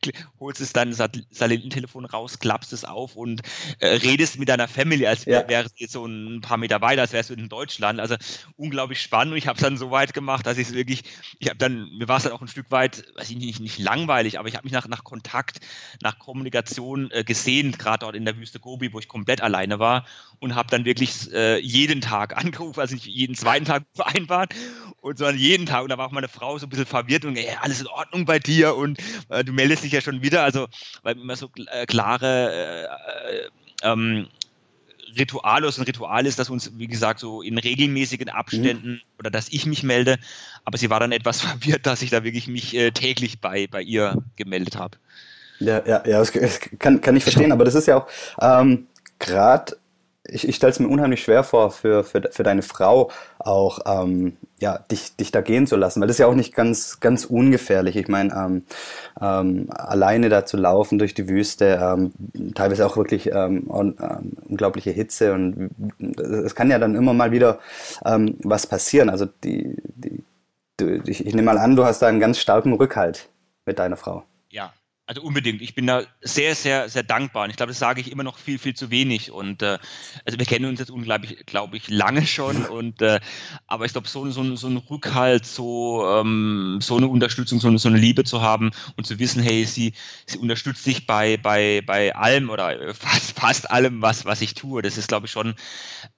holst 0.40 0.62
es 0.62 0.72
dein 0.72 0.94
Satellitentelefon 0.94 2.06
raus, 2.06 2.38
klappst 2.38 2.72
es 2.72 2.86
auf 2.86 3.16
und 3.16 3.42
äh, 3.80 3.88
redest 3.88 4.38
mit 4.38 4.48
deiner 4.48 4.66
Family, 4.66 5.06
als 5.06 5.26
ja. 5.26 5.46
wäre 5.46 5.64
es 5.64 5.72
jetzt 5.76 5.92
so 5.92 6.06
ein 6.06 6.40
paar 6.40 6.56
Meter 6.56 6.80
weiter, 6.80 7.02
als 7.02 7.12
wärst 7.12 7.30
du 7.30 7.34
in 7.34 7.50
Deutschland. 7.50 8.00
Also 8.00 8.16
unglaublich 8.56 9.02
spannend. 9.02 9.32
Und 9.32 9.38
ich 9.38 9.46
habe 9.46 9.56
es 9.56 9.62
dann 9.62 9.76
so 9.76 9.90
weit 9.90 10.14
gemacht, 10.14 10.46
dass 10.46 10.56
ich 10.56 10.68
es 10.68 10.74
wirklich, 10.74 11.02
ich 11.38 11.48
habe 11.48 11.58
dann, 11.58 11.90
mir 11.98 12.08
war 12.08 12.16
es 12.16 12.22
dann 12.22 12.32
auch 12.32 12.40
ein 12.40 12.48
Stück 12.48 12.70
weit, 12.70 13.04
weiß 13.16 13.28
ich 13.28 13.36
nicht, 13.36 13.60
nicht 13.60 13.78
langweilig, 13.78 14.38
aber 14.38 14.48
ich 14.48 14.56
habe 14.56 14.64
mich 14.64 14.72
nach, 14.72 14.88
nach 14.88 15.04
Kontakt, 15.04 15.58
nach 16.02 16.18
Kommunikation 16.18 17.10
äh, 17.10 17.24
gesehnt, 17.24 17.78
gerade 17.78 18.00
dort 18.00 18.16
in 18.16 18.24
der 18.24 18.38
Wüste 18.38 18.58
Gobi, 18.58 18.92
wo 18.94 18.98
ich 18.98 19.08
komplett 19.08 19.42
alleine 19.42 19.78
war 19.78 20.06
und 20.38 20.54
habe 20.54 20.70
dann 20.70 20.86
wirklich 20.86 21.30
äh, 21.32 21.58
jeden 21.58 22.00
Tag 22.00 22.36
angerufen, 22.42 22.80
also 22.80 22.94
nicht 22.94 23.06
jeden 23.06 23.34
zweiten 23.34 23.66
Tag 23.66 23.84
vereinbart 23.98 24.54
und 25.00 25.18
sondern 25.18 25.36
jeden 25.36 25.66
Tag. 25.66 25.82
Und 25.82 25.90
da 25.90 25.98
war 25.98 26.06
auch 26.06 26.12
meine 26.12 26.28
Frau 26.28 26.58
so 26.58 26.66
ein 26.66 26.70
bisschen 26.70 26.86
verwirrt 26.86 27.24
und 27.24 27.36
ey, 27.36 27.48
alles 27.60 27.80
in 27.80 27.86
Ordnung 27.86 28.24
bei 28.24 28.38
dir 28.38 28.74
und 28.76 28.98
äh, 29.28 29.44
du 29.44 29.52
meldest 29.52 29.84
dich 29.84 29.92
ja 29.92 30.00
schon 30.00 30.22
wieder. 30.22 30.42
Also, 30.42 30.66
weil 31.02 31.18
immer 31.18 31.36
so 31.36 31.50
äh, 31.72 31.86
klare 31.86 32.52
äh, 32.52 33.34
äh, 33.34 33.48
ähm, 33.82 34.28
Ritual 35.16 35.64
ist. 35.64 35.78
Ein 35.78 35.84
Ritual 35.84 36.26
ist, 36.26 36.38
dass 36.38 36.50
uns, 36.50 36.72
wie 36.76 36.86
gesagt, 36.86 37.20
so 37.20 37.42
in 37.42 37.58
regelmäßigen 37.58 38.28
Abständen 38.28 38.92
mhm. 38.92 39.00
oder 39.18 39.30
dass 39.30 39.48
ich 39.48 39.66
mich 39.66 39.82
melde. 39.82 40.18
Aber 40.64 40.78
sie 40.78 40.90
war 40.90 41.00
dann 41.00 41.12
etwas 41.12 41.40
verwirrt, 41.42 41.86
dass 41.86 42.02
ich 42.02 42.10
da 42.10 42.24
wirklich 42.24 42.48
mich 42.48 42.74
äh, 42.74 42.90
täglich 42.90 43.40
bei, 43.40 43.66
bei 43.66 43.82
ihr 43.82 44.22
gemeldet 44.36 44.76
habe. 44.76 44.98
Ja, 45.60 45.82
ja, 45.86 46.06
ja, 46.06 46.18
das 46.18 46.32
kann, 46.78 47.00
kann 47.00 47.16
ich 47.16 47.24
verstehen, 47.24 47.50
aber 47.50 47.64
das 47.64 47.74
ist 47.74 47.88
ja 47.88 47.96
auch 47.96 48.06
ähm, 48.40 48.86
gerade 49.18 49.76
ich, 50.30 50.49
ich 50.49 50.56
stelle 50.56 50.70
es 50.70 50.78
mir 50.78 50.88
unheimlich 50.88 51.23
schwer 51.23 51.42
vor, 51.42 51.70
für, 51.70 52.04
für, 52.04 52.23
für 52.30 52.42
deine 52.42 52.62
Frau 52.62 53.11
auch 53.38 53.80
ähm, 53.87 54.37
ja, 54.58 54.78
dich, 54.90 55.16
dich 55.16 55.30
da 55.30 55.40
gehen 55.40 55.66
zu 55.66 55.76
lassen, 55.76 56.00
weil 56.00 56.08
das 56.08 56.16
ist 56.16 56.20
ja 56.20 56.26
auch 56.26 56.35
nicht 56.35 56.54
ganz, 56.54 57.00
ganz 57.00 57.25
ungefährlich. 57.25 57.97
Ich 57.97 58.08
meine, 58.08 58.35
ähm, 58.35 58.62
ähm, 59.20 59.66
alleine 59.70 60.28
da 60.28 60.44
zu 60.44 60.56
laufen 60.56 60.99
durch 60.99 61.14
die 61.14 61.28
Wüste, 61.28 61.78
ähm, 61.80 62.12
teilweise 62.54 62.87
auch 62.87 62.97
wirklich 62.97 63.30
ähm, 63.32 63.68
ähm, 63.70 64.32
unglaubliche 64.49 64.90
Hitze 64.90 65.32
und 65.32 65.70
es 65.99 66.54
kann 66.54 66.70
ja 66.70 66.78
dann 66.78 66.94
immer 66.94 67.14
mal 67.14 67.32
wieder 67.32 67.58
ähm, 68.04 68.37
was 68.42 68.66
passieren. 68.66 69.11
Also 69.11 69.26
die, 69.44 69.76
die, 69.85 70.25
du, 70.76 71.00
ich, 71.06 71.26
ich 71.26 71.35
nehme 71.35 71.47
mal 71.47 71.58
an, 71.58 71.76
du 71.76 71.85
hast 71.85 72.00
da 72.00 72.06
einen 72.08 72.20
ganz 72.20 72.38
starken 72.38 72.73
Rückhalt 72.75 73.28
mit 73.64 73.78
deiner 73.78 73.97
Frau. 73.97 74.25
Ja, 74.50 74.73
also 75.08 75.22
unbedingt. 75.22 75.62
Ich 75.62 75.74
bin 75.74 75.86
da 75.86 76.02
sehr, 76.20 76.54
sehr, 76.54 76.90
sehr 76.90 77.02
dankbar. 77.02 77.44
Und 77.44 77.50
ich 77.50 77.56
glaube, 77.56 77.70
das 77.70 77.78
sage 77.78 78.02
ich 78.02 78.12
immer 78.12 78.24
noch 78.24 78.36
viel, 78.36 78.58
viel 78.58 78.74
zu 78.74 78.90
wenig. 78.90 79.30
Und 79.30 79.62
äh, 79.62 79.78
also 80.26 80.38
wir 80.38 80.44
kennen 80.44 80.66
uns 80.66 80.80
jetzt 80.80 80.90
unglaublich, 80.90 81.46
glaube 81.46 81.78
ich, 81.78 81.88
lange 81.88 82.26
schon. 82.26 82.66
Und 82.66 83.00
äh, 83.00 83.18
aber 83.66 83.86
ich 83.86 83.92
glaube, 83.92 84.06
so, 84.06 84.28
so, 84.30 84.54
so 84.54 84.66
ein 84.68 84.76
Rückhalt, 84.76 85.46
so, 85.46 86.06
ähm, 86.06 86.80
so 86.82 86.98
eine 86.98 87.08
Unterstützung, 87.08 87.58
so 87.58 87.68
eine, 87.68 87.78
so 87.78 87.88
eine 87.88 87.96
Liebe 87.96 88.24
zu 88.24 88.42
haben 88.42 88.70
und 88.96 89.06
zu 89.06 89.18
wissen, 89.18 89.42
hey, 89.42 89.64
sie, 89.64 89.94
sie 90.26 90.36
unterstützt 90.36 90.84
dich 90.84 91.06
bei, 91.06 91.38
bei, 91.38 91.82
bei 91.86 92.14
allem 92.14 92.50
oder 92.50 92.94
fast, 92.94 93.38
fast 93.38 93.70
allem, 93.70 94.02
was, 94.02 94.26
was 94.26 94.42
ich 94.42 94.52
tue. 94.52 94.82
Das 94.82 94.98
ist, 94.98 95.08
glaube 95.08 95.24
ich, 95.24 95.32
schon 95.32 95.54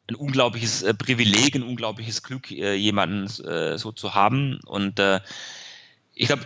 ein 0.08 0.16
unglaubliches 0.16 0.82
äh, 0.82 0.94
Privileg, 0.94 1.54
ein 1.54 1.62
unglaubliches 1.62 2.24
Glück, 2.24 2.50
äh, 2.50 2.74
jemanden 2.74 3.26
äh, 3.44 3.78
so 3.78 3.92
zu 3.92 4.14
haben. 4.14 4.58
Und 4.66 4.98
äh, 4.98 5.20
ich 6.20 6.26
glaube, 6.26 6.44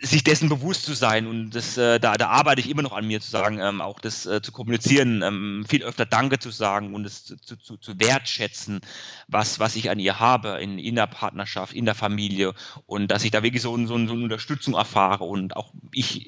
sich 0.00 0.24
dessen 0.24 0.48
bewusst 0.48 0.84
zu 0.84 0.92
sein 0.92 1.28
und 1.28 1.50
das, 1.50 1.78
äh, 1.78 2.00
da, 2.00 2.14
da 2.14 2.30
arbeite 2.30 2.60
ich 2.60 2.68
immer 2.68 2.82
noch 2.82 2.92
an 2.92 3.06
mir 3.06 3.20
zu 3.20 3.30
sagen, 3.30 3.60
ähm, 3.60 3.80
auch 3.80 4.00
das 4.00 4.26
äh, 4.26 4.42
zu 4.42 4.50
kommunizieren, 4.50 5.22
ähm, 5.22 5.64
viel 5.68 5.84
öfter 5.84 6.04
Danke 6.04 6.40
zu 6.40 6.50
sagen 6.50 6.94
und 6.94 7.04
es 7.04 7.24
zu, 7.24 7.36
zu, 7.36 7.76
zu 7.76 8.00
wertschätzen, 8.00 8.80
was, 9.28 9.60
was 9.60 9.76
ich 9.76 9.88
an 9.88 10.00
ihr 10.00 10.18
habe 10.18 10.58
in, 10.60 10.80
in 10.80 10.96
der 10.96 11.06
Partnerschaft, 11.06 11.74
in 11.74 11.84
der 11.84 11.94
Familie 11.94 12.54
und 12.86 13.08
dass 13.08 13.22
ich 13.22 13.30
da 13.30 13.44
wirklich 13.44 13.62
so, 13.62 13.76
so, 13.86 13.86
so 13.86 13.94
eine 13.94 14.24
Unterstützung 14.24 14.74
erfahre 14.74 15.22
und 15.22 15.54
auch 15.54 15.72
ich 15.92 16.26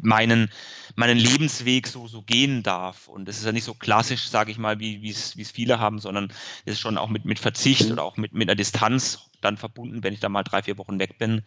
meinen, 0.00 0.50
meinen 0.96 1.18
Lebensweg 1.18 1.86
so, 1.86 2.08
so 2.08 2.22
gehen 2.22 2.62
darf. 2.62 3.08
Und 3.08 3.28
das 3.28 3.36
ist 3.36 3.44
ja 3.44 3.52
nicht 3.52 3.64
so 3.64 3.74
klassisch, 3.74 4.28
sage 4.28 4.50
ich 4.50 4.56
mal, 4.56 4.80
wie 4.80 5.10
es 5.10 5.34
viele 5.50 5.80
haben, 5.80 5.98
sondern 5.98 6.32
es 6.64 6.74
ist 6.74 6.80
schon 6.80 6.96
auch 6.96 7.10
mit, 7.10 7.26
mit 7.26 7.38
Verzicht 7.38 7.90
oder 7.90 8.02
auch 8.02 8.16
mit, 8.16 8.32
mit 8.32 8.48
einer 8.48 8.56
Distanz 8.56 9.28
dann 9.42 9.58
verbunden, 9.58 10.02
wenn 10.02 10.14
ich 10.14 10.20
da 10.20 10.30
mal 10.30 10.42
drei, 10.42 10.62
vier 10.62 10.78
Wochen 10.78 10.98
weg 10.98 11.18
bin. 11.18 11.42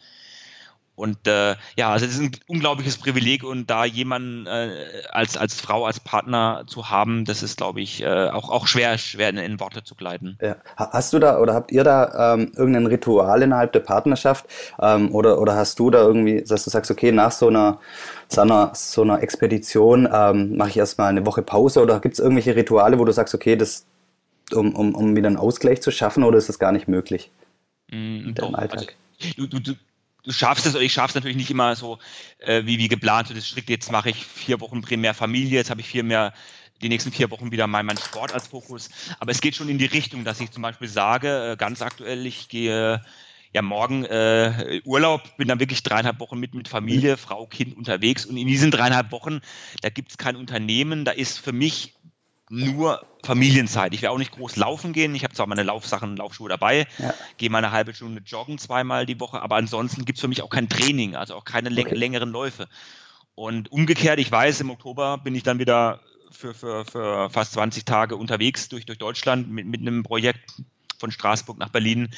Und 0.96 1.28
äh, 1.28 1.56
ja, 1.76 1.92
also 1.92 2.06
es 2.06 2.14
ist 2.14 2.22
ein 2.22 2.32
unglaubliches 2.48 2.98
Privileg 2.98 3.44
und 3.44 3.70
da 3.70 3.84
jemanden 3.84 4.48
äh, 4.48 4.70
als, 5.12 5.36
als 5.36 5.60
Frau, 5.60 5.86
als 5.86 6.00
Partner 6.00 6.64
zu 6.68 6.90
haben, 6.90 7.26
das 7.26 7.44
ist, 7.44 7.58
glaube 7.58 7.82
ich, 7.82 8.02
äh, 8.02 8.30
auch, 8.30 8.50
auch 8.50 8.66
schwer, 8.66 8.98
schwer 8.98 9.30
in, 9.30 9.38
in, 9.38 9.60
Worte 9.60 9.84
zu 9.84 9.96
kleiden. 9.96 10.38
Ja. 10.42 10.56
Hast 10.78 11.12
du 11.12 11.20
da 11.20 11.40
oder 11.40 11.54
habt 11.54 11.72
ihr 11.74 11.84
da 11.84 12.34
ähm, 12.34 12.54
irgendein 12.56 12.86
Ritual 12.86 13.42
innerhalb 13.42 13.74
der 13.74 13.82
Partnerschaft 13.82 14.46
ähm, 14.80 15.14
oder, 15.14 15.42
oder 15.42 15.56
hast 15.56 15.80
du 15.80 15.90
da 15.90 16.02
irgendwie, 16.02 16.42
dass 16.42 16.64
du 16.64 16.70
sagst, 16.70 16.90
okay, 16.90 17.12
nach 17.12 17.32
so 17.32 17.50
einer, 17.50 17.80
so 18.30 18.42
einer, 18.42 18.72
so 18.74 19.02
einer 19.02 19.22
Expedition 19.22 20.08
ähm, 20.12 20.56
mache 20.56 20.70
ich 20.70 20.78
erstmal 20.78 21.10
eine 21.10 21.26
Woche 21.26 21.42
Pause 21.42 21.82
oder 21.82 22.00
gibt 22.00 22.14
es 22.14 22.20
irgendwelche 22.20 22.56
Rituale, 22.56 23.00
wo 23.00 23.06
du 23.06 23.12
sagst, 23.12 23.36
okay, 23.36 23.58
das 23.58 23.86
um, 24.54 24.76
um, 24.76 24.96
um 24.96 25.16
wieder 25.16 25.28
einen 25.28 25.38
Ausgleich 25.38 25.82
zu 25.82 25.92
schaffen 25.92 26.24
oder 26.24 26.38
ist 26.38 26.50
das 26.50 26.60
gar 26.60 26.72
nicht 26.72 26.88
möglich? 26.88 27.32
Mm, 27.92 28.34
doch, 28.34 28.54
Alltag? 28.54 28.96
Also, 29.22 29.34
du, 29.38 29.48
du, 29.48 29.60
du 29.60 29.74
schaffst 30.28 30.66
es, 30.66 30.76
ich 30.76 30.94
schaffe 30.94 31.10
es 31.10 31.16
natürlich 31.16 31.38
nicht 31.38 31.52
immer 31.52 31.76
so 31.76 32.00
äh, 32.40 32.66
wie, 32.66 32.78
wie 32.78 32.88
geplant, 32.88 33.28
so 33.28 33.34
das 33.34 33.48
strikt, 33.48 33.70
jetzt 33.70 33.92
mache 33.92 34.10
ich 34.10 34.26
vier 34.26 34.60
Wochen 34.62 34.82
primär 34.82 35.14
Familie, 35.14 35.60
jetzt 35.60 35.70
habe 35.70 35.82
ich 35.82 35.88
vier 35.88 36.04
mehr 36.04 36.34
die 36.82 36.90
nächsten 36.90 37.12
vier 37.12 37.32
Wochen 37.32 37.52
wieder 37.52 37.68
mein, 37.68 37.86
mein 37.86 37.98
Sport 37.98 38.34
als 38.34 38.48
Fokus. 38.48 38.90
Aber 39.20 39.32
es 39.32 39.42
geht 39.42 39.56
schon 39.56 39.70
in 39.70 39.78
die 39.78 39.86
Richtung, 39.86 40.26
dass 40.26 40.42
ich 40.42 40.52
zum 40.52 40.62
Beispiel 40.62 40.88
sage, 40.88 41.52
äh, 41.52 41.56
ganz 41.58 41.82
aktuell, 41.82 42.26
ich 42.26 42.50
gehe 42.50 43.02
ja 43.54 43.62
morgen 43.62 44.04
äh, 44.04 44.82
Urlaub, 44.84 45.38
bin 45.38 45.48
dann 45.48 45.62
wirklich 45.62 45.82
dreieinhalb 45.82 46.20
Wochen 46.20 46.38
mit, 46.38 46.54
mit 46.54 46.68
Familie. 46.68 47.16
Frau, 47.16 47.48
Kind 47.48 47.78
unterwegs. 47.78 48.26
Und 48.26 48.36
in 48.36 48.48
diesen 48.48 48.70
dreieinhalb 48.70 49.12
Wochen, 49.14 49.40
da 49.82 49.90
gibt 49.90 50.12
es 50.12 50.18
kein 50.18 50.36
Unternehmen, 50.36 51.06
da 51.06 51.12
ist 51.12 51.40
für 51.40 51.54
mich 51.54 51.94
nur 52.50 53.06
Familienzeit. 53.24 53.94
Ich 53.94 54.02
werde 54.02 54.14
auch 54.14 54.20
nicht 54.20 54.32
groß 54.32 54.56
laufen 54.56 54.94
gehen. 54.94 55.16
Ich 55.16 55.24
habe 55.24 55.34
zwar 55.34 55.48
meine 55.48 55.64
Laufsachen, 55.64 56.16
Laufschuhe 56.16 56.50
dabei, 56.50 56.88
ja. 57.00 57.14
gehe 57.38 57.50
mal 57.50 57.58
eine 57.58 57.72
halbe 57.72 57.94
Stunde 57.94 58.22
joggen 58.26 58.58
zweimal 58.58 59.06
die 59.06 59.20
Woche, 59.20 59.42
aber 59.42 59.56
ansonsten 59.56 60.06
gibt 60.06 60.18
es 60.18 60.22
für 60.22 60.28
mich 60.28 60.44
auch 60.44 60.50
kein 60.50 60.70
Training, 60.70 61.16
also 61.16 61.36
auch 61.36 61.46
keine 61.46 61.72
okay. 61.72 61.96
längeren 61.96 62.30
Läufe. 62.30 62.68
Und 63.34 63.72
umgekehrt, 63.72 64.20
ich 64.20 64.32
weiß, 64.32 64.62
im 64.62 64.70
Oktober 64.70 65.18
bin 65.18 65.36
ich 65.36 65.44
dann 65.44 65.60
wieder 65.60 66.00
für, 66.32 66.54
für, 66.54 66.86
für 66.86 67.30
fast 67.30 67.54
20 67.54 67.84
Tage 67.84 68.16
unterwegs 68.16 68.70
durch, 68.70 68.86
durch 68.86 68.98
Deutschland 68.98 69.50
mit, 69.50 69.66
mit 69.66 69.82
einem 69.82 70.04
Projekt 70.04 70.62
von 71.00 71.12
Straßburg 71.12 71.58
nach 71.58 71.70
Berlin. 71.70 72.10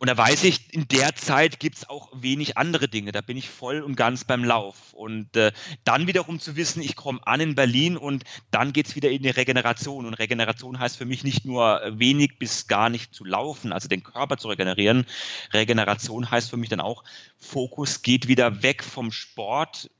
Und 0.00 0.08
da 0.08 0.16
weiß 0.16 0.44
ich, 0.44 0.72
in 0.72 0.86
der 0.86 1.16
Zeit 1.16 1.58
gibt 1.58 1.78
es 1.78 1.88
auch 1.88 2.08
wenig 2.14 2.56
andere 2.56 2.86
Dinge. 2.86 3.10
Da 3.10 3.20
bin 3.20 3.36
ich 3.36 3.48
voll 3.48 3.80
und 3.80 3.96
ganz 3.96 4.22
beim 4.22 4.44
Lauf. 4.44 4.92
Und 4.92 5.36
äh, 5.36 5.50
dann 5.82 6.06
wiederum 6.06 6.38
zu 6.38 6.54
wissen, 6.54 6.82
ich 6.82 6.94
komme 6.94 7.18
an 7.26 7.40
in 7.40 7.56
Berlin 7.56 7.96
und 7.96 8.22
dann 8.52 8.72
geht 8.72 8.86
es 8.86 8.94
wieder 8.94 9.10
in 9.10 9.24
die 9.24 9.30
Regeneration. 9.30 10.06
Und 10.06 10.14
Regeneration 10.14 10.78
heißt 10.78 10.96
für 10.96 11.04
mich 11.04 11.24
nicht 11.24 11.44
nur 11.44 11.80
wenig 11.90 12.38
bis 12.38 12.68
gar 12.68 12.90
nicht 12.90 13.12
zu 13.12 13.24
laufen, 13.24 13.72
also 13.72 13.88
den 13.88 14.04
Körper 14.04 14.36
zu 14.36 14.46
regenerieren. 14.48 15.04
Regeneration 15.52 16.30
heißt 16.30 16.48
für 16.48 16.56
mich 16.56 16.68
dann 16.68 16.80
auch, 16.80 17.02
Fokus 17.36 18.02
geht 18.02 18.28
wieder 18.28 18.62
weg 18.62 18.84
vom 18.84 19.10
Sport 19.10 19.90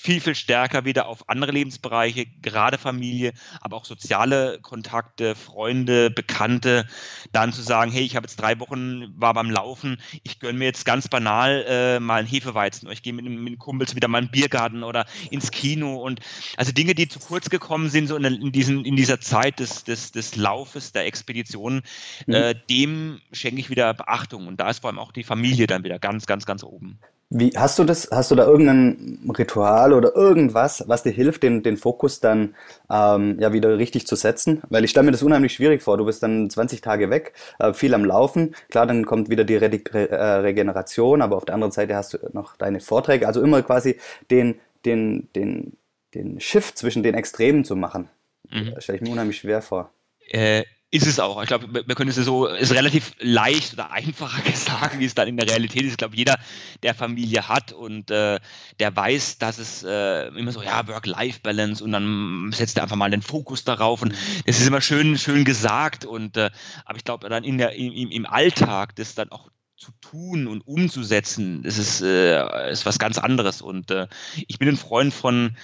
viel, 0.00 0.20
viel 0.22 0.34
stärker 0.34 0.86
wieder 0.86 1.08
auf 1.08 1.28
andere 1.28 1.52
Lebensbereiche, 1.52 2.24
gerade 2.40 2.78
Familie, 2.78 3.34
aber 3.60 3.76
auch 3.76 3.84
soziale 3.84 4.58
Kontakte, 4.62 5.34
Freunde, 5.34 6.10
Bekannte, 6.10 6.86
dann 7.32 7.52
zu 7.52 7.60
sagen, 7.60 7.92
hey, 7.92 8.02
ich 8.02 8.16
habe 8.16 8.24
jetzt 8.24 8.40
drei 8.40 8.58
Wochen, 8.60 9.12
war 9.20 9.34
beim 9.34 9.50
Laufen, 9.50 10.00
ich 10.22 10.40
gönne 10.40 10.58
mir 10.58 10.64
jetzt 10.64 10.86
ganz 10.86 11.08
banal 11.08 11.66
äh, 11.68 12.00
mal 12.00 12.20
einen 12.20 12.28
Hefeweizen 12.28 12.86
oder 12.86 12.94
ich 12.94 13.02
gehe 13.02 13.12
mit, 13.12 13.26
mit 13.26 13.58
Kumpels 13.58 13.94
wieder 13.94 14.08
mal 14.08 14.20
in 14.20 14.26
den 14.26 14.30
Biergarten 14.30 14.84
oder 14.84 15.04
ins 15.30 15.50
Kino 15.50 15.96
und 15.96 16.20
also 16.56 16.72
Dinge, 16.72 16.94
die 16.94 17.06
zu 17.06 17.18
kurz 17.18 17.50
gekommen 17.50 17.90
sind, 17.90 18.06
so 18.06 18.16
in, 18.16 18.24
in, 18.24 18.52
diesen, 18.52 18.86
in 18.86 18.96
dieser 18.96 19.20
Zeit 19.20 19.60
des, 19.60 19.84
des, 19.84 20.12
des 20.12 20.34
Laufes, 20.34 20.92
der 20.92 21.04
Expedition, 21.04 21.82
mhm. 22.26 22.34
äh, 22.34 22.54
dem 22.70 23.20
schenke 23.32 23.60
ich 23.60 23.68
wieder 23.68 23.92
Beachtung 23.92 24.46
und 24.46 24.58
da 24.60 24.70
ist 24.70 24.78
vor 24.78 24.88
allem 24.88 24.98
auch 24.98 25.12
die 25.12 25.24
Familie 25.24 25.66
dann 25.66 25.84
wieder 25.84 25.98
ganz, 25.98 26.24
ganz, 26.24 26.46
ganz 26.46 26.64
oben. 26.64 26.98
Wie, 27.32 27.52
hast 27.56 27.78
du 27.78 27.84
das, 27.84 28.08
hast 28.10 28.32
du 28.32 28.34
da 28.34 28.44
irgendein 28.44 29.20
Ritual 29.38 29.92
oder 29.92 30.16
irgendwas, 30.16 30.82
was 30.88 31.04
dir 31.04 31.12
hilft, 31.12 31.44
den, 31.44 31.62
den 31.62 31.76
Fokus 31.76 32.18
dann 32.18 32.56
ähm, 32.90 33.38
ja 33.38 33.52
wieder 33.52 33.78
richtig 33.78 34.08
zu 34.08 34.16
setzen? 34.16 34.62
Weil 34.68 34.82
ich 34.82 34.90
stelle 34.90 35.04
mir 35.04 35.12
das 35.12 35.22
unheimlich 35.22 35.52
schwierig 35.52 35.80
vor. 35.80 35.96
Du 35.96 36.04
bist 36.04 36.24
dann 36.24 36.50
20 36.50 36.80
Tage 36.80 37.08
weg, 37.08 37.34
äh, 37.60 37.72
viel 37.72 37.94
am 37.94 38.04
Laufen. 38.04 38.56
Klar, 38.68 38.86
dann 38.86 39.06
kommt 39.06 39.28
wieder 39.30 39.44
die 39.44 39.54
Re 39.54 39.70
Re 39.70 40.10
äh, 40.10 40.32
Regeneration, 40.40 41.22
aber 41.22 41.36
auf 41.36 41.44
der 41.44 41.54
anderen 41.54 41.70
Seite 41.70 41.94
hast 41.94 42.14
du 42.14 42.18
noch 42.32 42.56
deine 42.56 42.80
Vorträge. 42.80 43.28
Also 43.28 43.40
immer 43.40 43.62
quasi 43.62 44.00
den, 44.32 44.58
den, 44.84 45.28
den, 45.36 45.76
den 46.14 46.40
Shift 46.40 46.78
zwischen 46.78 47.04
den 47.04 47.14
Extremen 47.14 47.64
zu 47.64 47.76
machen. 47.76 48.08
Mhm. 48.50 48.74
stelle 48.78 48.96
ich 48.98 49.02
mir 49.02 49.12
unheimlich 49.12 49.38
schwer 49.38 49.62
vor. 49.62 49.92
Äh, 50.30 50.64
ist 50.92 51.06
es 51.06 51.20
auch. 51.20 51.40
Ich 51.40 51.46
glaube, 51.46 51.86
wir 51.86 51.94
können 51.94 52.10
es 52.10 52.16
so, 52.16 52.46
ist 52.46 52.74
relativ 52.74 53.12
leicht 53.20 53.74
oder 53.74 53.92
einfacher 53.92 54.42
gesagt, 54.50 54.98
wie 54.98 55.04
es 55.04 55.14
dann 55.14 55.28
in 55.28 55.36
der 55.36 55.48
Realität 55.48 55.82
ist. 55.82 55.92
Ich 55.92 55.96
glaube, 55.96 56.16
jeder, 56.16 56.36
der 56.82 56.94
Familie 56.94 57.48
hat 57.48 57.72
und 57.72 58.10
äh, 58.10 58.40
der 58.80 58.96
weiß, 58.96 59.38
dass 59.38 59.58
es 59.58 59.84
äh, 59.84 60.28
immer 60.28 60.50
so, 60.52 60.62
ja, 60.62 60.86
Work-Life-Balance 60.88 61.82
und 61.84 61.92
dann 61.92 62.50
setzt 62.52 62.76
er 62.76 62.82
einfach 62.82 62.96
mal 62.96 63.10
den 63.10 63.22
Fokus 63.22 63.64
darauf 63.64 64.02
und 64.02 64.12
das 64.46 64.60
ist 64.60 64.66
immer 64.66 64.80
schön, 64.80 65.16
schön 65.16 65.44
gesagt 65.44 66.04
und 66.04 66.36
äh, 66.36 66.50
aber 66.84 66.96
ich 66.96 67.04
glaube, 67.04 67.28
dann 67.28 67.44
in 67.44 67.58
der, 67.58 67.72
im, 67.74 68.10
im 68.10 68.26
Alltag 68.26 68.96
das 68.96 69.14
dann 69.14 69.30
auch 69.30 69.48
zu 69.76 69.92
tun 70.00 70.46
und 70.46 70.60
umzusetzen, 70.66 71.62
das 71.62 71.78
ist, 71.78 72.02
äh, 72.02 72.70
ist 72.70 72.84
was 72.84 72.98
ganz 72.98 73.16
anderes 73.16 73.62
und 73.62 73.90
äh, 73.90 74.08
ich 74.46 74.58
bin 74.58 74.68
ein 74.68 74.76
Freund 74.76 75.14
von 75.14 75.56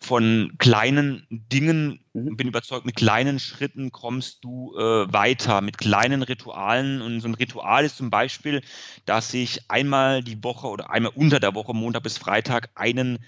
von 0.00 0.54
kleinen 0.58 1.26
Dingen, 1.30 2.00
mhm. 2.12 2.36
bin 2.36 2.48
überzeugt, 2.48 2.86
mit 2.86 2.96
kleinen 2.96 3.38
Schritten 3.38 3.90
kommst 3.90 4.44
du 4.44 4.76
äh, 4.76 5.12
weiter, 5.12 5.60
mit 5.60 5.78
kleinen 5.78 6.22
Ritualen. 6.22 7.02
Und 7.02 7.20
so 7.20 7.28
ein 7.28 7.34
Ritual 7.34 7.84
ist 7.84 7.96
zum 7.96 8.10
Beispiel, 8.10 8.62
dass 9.06 9.34
ich 9.34 9.70
einmal 9.70 10.22
die 10.22 10.42
Woche 10.42 10.68
oder 10.68 10.90
einmal 10.90 11.12
unter 11.14 11.40
der 11.40 11.54
Woche, 11.54 11.74
Montag 11.74 12.04
bis 12.04 12.18
Freitag, 12.18 12.70
einen 12.74 13.18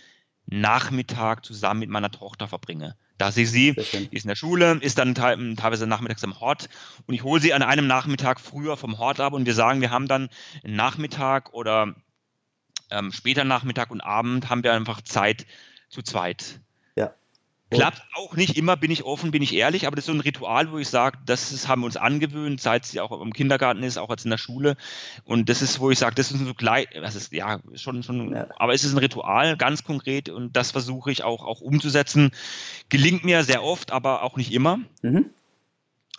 Nachmittag 0.46 1.44
zusammen 1.44 1.80
mit 1.80 1.90
meiner 1.90 2.10
Tochter 2.10 2.48
verbringe. 2.48 2.96
Da 3.18 3.30
sehe 3.30 3.44
ich 3.44 3.50
sie, 3.50 3.72
die 3.74 4.16
ist 4.16 4.24
in 4.24 4.28
der 4.28 4.34
Schule, 4.34 4.78
ist 4.80 4.96
dann 4.96 5.14
teilweise 5.14 5.86
nachmittags 5.86 6.24
am 6.24 6.40
Hort 6.40 6.70
und 7.06 7.14
ich 7.14 7.22
hole 7.22 7.40
sie 7.40 7.52
an 7.52 7.62
einem 7.62 7.86
Nachmittag 7.86 8.40
früher 8.40 8.78
vom 8.78 8.96
Hort 8.96 9.20
ab 9.20 9.34
und 9.34 9.44
wir 9.44 9.52
sagen, 9.52 9.82
wir 9.82 9.90
haben 9.90 10.08
dann 10.08 10.30
einen 10.64 10.74
Nachmittag 10.74 11.52
oder 11.52 11.94
ähm, 12.90 13.12
später 13.12 13.44
Nachmittag 13.44 13.90
und 13.90 14.00
Abend 14.00 14.48
haben 14.48 14.62
wir 14.62 14.72
einfach 14.72 15.02
Zeit 15.02 15.46
zu 15.90 16.02
zweit. 16.02 16.60
Ja. 16.96 17.12
Klappt 17.70 18.02
auch 18.14 18.34
nicht 18.34 18.56
immer, 18.56 18.76
bin 18.76 18.90
ich 18.90 19.04
offen, 19.04 19.30
bin 19.30 19.42
ich 19.42 19.54
ehrlich, 19.54 19.86
aber 19.86 19.94
das 19.94 20.04
ist 20.04 20.06
so 20.06 20.12
ein 20.12 20.20
Ritual, 20.20 20.72
wo 20.72 20.78
ich 20.78 20.88
sage, 20.88 21.18
das 21.26 21.52
ist, 21.52 21.68
haben 21.68 21.82
wir 21.82 21.86
uns 21.86 21.96
angewöhnt, 21.96 22.60
seit 22.60 22.84
sie 22.84 23.00
auch 23.00 23.20
im 23.20 23.32
Kindergarten 23.32 23.82
ist, 23.82 23.98
auch 23.98 24.10
als 24.10 24.24
in 24.24 24.30
der 24.30 24.38
Schule. 24.38 24.76
Und 25.24 25.48
das 25.48 25.62
ist, 25.62 25.78
wo 25.78 25.90
ich 25.90 25.98
sage, 25.98 26.14
das 26.14 26.32
ist 26.32 26.40
so 26.40 26.54
gleich, 26.54 26.88
das 26.94 27.14
ist 27.14 27.32
ja 27.32 27.60
schon, 27.74 28.02
schon, 28.02 28.34
ja. 28.34 28.48
aber 28.56 28.74
es 28.74 28.82
ist 28.82 28.92
ein 28.92 28.98
Ritual, 28.98 29.56
ganz 29.56 29.84
konkret, 29.84 30.28
und 30.30 30.56
das 30.56 30.72
versuche 30.72 31.12
ich 31.12 31.22
auch, 31.22 31.44
auch 31.44 31.60
umzusetzen. 31.60 32.32
Gelingt 32.88 33.24
mir 33.24 33.44
sehr 33.44 33.62
oft, 33.62 33.92
aber 33.92 34.22
auch 34.22 34.36
nicht 34.36 34.52
immer. 34.52 34.80
Mhm. 35.02 35.30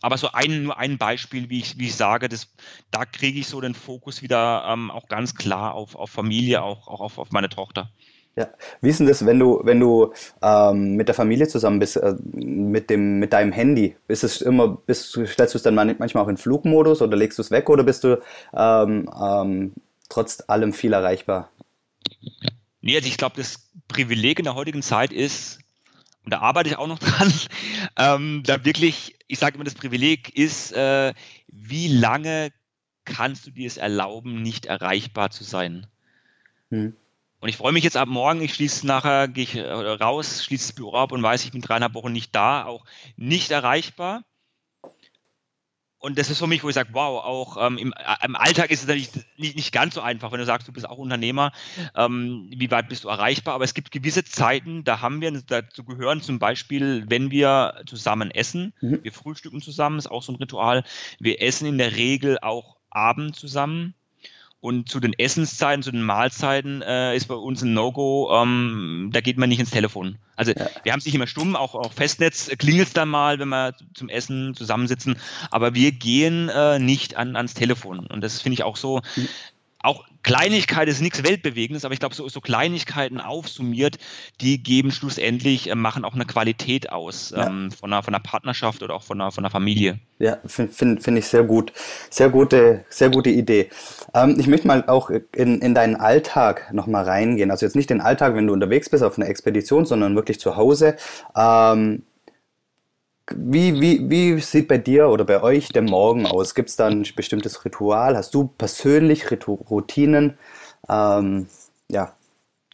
Aber 0.01 0.17
so 0.17 0.31
ein, 0.31 0.63
nur 0.63 0.77
ein 0.77 0.97
Beispiel, 0.97 1.49
wie 1.49 1.59
ich, 1.59 1.77
wie 1.77 1.87
ich 1.87 1.95
sage, 1.95 2.27
das, 2.27 2.47
da 2.89 3.05
kriege 3.05 3.39
ich 3.39 3.47
so 3.47 3.61
den 3.61 3.75
Fokus 3.75 4.21
wieder 4.21 4.65
ähm, 4.67 4.89
auch 4.89 5.07
ganz 5.07 5.35
klar 5.35 5.75
auf, 5.75 5.95
auf 5.95 6.09
Familie, 6.09 6.63
auch, 6.63 6.87
auch 6.87 7.01
auf, 7.01 7.17
auf 7.19 7.31
meine 7.31 7.49
Tochter. 7.49 7.91
Ja. 8.35 8.47
Wie 8.79 8.89
ist 8.89 8.99
denn 8.99 9.07
das, 9.07 9.25
wenn 9.25 9.39
du, 9.39 9.59
wenn 9.63 9.79
du 9.79 10.13
ähm, 10.41 10.95
mit 10.95 11.09
der 11.09 11.15
Familie 11.15 11.47
zusammen 11.47 11.79
bist, 11.79 11.97
äh, 11.97 12.15
mit, 12.31 12.89
dem, 12.89 13.19
mit 13.19 13.33
deinem 13.33 13.51
Handy? 13.51 13.95
Ist 14.07 14.23
es 14.23 14.41
immer, 14.41 14.69
bist, 14.69 15.11
stellst 15.11 15.53
du 15.53 15.57
es 15.57 15.63
dann 15.63 15.75
manchmal 15.75 16.23
auch 16.23 16.29
in 16.29 16.37
Flugmodus 16.37 17.01
oder 17.01 17.17
legst 17.17 17.37
du 17.37 17.41
es 17.41 17.51
weg 17.51 17.69
oder 17.69 17.83
bist 17.83 18.03
du 18.05 18.21
ähm, 18.53 19.09
ähm, 19.21 19.73
trotz 20.07 20.43
allem 20.47 20.71
viel 20.71 20.93
erreichbar? 20.93 21.49
Nee, 22.81 22.95
also 22.95 23.07
ich 23.07 23.17
glaube, 23.17 23.35
das 23.35 23.69
Privileg 23.87 24.39
in 24.39 24.45
der 24.45 24.55
heutigen 24.55 24.81
Zeit 24.81 25.11
ist, 25.11 25.59
und 26.23 26.31
da 26.33 26.39
arbeite 26.39 26.69
ich 26.69 26.77
auch 26.77 26.87
noch 26.87 26.99
dran, 26.99 27.33
ähm, 27.97 28.43
da 28.45 28.63
wirklich, 28.63 29.15
ich 29.27 29.39
sage 29.39 29.55
immer, 29.55 29.65
das 29.65 29.75
Privileg 29.75 30.37
ist, 30.37 30.71
äh, 30.71 31.13
wie 31.47 31.89
lange 31.89 32.51
kannst 33.03 33.45
du 33.45 33.51
dir 33.51 33.67
es 33.67 33.77
erlauben, 33.77 34.41
nicht 34.41 34.67
erreichbar 34.67 35.31
zu 35.31 35.43
sein? 35.43 35.87
Hm. 36.69 36.95
Und 37.41 37.49
ich 37.49 37.57
freue 37.57 37.71
mich 37.71 37.83
jetzt 37.83 37.97
ab 37.97 38.07
morgen, 38.07 38.41
ich 38.41 38.53
schließe 38.53 38.85
nachher, 38.85 39.27
gehe 39.27 39.43
ich 39.43 39.55
äh, 39.55 39.63
raus, 39.63 40.45
schließe 40.45 40.67
das 40.67 40.75
Büro 40.75 40.93
ab 40.93 41.11
und 41.11 41.23
weiß, 41.23 41.43
ich 41.43 41.51
bin 41.51 41.61
dreieinhalb 41.61 41.95
Wochen 41.95 42.11
nicht 42.11 42.35
da, 42.35 42.65
auch 42.65 42.85
nicht 43.17 43.49
erreichbar. 43.49 44.23
Und 45.97 46.19
das 46.19 46.29
ist 46.29 46.37
für 46.37 46.47
mich, 46.47 46.63
wo 46.63 46.69
ich 46.69 46.75
sage, 46.75 46.89
wow, 46.93 47.23
auch 47.23 47.57
ähm, 47.59 47.79
im, 47.79 47.93
äh, 47.93 48.25
im, 48.25 48.35
Alltag 48.35 48.69
ist 48.69 48.81
es 48.81 48.87
natürlich 48.87 49.09
nicht, 49.37 49.55
nicht, 49.55 49.71
ganz 49.71 49.95
so 49.95 50.01
einfach, 50.01 50.31
wenn 50.31 50.39
du 50.39 50.45
sagst, 50.45 50.67
du 50.67 50.71
bist 50.71 50.87
auch 50.87 50.99
Unternehmer, 50.99 51.51
ähm, 51.95 52.47
wie 52.55 52.69
weit 52.69 52.89
bist 52.89 53.05
du 53.05 53.09
erreichbar? 53.09 53.55
Aber 53.55 53.63
es 53.63 53.73
gibt 53.73 53.91
gewisse 53.91 54.23
Zeiten, 54.23 54.83
da 54.83 55.01
haben 55.01 55.19
wir, 55.21 55.31
dazu 55.31 55.83
gehören 55.83 56.21
zum 56.21 56.37
Beispiel, 56.37 57.05
wenn 57.07 57.31
wir 57.31 57.81
zusammen 57.87 58.29
essen, 58.29 58.73
mhm. 58.81 59.03
wir 59.03 59.13
frühstücken 59.13 59.61
zusammen, 59.61 59.97
ist 59.97 60.11
auch 60.11 60.21
so 60.21 60.31
ein 60.31 60.37
Ritual, 60.37 60.83
wir 61.19 61.41
essen 61.41 61.67
in 61.67 61.79
der 61.79 61.95
Regel 61.95 62.37
auch 62.39 62.77
Abend 62.91 63.35
zusammen 63.35 63.95
und 64.61 64.89
zu 64.89 64.99
den 64.99 65.13
Essenszeiten, 65.13 65.83
zu 65.83 65.91
den 65.91 66.03
Mahlzeiten 66.03 66.81
äh, 66.81 67.15
ist 67.15 67.27
bei 67.27 67.35
uns 67.35 67.63
ein 67.63 67.73
No-Go, 67.73 68.31
ähm, 68.31 69.09
da 69.11 69.19
geht 69.19 69.37
man 69.37 69.49
nicht 69.49 69.59
ins 69.59 69.71
Telefon. 69.71 70.17
Also 70.35 70.51
ja. 70.51 70.67
wir 70.83 70.91
haben 70.93 70.99
es 70.99 71.05
nicht 71.05 71.15
immer 71.15 71.27
stumm, 71.27 71.55
auch, 71.55 71.75
auch 71.75 71.91
Festnetz 71.91 72.49
klingelt 72.57 72.87
es 72.87 72.93
dann 72.93 73.09
mal, 73.09 73.39
wenn 73.39 73.49
wir 73.49 73.75
zum 73.93 74.07
Essen 74.07 74.55
zusammensitzen, 74.55 75.17
aber 75.49 75.73
wir 75.73 75.91
gehen 75.91 76.49
äh, 76.49 76.79
nicht 76.79 77.17
an, 77.17 77.35
ans 77.35 77.55
Telefon. 77.55 78.05
Und 78.05 78.21
das 78.21 78.41
finde 78.41 78.53
ich 78.53 78.63
auch 78.63 78.77
so, 78.77 79.01
mhm 79.15 79.27
auch 79.83 80.05
Kleinigkeit 80.23 80.87
ist 80.87 81.01
nichts 81.01 81.23
Weltbewegendes, 81.23 81.85
aber 81.85 81.93
ich 81.93 81.99
glaube, 81.99 82.15
so, 82.15 82.27
so 82.29 82.41
Kleinigkeiten 82.41 83.19
aufsummiert, 83.19 83.97
die 84.39 84.61
geben 84.61 84.91
schlussendlich, 84.91 85.69
äh, 85.69 85.75
machen 85.75 86.05
auch 86.05 86.13
eine 86.13 86.25
Qualität 86.25 86.91
aus 86.91 87.31
ja. 87.35 87.47
ähm, 87.47 87.71
von, 87.71 87.91
einer, 87.91 88.03
von 88.03 88.13
einer 88.13 88.23
Partnerschaft 88.23 88.83
oder 88.83 88.93
auch 88.93 89.03
von 89.03 89.19
einer, 89.19 89.31
von 89.31 89.43
einer 89.43 89.51
Familie. 89.51 89.99
Ja, 90.19 90.37
finde 90.45 90.71
find, 90.71 91.03
find 91.03 91.17
ich 91.17 91.27
sehr 91.27 91.43
gut. 91.43 91.73
Sehr 92.09 92.29
gute, 92.29 92.85
sehr 92.89 93.09
gute 93.09 93.29
Idee. 93.29 93.69
Ähm, 94.13 94.35
ich 94.39 94.47
möchte 94.47 94.67
mal 94.67 94.83
auch 94.87 95.09
in, 95.09 95.61
in 95.61 95.73
deinen 95.73 95.95
Alltag 95.95 96.71
nochmal 96.73 97.05
reingehen. 97.05 97.49
Also 97.49 97.65
jetzt 97.65 97.75
nicht 97.75 97.89
den 97.89 98.01
Alltag, 98.01 98.35
wenn 98.35 98.47
du 98.47 98.53
unterwegs 98.53 98.89
bist 98.89 99.03
auf 99.03 99.17
einer 99.17 99.27
Expedition, 99.27 99.85
sondern 99.85 100.15
wirklich 100.15 100.39
zu 100.39 100.55
Hause. 100.55 100.95
Ähm, 101.35 102.03
wie, 103.35 103.79
wie, 103.79 104.09
wie 104.09 104.39
sieht 104.39 104.67
bei 104.67 104.77
dir 104.77 105.09
oder 105.09 105.25
bei 105.25 105.41
euch 105.41 105.69
der 105.69 105.81
Morgen 105.81 106.25
aus? 106.25 106.55
Gibt 106.55 106.69
es 106.69 106.75
da 106.75 106.87
ein 106.87 107.05
bestimmtes 107.15 107.65
Ritual? 107.65 108.15
Hast 108.15 108.33
du 108.33 108.47
persönlich 108.47 109.31
Ritu 109.31 109.53
Routinen? 109.53 110.37
Ähm, 110.89 111.47
ja, 111.89 112.15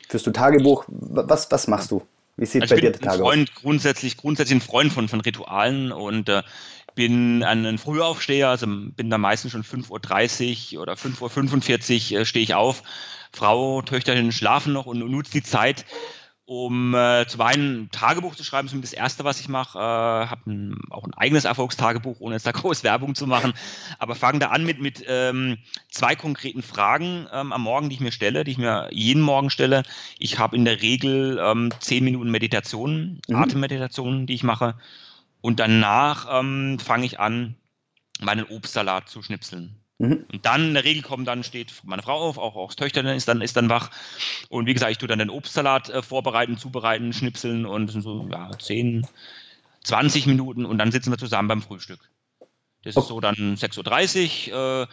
führst 0.07 0.27
du 0.27 0.31
Tagebuch? 0.31 0.85
Was, 0.87 1.51
was 1.51 1.67
machst 1.67 1.91
du? 1.91 2.03
Wie 2.37 2.45
sieht 2.45 2.61
also 2.61 2.75
bei 2.75 2.81
dir 2.81 2.91
der 2.91 3.01
Tag 3.01 3.17
Freund, 3.17 3.49
aus? 3.49 3.61
Grundsätzlich, 3.61 4.17
grundsätzlich 4.17 4.57
ein 4.57 4.61
Freund 4.61 4.93
von, 4.93 5.07
von 5.07 5.21
Ritualen 5.21 5.91
und 5.91 6.29
äh, 6.29 6.43
bin 6.93 7.43
ein 7.43 7.77
Frühaufsteher, 7.77 8.49
also 8.49 8.65
bin 8.67 9.09
da 9.09 9.17
meistens 9.17 9.51
schon 9.51 9.63
5.30 9.63 10.75
Uhr 10.75 10.81
oder 10.81 10.93
5.45 10.93 12.13
Uhr 12.13 12.19
äh, 12.19 12.25
stehe 12.25 12.43
ich 12.43 12.55
auf. 12.55 12.83
Frau, 13.31 13.81
Töchterchen 13.81 14.31
schlafen 14.31 14.73
noch 14.73 14.85
und, 14.85 15.03
und 15.03 15.11
nutze 15.11 15.31
die 15.31 15.43
Zeit, 15.43 15.85
um 16.47 16.95
äh, 16.95 17.27
zum 17.27 17.41
einen 17.41 17.81
ein 17.81 17.91
Tagebuch 17.91 18.33
zu 18.37 18.45
schreiben, 18.45 18.67
das 18.67 18.73
ist 18.73 18.81
das 18.81 18.93
Erste, 18.93 19.25
was 19.25 19.41
ich 19.41 19.49
mache. 19.49 19.77
Äh, 19.77 19.81
habe 19.81 20.49
ein, 20.49 20.79
auch 20.91 21.03
ein 21.03 21.13
eigenes 21.13 21.43
Erfolgstagebuch, 21.43 22.21
ohne 22.21 22.35
jetzt 22.35 22.47
da 22.47 22.51
groß 22.53 22.85
Werbung 22.85 23.15
zu 23.15 23.27
machen. 23.27 23.53
Aber 23.99 24.15
fange 24.15 24.39
da 24.39 24.47
an 24.47 24.63
mit, 24.63 24.79
mit 24.79 25.03
ähm, 25.09 25.57
zwei 25.91 26.15
konkreten 26.15 26.63
Fragen 26.63 27.27
ähm, 27.33 27.51
am 27.51 27.61
Morgen, 27.61 27.89
die 27.89 27.95
ich 27.95 28.01
mir 28.01 28.13
stelle, 28.13 28.45
die 28.45 28.51
ich 28.51 28.57
mir 28.57 28.87
jeden 28.93 29.21
Morgen 29.21 29.49
stelle. 29.49 29.83
Ich 30.19 30.39
habe 30.39 30.55
in 30.55 30.63
der 30.63 30.81
Regel 30.81 31.37
ähm, 31.43 31.69
zehn 31.81 32.05
Minuten 32.05 32.31
Meditation, 32.31 33.19
mhm. 33.27 33.35
Atemmeditation, 33.35 34.25
die 34.25 34.35
ich 34.35 34.43
mache. 34.43 34.75
Und 35.41 35.59
danach 35.59 36.27
ähm, 36.31 36.79
fange 36.79 37.05
ich 37.05 37.19
an, 37.19 37.57
meinen 38.21 38.45
Obstsalat 38.45 39.09
zu 39.09 39.21
schnipseln. 39.21 39.75
Mhm. 39.99 40.25
Und 40.31 40.45
dann 40.45 40.69
in 40.69 40.73
der 40.75 40.83
Regel 40.83 41.01
kommen 41.01 41.25
dann, 41.25 41.43
steht 41.43 41.73
meine 41.83 42.03
Frau 42.03 42.19
auf, 42.19 42.37
auch, 42.37 42.55
auch 42.55 42.67
das 42.67 42.75
Töchterchen 42.75 43.15
ist 43.15 43.27
dann, 43.27 43.41
ist 43.41 43.57
dann 43.57 43.69
wach. 43.69 43.89
Und 44.49 44.67
wie 44.67 44.73
gesagt, 44.73 44.91
ich 44.91 44.97
tue 44.97 45.07
dann 45.07 45.19
den 45.19 45.29
Obstsalat 45.29 45.89
äh, 45.89 46.01
vorbereiten, 46.01 46.57
zubereiten, 46.57 47.13
schnipseln 47.13 47.65
und 47.65 47.89
sind 47.89 48.03
so 48.03 48.27
ja, 48.31 48.51
10, 48.57 49.07
20 49.83 50.27
Minuten 50.27 50.65
und 50.65 50.77
dann 50.77 50.91
sitzen 50.91 51.11
wir 51.11 51.17
zusammen 51.17 51.47
beim 51.47 51.61
Frühstück. 51.61 52.11
Das 52.83 52.95
ist 52.95 53.07
so 53.07 53.19
dann 53.19 53.35
6.30 53.55 54.51
Uhr. 54.51 54.83
Äh, 54.83 54.87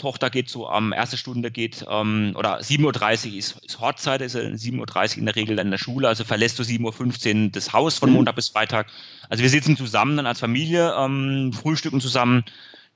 Tochter 0.00 0.30
geht 0.30 0.48
so 0.48 0.66
am, 0.68 0.86
ähm, 0.86 0.92
erste 0.92 1.16
Stunde 1.16 1.50
geht, 1.50 1.84
ähm, 1.88 2.32
oder 2.34 2.60
7.30 2.60 3.32
Uhr 3.32 3.38
ist, 3.38 3.58
ist 3.64 3.80
Hortzeit, 3.80 4.22
ist 4.22 4.34
7.30 4.34 5.12
Uhr 5.12 5.18
in 5.18 5.26
der 5.26 5.36
Regel 5.36 5.58
in 5.58 5.70
der 5.70 5.78
Schule, 5.78 6.08
also 6.08 6.24
verlässt 6.24 6.58
du 6.58 6.62
7.15 6.62 7.44
Uhr 7.44 7.50
das 7.50 7.72
Haus 7.72 7.98
von 7.98 8.08
mhm. 8.08 8.16
Montag 8.16 8.36
bis 8.36 8.48
Freitag. 8.48 8.86
Also 9.28 9.42
wir 9.42 9.50
sitzen 9.50 9.76
zusammen 9.76 10.16
dann 10.16 10.26
als 10.26 10.40
Familie, 10.40 10.94
ähm, 10.96 11.52
frühstücken 11.52 12.00
zusammen, 12.00 12.44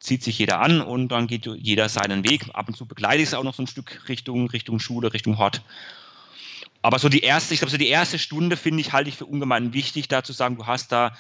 zieht 0.05 0.23
sich 0.23 0.39
jeder 0.39 0.61
an 0.61 0.83
und 0.83 1.09
dann 1.09 1.27
geht 1.27 1.47
jeder 1.47 1.89
seinen 1.89 2.29
Weg. 2.29 2.51
Ab 2.53 2.69
und 2.69 2.77
zu 2.77 2.85
begleite 2.85 3.23
ich 3.23 3.29
es 3.29 3.35
auch 3.35 3.43
noch 3.43 3.55
so 3.55 3.63
ein 3.63 3.67
Stück 3.67 4.07
Richtung, 4.07 4.49
Richtung 4.51 4.79
Schule, 4.79 5.13
Richtung 5.13 5.39
Hort. 5.39 5.63
Aber 6.83 6.99
so 6.99 7.09
die 7.09 7.21
erste, 7.21 7.55
ich 7.55 7.61
glaube, 7.61 7.71
so 7.71 7.79
die 7.79 7.89
erste 7.89 8.19
Stunde 8.19 8.59
finde 8.59 8.83
ich, 8.83 8.93
halte 8.93 9.09
ich 9.09 9.17
für 9.17 9.25
ungemein 9.25 9.73
wichtig, 9.73 10.09
da 10.09 10.23
zu 10.23 10.35
sagen, 10.35 10.57
du 10.57 10.67
hast 10.67 10.93
da, 10.93 11.17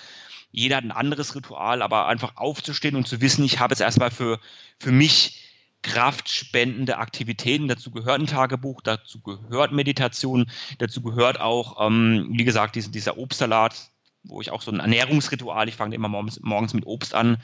jeder 0.53 0.77
hat 0.77 0.85
ein 0.85 0.93
anderes 0.93 1.35
Ritual, 1.35 1.81
aber 1.81 2.07
einfach 2.07 2.37
aufzustehen 2.37 2.97
und 2.97 3.09
zu 3.09 3.23
wissen, 3.23 3.43
ich 3.45 3.59
habe 3.59 3.73
jetzt 3.73 3.81
erstmal 3.81 4.11
für, 4.11 4.39
für 4.79 4.93
mich 4.93 5.41
kraftspendende 5.81 6.99
Aktivitäten. 6.99 7.69
Dazu 7.69 7.91
gehört 7.91 8.21
ein 8.21 8.27
Tagebuch, 8.27 8.83
dazu 8.83 9.21
gehört 9.21 9.73
Meditation, 9.73 10.51
dazu 10.77 11.01
gehört 11.01 11.41
auch, 11.41 11.87
ähm, 11.87 12.29
wie 12.33 12.45
gesagt, 12.45 12.77
diese, 12.77 12.91
dieser 12.91 13.17
Obstsalat, 13.17 13.91
wo 14.25 14.43
ich 14.43 14.51
auch 14.51 14.61
so 14.61 14.71
ein 14.71 14.81
Ernährungsritual, 14.81 15.69
ich 15.71 15.77
fange 15.77 15.95
immer 15.95 16.09
morgens, 16.09 16.39
morgens 16.41 16.75
mit 16.75 16.85
Obst 16.85 17.15
an 17.15 17.39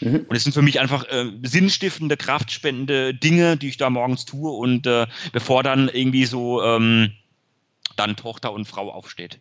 Mhm. 0.00 0.26
Und 0.28 0.36
es 0.36 0.44
sind 0.44 0.52
für 0.52 0.62
mich 0.62 0.80
einfach 0.80 1.04
äh, 1.08 1.30
sinnstiftende, 1.42 2.16
kraftspendende 2.16 3.14
Dinge, 3.14 3.56
die 3.56 3.68
ich 3.68 3.76
da 3.76 3.90
morgens 3.90 4.24
tue 4.24 4.50
und 4.50 4.86
äh, 4.86 5.06
bevor 5.32 5.62
dann 5.62 5.88
irgendwie 5.88 6.24
so 6.24 6.62
ähm, 6.62 7.12
dann 7.96 8.16
Tochter 8.16 8.52
und 8.52 8.66
Frau 8.66 8.90
aufsteht. 8.90 9.40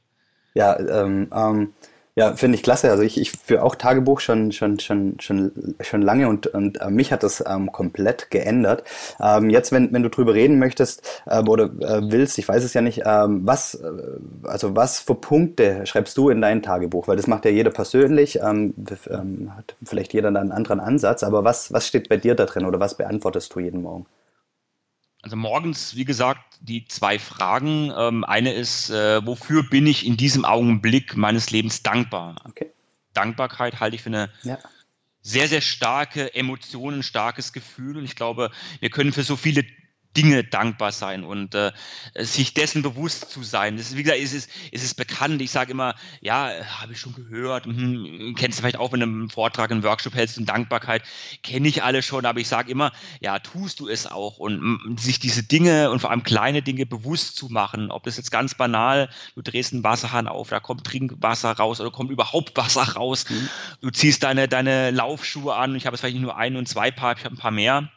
Ja, 0.54 0.78
ähm, 0.80 1.32
ähm 1.34 1.74
ja, 2.17 2.36
finde 2.36 2.56
ich 2.56 2.63
klasse. 2.63 2.89
Also 2.89 3.03
ich, 3.03 3.21
ich 3.21 3.32
führe 3.32 3.62
auch 3.62 3.75
Tagebuch 3.75 4.21
schon, 4.21 4.51
schon, 4.51 4.80
schon, 4.80 5.19
schon, 5.19 5.75
schon 5.82 6.01
lange 6.01 6.27
und, 6.27 6.47
und 6.47 6.82
äh, 6.82 6.89
mich 6.89 7.12
hat 7.12 7.21
das 7.21 7.43
ähm, 7.47 7.71
komplett 7.71 8.32
geändert. 8.32 8.84
Ähm, 9.21 9.51
jetzt, 9.51 9.71
wenn, 9.71 9.93
wenn 9.93 10.01
du 10.01 10.10
drüber 10.10 10.34
reden 10.34 10.58
möchtest 10.58 11.21
äh, 11.27 11.43
oder 11.43 11.65
äh, 11.65 12.12
willst, 12.12 12.39
ich 12.39 12.47
weiß 12.47 12.63
es 12.63 12.73
ja 12.73 12.82
nicht, 12.82 13.03
ähm, 13.06 13.41
was, 13.45 13.75
äh, 13.75 13.91
also 14.43 14.75
was 14.75 14.99
für 14.99 15.13
Punkte 15.13 15.86
schreibst 15.86 16.17
du 16.17 16.30
in 16.30 16.41
dein 16.41 16.63
Tagebuch? 16.63 17.08
Weil 17.08 17.17
das 17.17 17.27
macht 17.27 17.45
ja 17.45 17.51
jeder 17.51 17.69
persönlich, 17.69 18.39
ähm, 18.41 18.73
ähm, 19.12 19.51
hat 19.56 19.75
vielleicht 19.84 20.12
jeder 20.13 20.30
einen 20.30 20.51
anderen 20.51 20.80
Ansatz, 20.80 21.21
aber 21.21 21.43
was, 21.43 21.71
was 21.71 21.86
steht 21.86 22.10
bei 22.10 22.17
dir 22.17 22.34
da 22.34 22.45
drin 22.45 22.65
oder 22.65 22.80
was 22.80 22.97
beantwortest 22.97 23.53
du 23.53 23.60
jeden 23.60 23.84
Morgen? 23.84 24.08
Also 25.21 25.36
morgens, 25.36 25.95
wie 25.95 26.06
gesagt, 26.06 26.41
die 26.62 26.88
zwei 26.88 27.19
Fragen. 27.19 27.91
Ähm, 27.95 28.23
eine 28.23 28.53
ist, 28.53 28.89
äh, 28.89 29.25
wofür 29.25 29.63
bin 29.63 29.88
ich 29.88 30.06
in 30.06 30.17
diesem 30.17 30.45
Augenblick 30.45 31.17
meines 31.17 31.51
Lebens 31.51 31.84
dankbar? 31.84 32.36
Okay. 32.45 32.71
Dankbarkeit 33.13 33.80
halte 33.80 33.95
ich 33.95 34.03
für 34.03 34.10
eine 34.10 34.30
ja. 34.43 34.60
sehr, 35.21 35.47
sehr 35.47 35.62
starke 35.62 36.34
Emotion, 36.36 36.95
ein 36.95 37.03
starkes 37.03 37.51
Gefühl. 37.51 37.97
Und 37.97 38.06
ich 38.06 38.15
glaube, 38.15 38.51
wir 38.80 38.89
können 38.89 39.12
für 39.12 39.23
so 39.23 39.36
viele 39.36 39.65
Dinge 40.17 40.43
dankbar 40.43 40.91
sein 40.91 41.23
und 41.23 41.53
äh, 41.53 41.71
sich 42.15 42.56
dessen 42.56 42.82
bewusst 42.82 43.30
zu 43.30 43.43
sein. 43.43 43.77
Das 43.77 43.89
ist, 43.89 43.97
wie 43.97 44.03
gesagt, 44.03 44.19
ist 44.19 44.34
es, 44.34 44.47
ist 44.71 44.84
es 44.84 44.95
bekannt. 44.95 45.41
Ich 45.41 45.51
sage 45.51 45.71
immer, 45.71 45.93
ja, 46.21 46.51
habe 46.82 46.93
ich 46.93 46.99
schon 46.99 47.13
gehört, 47.13 47.65
hm, 47.67 48.34
kennst 48.36 48.58
du 48.58 48.62
vielleicht 48.62 48.77
auch, 48.77 48.91
wenn 48.91 49.01
du 49.01 49.06
einen 49.06 49.30
Vortrag, 49.30 49.71
einen 49.71 49.84
Workshop 49.84 50.15
hältst 50.15 50.39
und 50.39 50.49
Dankbarkeit, 50.49 51.03
kenne 51.43 51.67
ich 51.67 51.84
alle 51.84 52.01
schon, 52.01 52.25
aber 52.25 52.39
ich 52.39 52.47
sage 52.47 52.71
immer, 52.71 52.91
ja, 53.21 53.38
tust 53.38 53.80
du 53.80 53.88
es 53.88 54.08
auch 54.08 54.39
und 54.39 54.99
sich 54.99 55.19
diese 55.19 55.43
Dinge 55.43 55.91
und 55.91 55.99
vor 55.99 56.10
allem 56.10 56.23
kleine 56.23 56.63
Dinge 56.63 56.88
bewusst 56.88 57.36
zu 57.36 57.49
machen, 57.49 57.91
ob 57.91 58.03
das 58.03 58.17
jetzt 58.17 58.32
ganz 58.32 58.56
banal, 58.56 59.10
du 59.36 59.43
drehst 59.43 59.73
einen 59.73 59.84
Wasserhahn 59.84 60.27
auf, 60.27 60.49
da 60.49 60.60
kommt 60.60 60.84
Trinkwasser 60.84 61.51
raus 61.51 61.80
oder 61.80 61.91
kommt 61.91 62.10
überhaupt 62.10 62.58
Wasser 62.58 62.84
raus, 62.84 63.25
mhm. 63.30 63.49
du 63.82 63.91
ziehst 63.91 64.23
deine, 64.23 64.47
deine 64.47 64.89
Laufschuhe 64.89 65.56
an, 65.56 65.75
ich 65.75 65.86
habe 65.86 65.93
jetzt 65.93 66.01
vielleicht 66.01 66.15
nicht 66.15 66.23
nur 66.23 66.38
ein 66.38 66.56
und 66.56 66.67
zwei 66.67 66.89
Paar, 66.89 67.15
ich 67.15 67.23
habe 67.23 67.36
ein 67.36 67.39
paar 67.39 67.51
mehr 67.51 67.89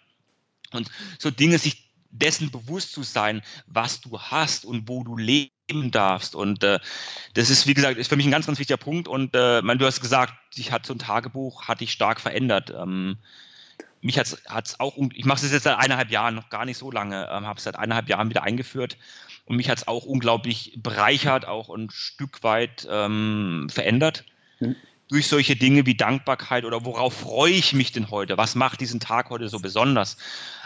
und 0.73 0.91
so 1.19 1.31
Dinge 1.31 1.59
sich 1.59 1.90
dessen 2.11 2.51
bewusst 2.51 2.93
zu 2.93 3.03
sein, 3.03 3.43
was 3.67 4.01
du 4.01 4.21
hast 4.21 4.65
und 4.65 4.89
wo 4.89 5.05
du 5.05 5.17
leben 5.17 5.91
darfst. 5.91 6.35
Und 6.35 6.65
äh, 6.65 6.79
das 7.35 7.51
ist, 7.51 7.67
wie 7.67 7.75
gesagt, 7.75 7.99
ist 7.99 8.09
für 8.09 8.17
mich 8.17 8.27
ein 8.27 8.33
ganz, 8.33 8.47
ganz 8.47 8.59
wichtiger 8.59 8.77
Punkt. 8.77 9.09
Und 9.09 9.35
äh, 9.35 9.63
man, 9.63 9.79
du 9.79 9.87
hast 9.87 10.01
gesagt, 10.01 10.35
sich 10.55 10.73
hat 10.73 10.87
so 10.87 10.95
ein 10.95 10.99
Tagebuch, 10.99 11.69
hat 11.69 11.81
dich 11.81 11.93
stark 11.93 12.21
verändert. 12.21 12.73
Ähm, 12.77 13.19
mich 14.03 14.19
hat 14.19 14.27
es 14.65 14.81
auch, 14.81 14.97
ich 15.13 15.25
mache 15.25 15.45
es 15.45 15.53
jetzt 15.53 15.65
seit 15.65 15.79
eineinhalb 15.79 16.11
Jahren, 16.11 16.35
noch 16.35 16.49
gar 16.49 16.65
nicht 16.65 16.79
so 16.79 16.91
lange, 16.91 17.29
ähm, 17.31 17.47
habe 17.47 17.59
es 17.59 17.65
seit 17.65 17.77
eineinhalb 17.77 18.09
Jahren 18.09 18.31
wieder 18.31 18.43
eingeführt. 18.43 18.97
Und 19.45 19.57
mich 19.57 19.69
hat 19.69 19.79
es 19.79 19.89
auch 19.89 20.05
unglaublich 20.05 20.79
bereichert, 20.83 21.47
auch 21.47 21.75
ein 21.75 21.91
Stück 21.91 22.43
weit 22.43 22.87
ähm, 22.91 23.69
verändert. 23.71 24.25
Mhm. 24.59 24.77
Durch 25.11 25.27
solche 25.27 25.57
Dinge 25.57 25.87
wie 25.87 25.97
Dankbarkeit 25.97 26.65
oder 26.65 26.85
worauf 26.85 27.15
freue 27.15 27.53
ich 27.53 27.73
mich 27.73 27.91
denn 27.91 28.11
heute? 28.11 28.39
Was 28.39 28.55
macht 28.55 28.81
diesen 28.81 29.01
Tag 29.01 29.31
heute 29.31 29.49
so 29.49 29.59
besonders? 29.59 30.17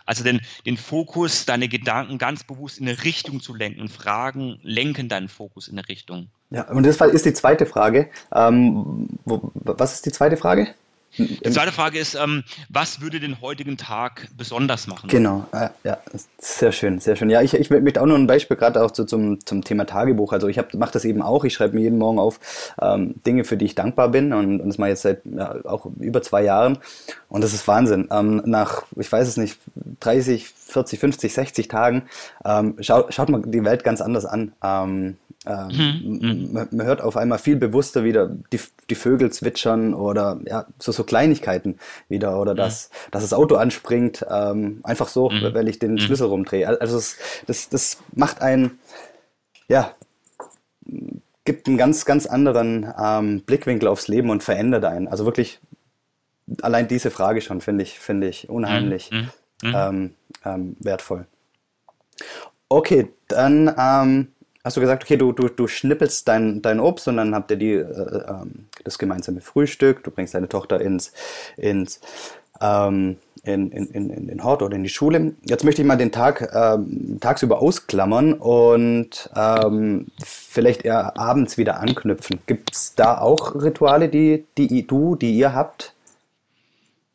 Also 0.04 0.22
den, 0.22 0.42
den 0.66 0.76
Fokus, 0.76 1.46
deine 1.46 1.66
Gedanken 1.66 2.18
ganz 2.18 2.44
bewusst 2.44 2.78
in 2.78 2.86
eine 2.86 3.02
Richtung 3.04 3.40
zu 3.40 3.54
lenken. 3.54 3.88
Fragen 3.88 4.58
lenken 4.62 5.08
deinen 5.08 5.28
Fokus 5.28 5.66
in 5.66 5.78
eine 5.78 5.88
Richtung. 5.88 6.28
Ja, 6.50 6.70
und 6.70 6.84
das 6.84 7.00
ist 7.00 7.24
die 7.24 7.32
zweite 7.32 7.64
Frage. 7.64 8.10
Ähm, 8.34 9.08
wo, 9.24 9.50
was 9.54 9.94
ist 9.94 10.04
die 10.04 10.12
zweite 10.12 10.36
Frage? 10.36 10.74
Die 11.18 11.50
zweite 11.50 11.72
Frage 11.72 11.98
ist, 11.98 12.14
ähm, 12.14 12.44
was 12.68 13.00
würde 13.00 13.20
den 13.20 13.40
heutigen 13.40 13.76
Tag 13.76 14.28
besonders 14.36 14.86
machen? 14.86 15.08
Genau, 15.08 15.46
ja, 15.52 15.70
ja 15.84 15.98
sehr 16.38 16.72
schön, 16.72 17.00
sehr 17.00 17.16
schön. 17.16 17.30
Ja, 17.30 17.42
ich, 17.42 17.54
ich 17.54 17.70
möchte 17.70 18.00
auch 18.00 18.06
noch 18.06 18.16
ein 18.16 18.26
Beispiel 18.26 18.56
gerade 18.56 18.82
auch 18.82 18.90
zu, 18.90 19.04
zum, 19.04 19.44
zum 19.44 19.64
Thema 19.64 19.84
Tagebuch. 19.86 20.32
Also 20.32 20.48
ich 20.48 20.56
mache 20.74 20.92
das 20.92 21.04
eben 21.04 21.22
auch. 21.22 21.44
Ich 21.44 21.54
schreibe 21.54 21.76
mir 21.76 21.82
jeden 21.82 21.98
Morgen 21.98 22.18
auf 22.18 22.40
ähm, 22.80 23.14
Dinge, 23.26 23.44
für 23.44 23.56
die 23.56 23.66
ich 23.66 23.74
dankbar 23.74 24.08
bin 24.08 24.32
und, 24.32 24.60
und 24.60 24.68
das 24.68 24.78
mache 24.78 24.90
ich 24.90 24.92
jetzt 24.92 25.02
seit 25.02 25.22
ja, 25.24 25.54
auch 25.64 25.86
über 25.98 26.22
zwei 26.22 26.42
Jahren. 26.42 26.78
Und 27.28 27.42
das 27.42 27.52
ist 27.52 27.66
Wahnsinn. 27.66 28.08
Ähm, 28.10 28.42
nach, 28.44 28.84
ich 28.96 29.10
weiß 29.10 29.26
es 29.28 29.36
nicht, 29.36 29.58
30, 30.00 30.48
40, 30.48 30.98
50, 30.98 31.34
60 31.34 31.68
Tagen 31.68 32.04
ähm, 32.44 32.76
schau, 32.80 33.10
schaut 33.10 33.28
man 33.28 33.50
die 33.50 33.64
Welt 33.64 33.84
ganz 33.84 34.00
anders 34.00 34.24
an. 34.24 34.52
Ähm, 34.62 35.16
ähm, 35.46 36.20
mhm. 36.22 36.52
man, 36.52 36.68
man, 36.70 36.86
hört 36.86 37.02
auf 37.02 37.18
einmal 37.18 37.38
viel 37.38 37.56
bewusster 37.56 38.02
wieder 38.02 38.30
die, 38.52 38.60
die 38.90 38.94
Vögel 38.94 39.32
zwitschern 39.32 39.94
oder 39.94 40.40
ja, 40.46 40.66
so, 40.78 40.92
so 40.92 41.04
Kleinigkeiten 41.04 41.78
wieder 42.08 42.40
oder 42.40 42.52
mhm. 42.52 42.58
dass, 42.58 42.90
dass 43.10 43.22
das 43.22 43.32
Auto 43.32 43.56
anspringt, 43.56 44.24
ähm, 44.30 44.80
einfach 44.82 45.08
so, 45.08 45.30
mhm. 45.30 45.54
weil 45.54 45.68
ich 45.68 45.78
den 45.78 45.92
mhm. 45.92 45.98
Schlüssel 45.98 46.28
rumdrehe. 46.28 46.80
Also 46.80 46.96
das, 46.96 47.16
das, 47.46 47.68
das 47.68 47.98
macht 48.14 48.42
einen, 48.42 48.78
ja, 49.68 49.94
gibt 51.44 51.68
einen 51.68 51.76
ganz, 51.76 52.04
ganz 52.04 52.26
anderen 52.26 52.92
ähm, 52.98 53.42
Blickwinkel 53.42 53.88
aufs 53.88 54.08
Leben 54.08 54.30
und 54.30 54.42
verändert 54.42 54.84
einen. 54.84 55.08
Also 55.08 55.24
wirklich, 55.24 55.60
allein 56.62 56.88
diese 56.88 57.10
Frage 57.10 57.40
schon 57.40 57.60
finde 57.60 57.84
ich, 57.84 57.98
finde 57.98 58.28
ich 58.28 58.48
unheimlich 58.48 59.10
mhm. 59.10 59.30
Mhm. 59.62 59.74
Ähm, 59.74 60.14
ähm, 60.44 60.76
wertvoll. 60.80 61.26
Okay, 62.68 63.08
dann 63.28 63.74
ähm, 63.78 64.32
hast 64.64 64.76
du 64.76 64.80
gesagt, 64.80 65.04
okay, 65.04 65.16
du, 65.16 65.32
du, 65.32 65.48
du 65.48 65.68
schnippelst 65.68 66.26
dein, 66.26 66.62
dein 66.62 66.80
Obst 66.80 67.06
und 67.06 67.18
dann 67.18 67.34
habt 67.34 67.50
ihr 67.50 67.56
die, 67.56 67.72
äh, 67.72 67.82
äh, 67.82 68.46
das 68.82 68.98
gemeinsame 68.98 69.42
Frühstück, 69.42 70.02
du 70.02 70.10
bringst 70.10 70.34
deine 70.34 70.48
Tochter 70.48 70.80
ins, 70.80 71.12
ins 71.56 72.00
ähm, 72.60 73.16
in, 73.42 73.70
in, 73.70 74.10
in 74.10 74.26
den 74.28 74.42
Hort 74.42 74.62
oder 74.62 74.76
in 74.76 74.82
die 74.82 74.88
Schule. 74.88 75.34
Jetzt 75.44 75.64
möchte 75.64 75.82
ich 75.82 75.86
mal 75.86 75.96
den 75.96 76.12
Tag 76.12 76.50
ähm, 76.54 77.18
tagsüber 77.20 77.60
ausklammern 77.60 78.32
und 78.32 79.28
ähm, 79.36 80.06
vielleicht 80.24 80.82
eher 80.82 81.18
abends 81.18 81.58
wieder 81.58 81.80
anknüpfen. 81.80 82.40
Gibt 82.46 82.74
es 82.74 82.94
da 82.94 83.18
auch 83.18 83.54
Rituale, 83.54 84.08
die, 84.08 84.46
die 84.56 84.86
du, 84.86 85.14
die 85.16 85.36
ihr 85.36 85.52
habt? 85.52 85.92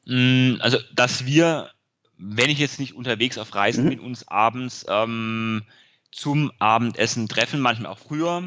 Mm, 0.06 0.56
also, 0.60 0.78
dass 0.94 1.26
wir, 1.26 1.70
wenn 2.20 2.52
ich 2.52 2.60
jetzt 2.60 2.80
nicht 2.80 2.96
unterwegs 2.96 3.40
auf 3.40 3.56
Reisen 3.56 3.86
mhm. 3.86 3.90
bin, 3.90 4.00
uns 4.02 4.28
abends 4.28 4.86
ähm, 4.88 5.64
zum 6.12 6.52
Abendessen 6.60 7.28
treffen, 7.28 7.60
manchmal 7.60 7.92
auch 7.92 8.00
früher, 8.00 8.44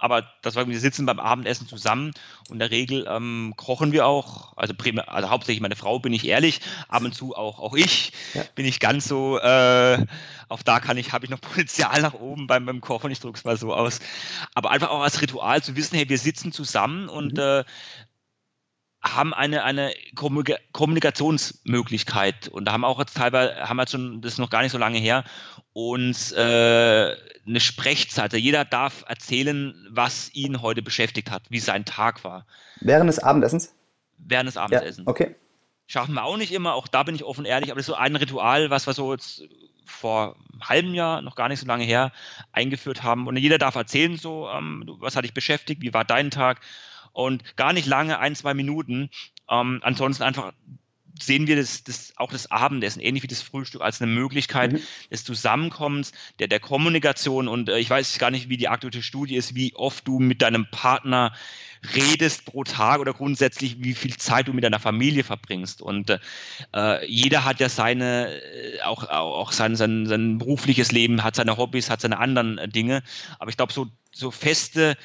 aber 0.00 0.24
das 0.40 0.56
war, 0.56 0.66
wir 0.66 0.80
sitzen 0.80 1.04
beim 1.04 1.20
Abendessen 1.20 1.68
zusammen. 1.68 2.12
Und 2.48 2.54
in 2.54 2.58
der 2.58 2.70
Regel 2.70 3.06
ähm, 3.06 3.52
kochen 3.56 3.92
wir 3.92 4.06
auch, 4.06 4.56
also, 4.56 4.72
also 5.06 5.30
hauptsächlich 5.30 5.60
meine 5.60 5.76
Frau, 5.76 5.98
bin 5.98 6.14
ich 6.14 6.26
ehrlich, 6.26 6.60
ab 6.88 7.04
und 7.04 7.14
zu 7.14 7.36
auch, 7.36 7.58
auch 7.58 7.74
ich, 7.74 8.12
ja. 8.32 8.42
bin 8.54 8.64
ich 8.64 8.80
ganz 8.80 9.06
so, 9.06 9.38
äh, 9.38 10.06
auch 10.48 10.62
da 10.62 10.80
kann 10.80 10.96
ich, 10.96 11.12
habe 11.12 11.26
ich 11.26 11.30
noch 11.30 11.40
Potenzial 11.42 12.00
nach 12.00 12.14
oben 12.14 12.46
beim, 12.46 12.64
beim 12.64 12.80
Kochen, 12.80 13.10
ich 13.10 13.20
drücke 13.20 13.36
es 13.36 13.44
mal 13.44 13.58
so 13.58 13.74
aus, 13.74 14.00
aber 14.54 14.70
einfach 14.70 14.88
auch 14.88 15.02
als 15.02 15.20
Ritual 15.20 15.62
zu 15.62 15.76
wissen, 15.76 15.96
hey, 15.96 16.08
wir 16.08 16.18
sitzen 16.18 16.50
zusammen 16.50 17.10
und 17.10 17.34
mhm. 17.34 17.40
äh, 17.40 17.64
haben 19.02 19.34
eine, 19.34 19.64
eine 19.64 19.92
Kommunikationsmöglichkeit. 20.14 22.48
Und 22.48 22.66
da 22.66 22.72
haben 22.72 22.84
auch 22.84 22.98
jetzt 22.98 23.16
teilweise, 23.16 23.56
haben 23.56 23.76
wir 23.76 23.88
schon, 23.88 24.20
das 24.20 24.34
ist 24.34 24.38
noch 24.38 24.50
gar 24.50 24.60
nicht 24.62 24.72
so 24.72 24.78
lange 24.78 24.98
her, 24.98 25.24
uns 25.72 26.32
äh, 26.32 27.16
eine 27.46 27.60
Sprechzeit. 27.60 28.32
Jeder 28.32 28.64
darf 28.64 29.04
erzählen, 29.06 29.74
was 29.90 30.32
ihn 30.34 30.62
heute 30.62 30.82
beschäftigt 30.82 31.30
hat, 31.30 31.42
wie 31.48 31.60
sein 31.60 31.84
Tag 31.84 32.24
war. 32.24 32.46
Während 32.80 33.08
des 33.08 33.18
Abendessens? 33.18 33.74
Während 34.18 34.48
des 34.48 34.56
Abendessens. 34.56 35.06
Ja, 35.06 35.10
okay. 35.10 35.36
Schaffen 35.86 36.14
wir 36.14 36.24
auch 36.24 36.36
nicht 36.36 36.52
immer, 36.52 36.74
auch 36.74 36.86
da 36.86 37.02
bin 37.02 37.14
ich 37.14 37.24
offen 37.24 37.44
ehrlich, 37.44 37.70
aber 37.70 37.78
das 37.78 37.88
ist 37.88 37.94
so 37.94 37.94
ein 37.94 38.14
Ritual, 38.14 38.70
was 38.70 38.86
wir 38.86 38.94
so 38.94 39.12
jetzt 39.12 39.42
vor 39.84 40.36
einem 40.52 40.68
halben 40.68 40.94
Jahr, 40.94 41.20
noch 41.20 41.34
gar 41.34 41.48
nicht 41.48 41.60
so 41.60 41.66
lange 41.66 41.84
her, 41.84 42.12
eingeführt 42.52 43.02
haben. 43.02 43.26
Und 43.26 43.36
jeder 43.36 43.58
darf 43.58 43.74
erzählen, 43.74 44.16
so, 44.16 44.48
ähm, 44.48 44.84
was 45.00 45.16
hat 45.16 45.24
dich 45.24 45.34
beschäftigt, 45.34 45.82
wie 45.82 45.92
war 45.92 46.04
dein 46.04 46.30
Tag? 46.30 46.60
Und 47.12 47.56
gar 47.56 47.72
nicht 47.72 47.86
lange, 47.86 48.20
ein, 48.20 48.36
zwei 48.36 48.54
Minuten. 48.54 49.10
Ähm, 49.48 49.80
ansonsten 49.82 50.22
einfach 50.22 50.52
sehen 51.18 51.46
wir 51.46 51.56
das, 51.56 51.84
das, 51.84 52.12
auch 52.16 52.30
das 52.30 52.50
Abendessen, 52.50 53.00
ähnlich 53.00 53.22
wie 53.22 53.28
das 53.28 53.42
Frühstück, 53.42 53.82
als 53.82 54.00
eine 54.00 54.10
Möglichkeit 54.12 54.72
mhm. 54.72 54.80
des 55.10 55.24
Zusammenkommens, 55.24 56.12
der, 56.38 56.48
der 56.48 56.60
Kommunikation. 56.60 57.48
Und 57.48 57.68
äh, 57.68 57.78
ich 57.78 57.90
weiß 57.90 58.18
gar 58.18 58.30
nicht, 58.30 58.48
wie 58.48 58.56
die 58.56 58.68
aktuelle 58.68 59.02
Studie 59.02 59.36
ist, 59.36 59.54
wie 59.54 59.74
oft 59.74 60.06
du 60.06 60.18
mit 60.18 60.42
deinem 60.42 60.66
Partner 60.70 61.32
redest 61.94 62.44
pro 62.44 62.64
Tag 62.64 63.00
oder 63.00 63.14
grundsätzlich, 63.14 63.82
wie 63.82 63.94
viel 63.94 64.16
Zeit 64.16 64.48
du 64.48 64.52
mit 64.52 64.64
deiner 64.64 64.80
Familie 64.80 65.24
verbringst. 65.24 65.80
Und 65.80 66.10
äh, 66.74 67.06
jeder 67.06 67.44
hat 67.44 67.60
ja 67.60 67.68
seine, 67.68 68.40
äh, 68.42 68.82
auch, 68.82 69.08
auch 69.08 69.52
sein, 69.52 69.76
sein, 69.76 70.06
sein 70.06 70.38
berufliches 70.38 70.92
Leben, 70.92 71.24
hat 71.24 71.36
seine 71.36 71.56
Hobbys, 71.56 71.90
hat 71.90 72.00
seine 72.00 72.18
anderen 72.18 72.58
äh, 72.58 72.68
Dinge. 72.68 73.02
Aber 73.38 73.50
ich 73.50 73.56
glaube, 73.56 73.72
so, 73.72 73.86
so 74.12 74.30
feste 74.30 74.96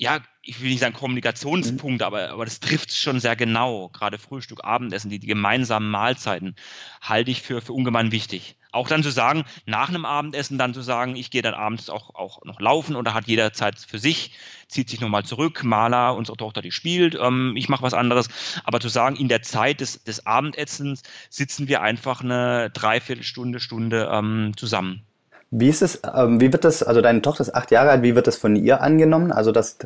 ja, 0.00 0.20
ich 0.40 0.62
will 0.62 0.70
nicht 0.70 0.80
sagen 0.80 0.94
Kommunikationspunkt, 0.94 2.00
aber, 2.00 2.30
aber 2.30 2.46
das 2.46 2.58
trifft 2.58 2.94
schon 2.94 3.20
sehr 3.20 3.36
genau. 3.36 3.90
Gerade 3.90 4.16
Frühstück, 4.16 4.64
Abendessen, 4.64 5.10
die, 5.10 5.18
die 5.18 5.26
gemeinsamen 5.26 5.90
Mahlzeiten 5.90 6.56
halte 7.02 7.30
ich 7.30 7.42
für, 7.42 7.60
für 7.60 7.74
ungemein 7.74 8.10
wichtig. 8.10 8.56
Auch 8.72 8.88
dann 8.88 9.02
zu 9.02 9.10
sagen, 9.10 9.44
nach 9.66 9.90
einem 9.90 10.06
Abendessen 10.06 10.56
dann 10.56 10.72
zu 10.72 10.80
sagen, 10.80 11.16
ich 11.16 11.30
gehe 11.30 11.42
dann 11.42 11.52
abends 11.52 11.90
auch, 11.90 12.14
auch 12.14 12.42
noch 12.46 12.60
laufen 12.60 12.96
oder 12.96 13.12
hat 13.12 13.26
jeder 13.26 13.52
Zeit 13.52 13.78
für 13.78 13.98
sich, 13.98 14.32
zieht 14.68 14.88
sich 14.88 15.02
nochmal 15.02 15.26
zurück, 15.26 15.64
Maler, 15.64 16.16
unsere 16.16 16.38
Tochter, 16.38 16.62
die 16.62 16.72
spielt, 16.72 17.14
ähm, 17.20 17.54
ich 17.58 17.68
mache 17.68 17.82
was 17.82 17.92
anderes. 17.92 18.28
Aber 18.64 18.80
zu 18.80 18.88
sagen, 18.88 19.16
in 19.16 19.28
der 19.28 19.42
Zeit 19.42 19.82
des, 19.82 20.02
des 20.02 20.24
Abendessens 20.24 21.02
sitzen 21.28 21.68
wir 21.68 21.82
einfach 21.82 22.22
eine 22.22 22.70
Dreiviertelstunde, 22.70 23.60
Stunde 23.60 24.08
ähm, 24.10 24.52
zusammen. 24.56 25.04
Wie 25.50 25.68
ist 25.68 25.82
es, 25.82 26.00
ähm, 26.14 26.40
wie 26.40 26.52
wird 26.52 26.64
das, 26.64 26.82
also 26.82 27.00
deine 27.00 27.22
Tochter 27.22 27.42
ist 27.42 27.54
acht 27.54 27.70
Jahre 27.70 27.90
alt, 27.90 28.02
wie 28.02 28.14
wird 28.14 28.26
das 28.26 28.36
von 28.36 28.56
ihr 28.56 28.80
angenommen? 28.82 29.32
Also 29.32 29.50
das 29.52 29.78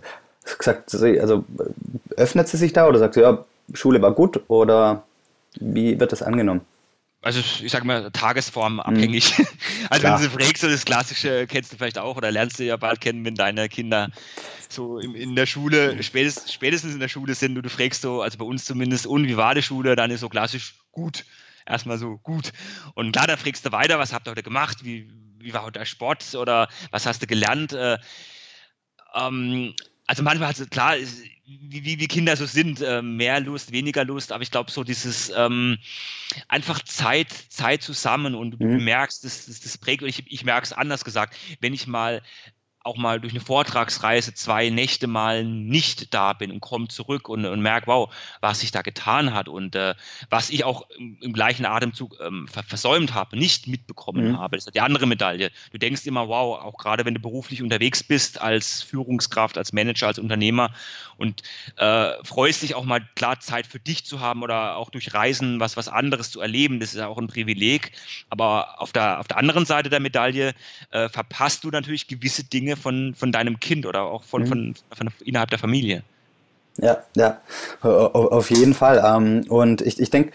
gesagt, 0.58 0.94
also 0.94 1.44
öffnet 2.16 2.48
sie 2.48 2.56
sich 2.56 2.72
da 2.72 2.86
oder 2.86 2.98
sagt 2.98 3.14
sie, 3.14 3.22
ja, 3.22 3.44
Schule 3.72 4.02
war 4.02 4.12
gut 4.12 4.42
oder 4.48 5.04
wie 5.54 5.98
wird 5.98 6.12
das 6.12 6.22
angenommen? 6.22 6.60
Also 7.22 7.40
ich 7.40 7.70
sage 7.70 7.86
mal, 7.86 8.10
Tagesform 8.10 8.80
abhängig. 8.80 9.38
Mhm. 9.38 9.46
Also 9.90 10.00
Klar. 10.00 10.18
wenn 10.18 10.30
du 10.30 10.44
fragst, 10.44 10.62
so 10.62 10.68
das 10.68 10.84
Klassische 10.84 11.46
kennst 11.46 11.72
du 11.72 11.76
vielleicht 11.76 11.98
auch 11.98 12.16
oder 12.16 12.30
lernst 12.30 12.58
du 12.58 12.64
ja 12.64 12.76
bald 12.76 13.00
kennen, 13.00 13.24
wenn 13.24 13.34
deine 13.34 13.68
Kinder 13.68 14.08
so 14.68 14.98
in, 14.98 15.14
in 15.14 15.36
der 15.36 15.46
Schule, 15.46 16.02
spätestens, 16.02 16.52
spätestens 16.52 16.94
in 16.94 17.00
der 17.00 17.08
Schule 17.08 17.34
sind 17.34 17.56
und 17.56 17.64
du 17.64 17.70
fragst 17.70 18.02
so, 18.02 18.22
also 18.22 18.38
bei 18.38 18.44
uns 18.44 18.64
zumindest, 18.64 19.06
und 19.06 19.26
wie 19.28 19.36
war 19.36 19.54
die 19.54 19.62
Schule, 19.62 19.94
dann 19.94 20.10
ist 20.10 20.20
so 20.20 20.28
klassisch 20.28 20.74
gut. 20.90 21.24
Erstmal 21.66 21.96
so 21.96 22.18
gut. 22.18 22.52
Und 22.94 23.12
klar, 23.12 23.26
da 23.26 23.36
fragst 23.36 23.64
du 23.64 23.72
weiter, 23.72 23.98
was 23.98 24.12
habt 24.12 24.26
ihr 24.26 24.32
heute 24.32 24.42
gemacht? 24.42 24.84
Wie, 24.84 25.10
wie 25.44 25.54
war 25.54 25.62
heute 25.62 25.78
der 25.78 25.86
Sport 25.86 26.34
oder 26.34 26.68
was 26.90 27.06
hast 27.06 27.22
du 27.22 27.26
gelernt? 27.26 27.72
Äh, 27.72 27.98
ähm, 29.14 29.74
also 30.06 30.22
manchmal, 30.22 30.48
also 30.48 30.66
klar, 30.66 30.96
wie, 31.46 31.84
wie, 31.84 31.98
wie 31.98 32.08
Kinder 32.08 32.36
so 32.36 32.46
sind, 32.46 32.80
äh, 32.80 33.02
mehr 33.02 33.40
Lust, 33.40 33.72
weniger 33.72 34.04
Lust, 34.04 34.32
aber 34.32 34.42
ich 34.42 34.50
glaube 34.50 34.70
so 34.70 34.84
dieses 34.84 35.30
ähm, 35.34 35.78
einfach 36.48 36.82
Zeit, 36.82 37.32
Zeit 37.48 37.82
zusammen 37.82 38.34
und 38.34 38.52
du 38.52 38.64
mhm. 38.64 38.84
merkst, 38.84 39.24
das, 39.24 39.46
das, 39.46 39.60
das 39.60 39.78
prägt, 39.78 40.02
und 40.02 40.08
ich, 40.08 40.30
ich 40.30 40.44
merke 40.44 40.64
es 40.64 40.72
anders 40.72 41.04
gesagt, 41.04 41.36
wenn 41.60 41.74
ich 41.74 41.86
mal 41.86 42.22
auch 42.84 42.96
mal 42.96 43.20
durch 43.20 43.32
eine 43.32 43.40
Vortragsreise 43.40 44.34
zwei 44.34 44.68
Nächte 44.68 45.06
mal 45.06 45.44
nicht 45.44 46.12
da 46.12 46.34
bin 46.34 46.50
und 46.50 46.60
komme 46.60 46.88
zurück 46.88 47.28
und, 47.28 47.46
und 47.46 47.60
merke, 47.60 47.86
wow, 47.86 48.14
was 48.40 48.60
sich 48.60 48.72
da 48.72 48.82
getan 48.82 49.32
hat 49.32 49.48
und 49.48 49.74
äh, 49.74 49.94
was 50.28 50.50
ich 50.50 50.64
auch 50.64 50.88
im, 50.90 51.18
im 51.20 51.32
gleichen 51.32 51.64
Atemzug 51.64 52.18
ähm, 52.20 52.46
ver 52.46 52.62
versäumt 52.62 53.14
habe, 53.14 53.38
nicht 53.38 53.66
mitbekommen 53.66 54.32
mhm. 54.32 54.38
habe. 54.38 54.56
Das 54.56 54.66
ist 54.66 54.74
die 54.74 54.80
andere 54.80 55.06
Medaille. 55.06 55.50
Du 55.72 55.78
denkst 55.78 56.06
immer, 56.06 56.28
wow, 56.28 56.60
auch 56.62 56.76
gerade 56.76 57.04
wenn 57.04 57.14
du 57.14 57.20
beruflich 57.20 57.62
unterwegs 57.62 58.02
bist 58.02 58.40
als 58.40 58.82
Führungskraft, 58.82 59.56
als 59.56 59.72
Manager, 59.72 60.08
als 60.08 60.18
Unternehmer 60.18 60.74
und 61.16 61.42
äh, 61.76 62.12
freust 62.22 62.62
dich 62.62 62.74
auch 62.74 62.84
mal 62.84 63.00
klar 63.14 63.40
Zeit 63.40 63.66
für 63.66 63.80
dich 63.80 64.04
zu 64.04 64.20
haben 64.20 64.42
oder 64.42 64.76
auch 64.76 64.90
durch 64.90 65.14
Reisen 65.14 65.58
was 65.58 65.76
was 65.76 65.88
anderes 65.88 66.30
zu 66.30 66.40
erleben. 66.40 66.80
Das 66.80 66.90
ist 66.90 66.98
ja 66.98 67.08
auch 67.08 67.18
ein 67.18 67.28
Privileg. 67.28 67.92
Aber 68.28 68.80
auf 68.80 68.92
der 68.92 69.20
auf 69.20 69.28
der 69.28 69.38
anderen 69.38 69.64
Seite 69.64 69.88
der 69.88 70.00
Medaille 70.00 70.52
äh, 70.90 71.08
verpasst 71.08 71.64
du 71.64 71.70
natürlich 71.70 72.08
gewisse 72.08 72.44
Dinge 72.44 72.73
von, 72.76 73.14
von 73.14 73.32
deinem 73.32 73.60
Kind 73.60 73.86
oder 73.86 74.02
auch 74.02 74.24
von, 74.24 74.42
mhm. 74.42 74.46
von, 74.46 74.74
von, 74.96 75.08
innerhalb 75.24 75.50
der 75.50 75.58
Familie. 75.58 76.02
Ja, 76.78 77.04
ja, 77.14 77.40
auf 77.82 78.50
jeden 78.50 78.74
Fall. 78.74 79.02
Ähm, 79.04 79.44
und 79.48 79.80
ich, 79.80 80.00
ich 80.00 80.10
denke, 80.10 80.32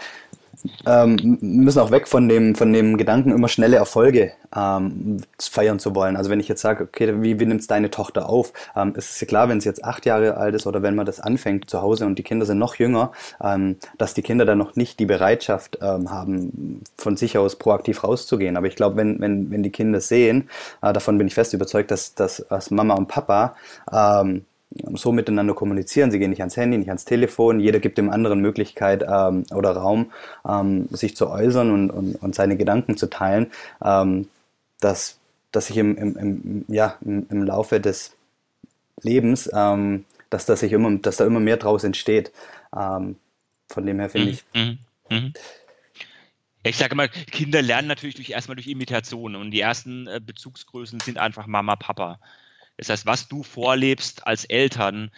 ähm, 0.85 1.37
müssen 1.41 1.79
auch 1.79 1.91
weg 1.91 2.07
von 2.07 2.27
dem, 2.27 2.55
von 2.55 2.73
dem 2.73 2.97
Gedanken, 2.97 3.31
immer 3.31 3.47
schnelle 3.47 3.77
Erfolge 3.77 4.33
ähm, 4.55 5.21
feiern 5.39 5.79
zu 5.79 5.95
wollen. 5.95 6.17
Also 6.17 6.29
wenn 6.29 6.39
ich 6.39 6.47
jetzt 6.47 6.61
sage, 6.61 6.83
okay, 6.83 7.21
wie, 7.21 7.39
wie 7.39 7.45
nimmt 7.45 7.69
deine 7.69 7.89
Tochter 7.89 8.29
auf? 8.29 8.53
Ähm, 8.75 8.93
es 8.95 9.11
ist 9.11 9.21
ja 9.21 9.27
klar, 9.27 9.49
wenn 9.49 9.61
sie 9.61 9.69
jetzt 9.69 9.83
acht 9.83 10.05
Jahre 10.05 10.37
alt 10.37 10.55
ist 10.55 10.67
oder 10.67 10.81
wenn 10.81 10.95
man 10.95 11.05
das 11.05 11.19
anfängt 11.19 11.69
zu 11.69 11.81
Hause 11.81 12.05
und 12.05 12.17
die 12.17 12.23
Kinder 12.23 12.45
sind 12.45 12.57
noch 12.57 12.75
jünger, 12.75 13.11
ähm, 13.41 13.77
dass 13.97 14.13
die 14.13 14.21
Kinder 14.21 14.45
dann 14.45 14.57
noch 14.57 14.75
nicht 14.75 14.99
die 14.99 15.05
Bereitschaft 15.05 15.79
ähm, 15.81 16.11
haben, 16.11 16.83
von 16.97 17.17
sich 17.17 17.37
aus 17.37 17.57
proaktiv 17.57 18.03
rauszugehen. 18.03 18.57
Aber 18.57 18.67
ich 18.67 18.75
glaube, 18.75 18.97
wenn, 18.97 19.19
wenn, 19.19 19.51
wenn 19.51 19.63
die 19.63 19.71
Kinder 19.71 20.01
sehen, 20.01 20.49
äh, 20.81 20.93
davon 20.93 21.17
bin 21.17 21.27
ich 21.27 21.35
fest 21.35 21.53
überzeugt, 21.53 21.91
dass, 21.91 22.15
dass, 22.15 22.45
dass 22.49 22.71
Mama 22.71 22.95
und 22.95 23.07
Papa 23.07 23.55
ähm, 23.91 24.45
so 24.69 25.11
miteinander 25.11 25.53
kommunizieren. 25.53 26.11
Sie 26.11 26.19
gehen 26.19 26.29
nicht 26.29 26.41
ans 26.41 26.57
Handy, 26.57 26.77
nicht 26.77 26.89
ans 26.89 27.05
Telefon. 27.05 27.59
Jeder 27.59 27.79
gibt 27.79 27.97
dem 27.97 28.09
anderen 28.09 28.39
Möglichkeit 28.39 29.03
ähm, 29.07 29.45
oder 29.51 29.71
Raum, 29.71 30.11
ähm, 30.47 30.87
sich 30.91 31.15
zu 31.15 31.29
äußern 31.29 31.71
und, 31.71 31.89
und, 31.89 32.15
und, 32.15 32.35
seine 32.35 32.55
Gedanken 32.55 32.95
zu 32.95 33.09
teilen, 33.09 33.51
ähm, 33.83 34.27
dass, 34.79 35.17
dass 35.51 35.67
sich 35.67 35.77
im, 35.77 35.97
im, 35.97 36.17
im, 36.17 36.65
ja, 36.67 36.97
im, 37.01 37.25
im 37.29 37.43
Laufe 37.43 37.79
des 37.79 38.15
Lebens, 39.01 39.49
ähm, 39.53 40.05
dass, 40.29 40.45
dass, 40.45 40.59
sich 40.59 40.71
immer, 40.71 40.95
dass 40.97 41.17
da 41.17 41.25
immer 41.25 41.39
mehr 41.39 41.57
draus 41.57 41.83
entsteht. 41.83 42.31
Ähm, 42.75 43.15
von 43.69 43.85
dem 43.85 43.99
her 43.99 44.09
finde 44.09 44.27
mhm. 44.27 44.33
ich. 44.33 44.45
Mhm. 44.53 44.77
Mhm. 45.09 45.33
Ich 46.61 46.77
sage 46.77 46.93
mal, 46.93 47.09
Kinder 47.09 47.61
lernen 47.61 47.87
natürlich 47.87 48.15
durch, 48.15 48.31
erstmal 48.31 48.55
durch 48.55 48.67
Imitation 48.67 49.35
und 49.35 49.51
die 49.51 49.61
ersten 49.61 50.07
äh, 50.07 50.19
Bezugsgrößen 50.23 50.99
sind 50.99 51.17
einfach 51.17 51.47
Mama, 51.47 51.75
Papa. 51.75 52.19
Das 52.79 52.89
heißt, 52.89 53.05
was 53.05 53.27
du 53.27 53.43
vorlebst 53.43 54.25
als 54.25 54.45
Eltern, 54.45 55.11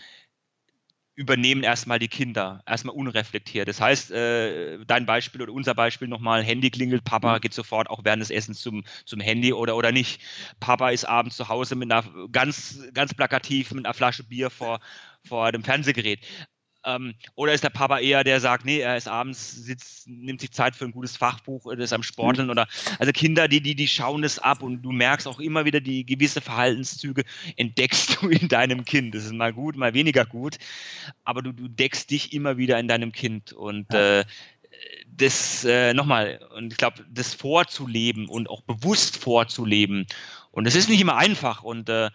übernehmen 1.13 1.61
erstmal 1.61 1.99
die 1.99 2.07
Kinder, 2.07 2.63
erstmal 2.65 2.95
unreflektiert. 2.95 3.67
Das 3.67 3.79
heißt, 3.79 4.11
äh, 4.11 4.83
dein 4.85 5.05
Beispiel 5.05 5.41
oder 5.41 5.53
unser 5.53 5.75
Beispiel 5.75 6.07
nochmal, 6.07 6.43
Handy 6.43 6.71
klingelt, 6.71 7.03
Papa 7.03 7.35
mhm. 7.35 7.41
geht 7.41 7.53
sofort 7.53 7.89
auch 7.89 8.03
während 8.03 8.21
des 8.21 8.31
Essens 8.31 8.61
zum, 8.61 8.83
zum 9.05 9.19
Handy 9.19 9.53
oder, 9.53 9.75
oder 9.75 9.91
nicht. 9.91 10.21
Papa 10.59 10.89
ist 10.89 11.05
abends 11.05 11.35
zu 11.35 11.49
Hause 11.49 11.75
mit 11.75 11.91
einer 11.91 12.03
ganz, 12.31 12.79
ganz 12.93 13.13
plakativ 13.13 13.71
mit 13.71 13.85
einer 13.85 13.93
Flasche 13.93 14.23
Bier 14.23 14.49
vor, 14.49 14.79
vor 15.23 15.51
dem 15.51 15.63
Fernsehgerät. 15.63 16.21
Ähm, 16.83 17.13
oder 17.35 17.53
ist 17.53 17.63
der 17.63 17.69
Papa 17.69 17.99
eher, 17.99 18.23
der 18.23 18.39
sagt, 18.39 18.65
nee, 18.65 18.79
er 18.79 18.97
ist 18.97 19.07
abends, 19.07 19.51
sitzt, 19.51 20.07
nimmt 20.07 20.41
sich 20.41 20.51
Zeit 20.51 20.75
für 20.75 20.85
ein 20.85 20.91
gutes 20.91 21.15
Fachbuch, 21.17 21.71
ist 21.71 21.93
am 21.93 22.03
Sporteln 22.03 22.47
mhm. 22.47 22.51
oder 22.51 22.67
also 22.99 23.11
Kinder, 23.11 23.47
die, 23.47 23.61
die, 23.61 23.75
die 23.75 23.87
schauen 23.87 24.21
das 24.21 24.39
ab 24.39 24.63
und 24.63 24.81
du 24.81 24.91
merkst 24.91 25.27
auch 25.27 25.39
immer 25.39 25.65
wieder 25.65 25.79
die 25.79 26.05
gewisse 26.05 26.41
Verhaltenszüge, 26.41 27.23
entdeckst 27.55 28.17
du 28.21 28.29
in 28.29 28.47
deinem 28.47 28.85
Kind. 28.85 29.13
Das 29.13 29.25
ist 29.25 29.33
mal 29.33 29.53
gut, 29.53 29.75
mal 29.75 29.93
weniger 29.93 30.25
gut, 30.25 30.57
aber 31.23 31.41
du, 31.41 31.51
du 31.51 31.67
deckst 31.67 32.09
dich 32.09 32.33
immer 32.33 32.57
wieder 32.57 32.79
in 32.79 32.87
deinem 32.87 33.11
Kind 33.11 33.53
und 33.53 33.93
äh, 33.93 34.25
das 35.05 35.63
äh, 35.65 35.93
nochmal, 35.93 36.39
und 36.55 36.71
ich 36.71 36.77
glaube, 36.77 37.05
das 37.09 37.33
vorzuleben 37.33 38.27
und 38.27 38.49
auch 38.49 38.61
bewusst 38.61 39.17
vorzuleben. 39.17 40.07
Und 40.51 40.65
das 40.65 40.75
ist 40.75 40.89
nicht 40.89 41.01
immer 41.01 41.15
einfach. 41.15 41.63
Und 41.63 41.89
äh, 41.89 42.09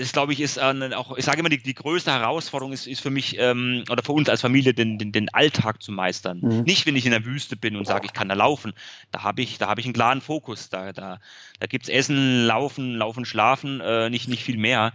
das 0.00 0.12
glaube 0.12 0.32
ich 0.32 0.40
ist 0.40 0.56
äh, 0.56 0.94
auch, 0.94 1.16
ich 1.16 1.24
sage 1.24 1.40
immer, 1.40 1.48
die, 1.48 1.62
die 1.62 1.74
größte 1.74 2.10
Herausforderung 2.10 2.72
ist, 2.72 2.86
ist 2.86 3.00
für 3.00 3.10
mich 3.10 3.38
ähm, 3.38 3.84
oder 3.90 4.02
für 4.02 4.12
uns 4.12 4.28
als 4.28 4.40
Familie 4.40 4.74
den, 4.74 4.98
den, 4.98 5.12
den 5.12 5.28
Alltag 5.34 5.82
zu 5.82 5.92
meistern. 5.92 6.40
Mhm. 6.40 6.62
Nicht, 6.62 6.86
wenn 6.86 6.96
ich 6.96 7.04
in 7.04 7.12
der 7.12 7.24
Wüste 7.24 7.56
bin 7.56 7.76
und 7.76 7.86
sage, 7.86 8.06
ich 8.06 8.12
kann 8.12 8.28
da 8.28 8.34
laufen. 8.34 8.72
Da 9.12 9.22
habe 9.22 9.42
ich, 9.42 9.58
da 9.58 9.68
habe 9.68 9.80
ich 9.80 9.86
einen 9.86 9.92
klaren 9.92 10.20
Fokus. 10.20 10.70
Da, 10.70 10.92
da, 10.92 11.18
da 11.58 11.66
gibt 11.66 11.84
es 11.84 11.90
Essen, 11.90 12.46
Laufen, 12.46 12.96
Laufen, 12.96 13.24
Schlafen, 13.24 13.80
äh, 13.80 14.10
nicht, 14.10 14.28
nicht 14.28 14.42
viel 14.42 14.56
mehr. 14.56 14.92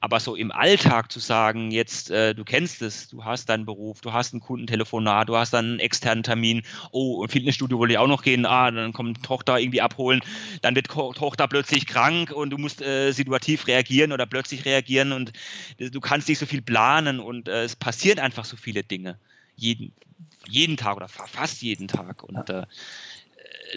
Aber 0.00 0.20
so 0.20 0.36
im 0.36 0.52
Alltag 0.52 1.10
zu 1.10 1.18
sagen, 1.18 1.70
jetzt, 1.70 2.10
äh, 2.10 2.34
du 2.34 2.44
kennst 2.44 2.80
es, 2.82 3.08
du 3.08 3.24
hast 3.24 3.48
deinen 3.48 3.66
Beruf, 3.66 4.00
du 4.00 4.12
hast 4.12 4.34
ein 4.34 4.40
Kundentelefonat, 4.40 5.28
du 5.28 5.36
hast 5.36 5.52
dann 5.52 5.64
einen 5.64 5.80
externen 5.80 6.22
Termin, 6.22 6.62
oh, 6.92 7.24
ein 7.24 7.28
Fitnessstudio 7.28 7.78
wollte 7.78 7.94
ich 7.94 7.98
auch 7.98 8.06
noch 8.06 8.22
gehen, 8.22 8.46
ah, 8.46 8.70
dann 8.70 8.92
kommt 8.92 9.22
Tochter 9.24 9.58
irgendwie 9.58 9.80
abholen, 9.80 10.20
dann 10.62 10.74
wird 10.74 10.88
Tochter 10.88 11.48
plötzlich 11.48 11.86
krank 11.86 12.30
und 12.30 12.50
du 12.50 12.58
musst 12.58 12.80
äh, 12.82 13.12
situativ 13.12 13.66
reagieren 13.66 14.12
oder 14.12 14.26
plötzlich 14.26 14.43
reagieren 14.52 15.12
und 15.12 15.32
du 15.78 16.00
kannst 16.00 16.28
nicht 16.28 16.38
so 16.38 16.46
viel 16.46 16.62
planen 16.62 17.20
und 17.20 17.48
äh, 17.48 17.64
es 17.64 17.76
passieren 17.76 18.18
einfach 18.18 18.44
so 18.44 18.56
viele 18.56 18.82
Dinge. 18.82 19.18
Jeden, 19.56 19.92
jeden 20.48 20.76
Tag 20.76 20.96
oder 20.96 21.08
fast 21.08 21.62
jeden 21.62 21.88
Tag 21.88 22.22
und 22.22 22.50
äh, 22.50 22.66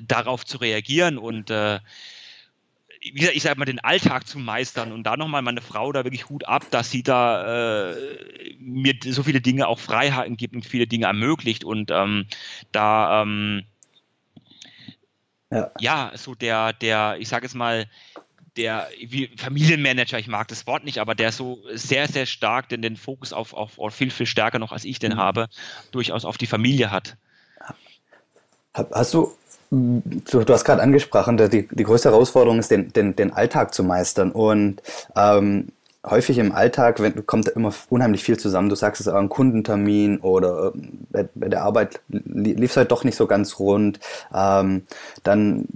darauf 0.01 0.45
zu 0.45 0.57
reagieren 0.57 1.17
und 1.17 1.49
äh, 1.49 1.79
wie 3.01 3.19
gesagt, 3.19 3.37
ich 3.37 3.43
sage 3.43 3.59
mal, 3.59 3.65
den 3.65 3.79
Alltag 3.79 4.27
zu 4.27 4.39
meistern 4.39 4.91
und 4.91 5.03
da 5.03 5.17
nochmal 5.17 5.41
meine 5.41 5.61
Frau 5.61 5.91
da 5.91 6.03
wirklich 6.03 6.29
Hut 6.29 6.47
ab, 6.47 6.65
dass 6.71 6.89
sie 6.89 7.03
da 7.03 7.91
äh, 7.91 8.55
mir 8.59 8.95
so 9.05 9.23
viele 9.23 9.41
Dinge 9.41 9.67
auch 9.67 9.79
Freiheiten 9.79 10.37
gibt 10.37 10.55
und 10.55 10.65
viele 10.65 10.87
Dinge 10.87 11.05
ermöglicht 11.05 11.63
und 11.63 11.91
ähm, 11.91 12.25
da 12.71 13.21
ähm, 13.21 13.63
ja. 15.51 15.71
ja. 15.79 16.11
so 16.15 16.35
der, 16.35 16.73
der, 16.73 17.17
ich 17.19 17.29
sage 17.29 17.45
es 17.45 17.53
mal, 17.53 17.87
der 18.57 18.87
wie 18.99 19.29
Familienmanager, 19.37 20.19
ich 20.19 20.27
mag 20.27 20.47
das 20.47 20.67
Wort 20.67 20.83
nicht, 20.83 20.97
aber 20.99 21.15
der 21.15 21.31
so 21.31 21.59
sehr, 21.73 22.07
sehr 22.07 22.25
stark 22.25 22.69
den, 22.69 22.81
den 22.81 22.97
Fokus 22.97 23.33
auf, 23.33 23.53
auf, 23.53 23.79
auf 23.79 23.93
viel, 23.93 24.09
viel 24.09 24.25
stärker 24.25 24.59
noch 24.59 24.71
als 24.71 24.85
ich 24.85 24.99
den 24.99 25.13
mhm. 25.13 25.17
habe, 25.17 25.47
durchaus 25.91 26.25
auf 26.25 26.37
die 26.37 26.47
Familie 26.47 26.91
hat. 26.91 27.15
Hast 28.73 29.13
du 29.13 29.33
Du, 29.69 30.43
du 30.45 30.53
hast 30.53 30.63
gerade 30.63 30.81
angesprochen, 30.81 31.35
die, 31.35 31.67
die 31.67 31.83
größte 31.83 32.09
Herausforderung 32.09 32.57
ist, 32.57 32.71
den, 32.71 32.93
den, 32.93 33.17
den 33.17 33.33
Alltag 33.33 33.73
zu 33.73 33.83
meistern. 33.83 34.31
Und 34.31 34.81
ähm, 35.17 35.67
häufig 36.05 36.37
im 36.37 36.53
Alltag 36.53 37.01
wenn, 37.01 37.25
kommt 37.25 37.49
immer 37.49 37.73
unheimlich 37.89 38.23
viel 38.23 38.37
zusammen. 38.37 38.69
Du 38.69 38.75
sagst 38.75 39.01
es, 39.01 39.09
ein 39.09 39.27
Kundentermin 39.27 40.19
oder 40.19 40.71
äh, 40.73 40.79
bei, 41.09 41.29
bei 41.35 41.49
der 41.49 41.63
Arbeit 41.63 41.99
lief 42.07 42.71
es 42.71 42.77
halt 42.77 42.91
doch 42.91 43.03
nicht 43.03 43.17
so 43.17 43.27
ganz 43.27 43.59
rund. 43.59 43.99
Ähm, 44.33 44.83
dann 45.23 45.67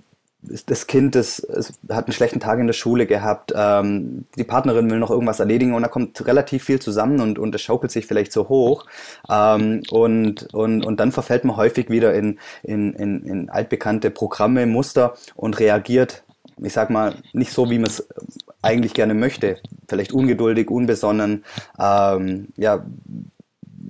das 0.42 0.88
Kind 0.88 1.16
das, 1.16 1.46
hat 1.90 2.06
einen 2.06 2.14
schlechten 2.14 2.40
Tag 2.40 2.60
in 2.60 2.68
der 2.68 2.74
Schule 2.74 3.06
gehabt, 3.06 3.54
ähm, 3.56 4.26
die 4.38 4.44
Partnerin 4.44 4.90
will 4.90 5.00
noch 5.00 5.12
irgendwas 5.12 5.40
erledigen 5.40 5.74
und 5.74 5.84
da 5.84 5.88
kommt 5.88 6.26
relativ 6.26 6.64
viel 6.64 6.80
zusammen 6.80 7.20
und, 7.20 7.38
und 7.38 7.54
es 7.54 7.62
schaukelt 7.62 7.92
sich 7.92 8.08
vielleicht 8.08 8.32
so 8.32 8.50
hoch 8.50 8.86
ähm, 9.30 9.84
und, 9.92 10.54
und, 10.54 10.84
und 10.86 11.00
dann 11.00 11.12
verfällt 11.12 11.44
man 11.44 11.58
häufig 11.58 11.90
wieder 11.90 12.14
in, 12.16 12.40
in, 12.64 12.94
in, 12.94 13.24
in 13.24 13.50
altbekannte 13.50 14.10
Programme, 14.10 14.66
Muster 14.66 15.14
und 15.36 15.60
reagiert, 15.60 16.24
ich 16.58 16.74
sag 16.74 16.90
mal, 16.90 17.14
nicht 17.34 17.54
so, 17.54 17.70
wie 17.70 17.78
man 17.78 17.88
es 17.88 18.08
eigentlich 18.62 18.94
gerne 18.94 19.14
möchte, 19.14 19.58
vielleicht 19.88 20.12
ungeduldig, 20.12 20.70
unbesonnen, 20.70 21.44
ähm, 21.80 22.48
ja, 22.58 22.84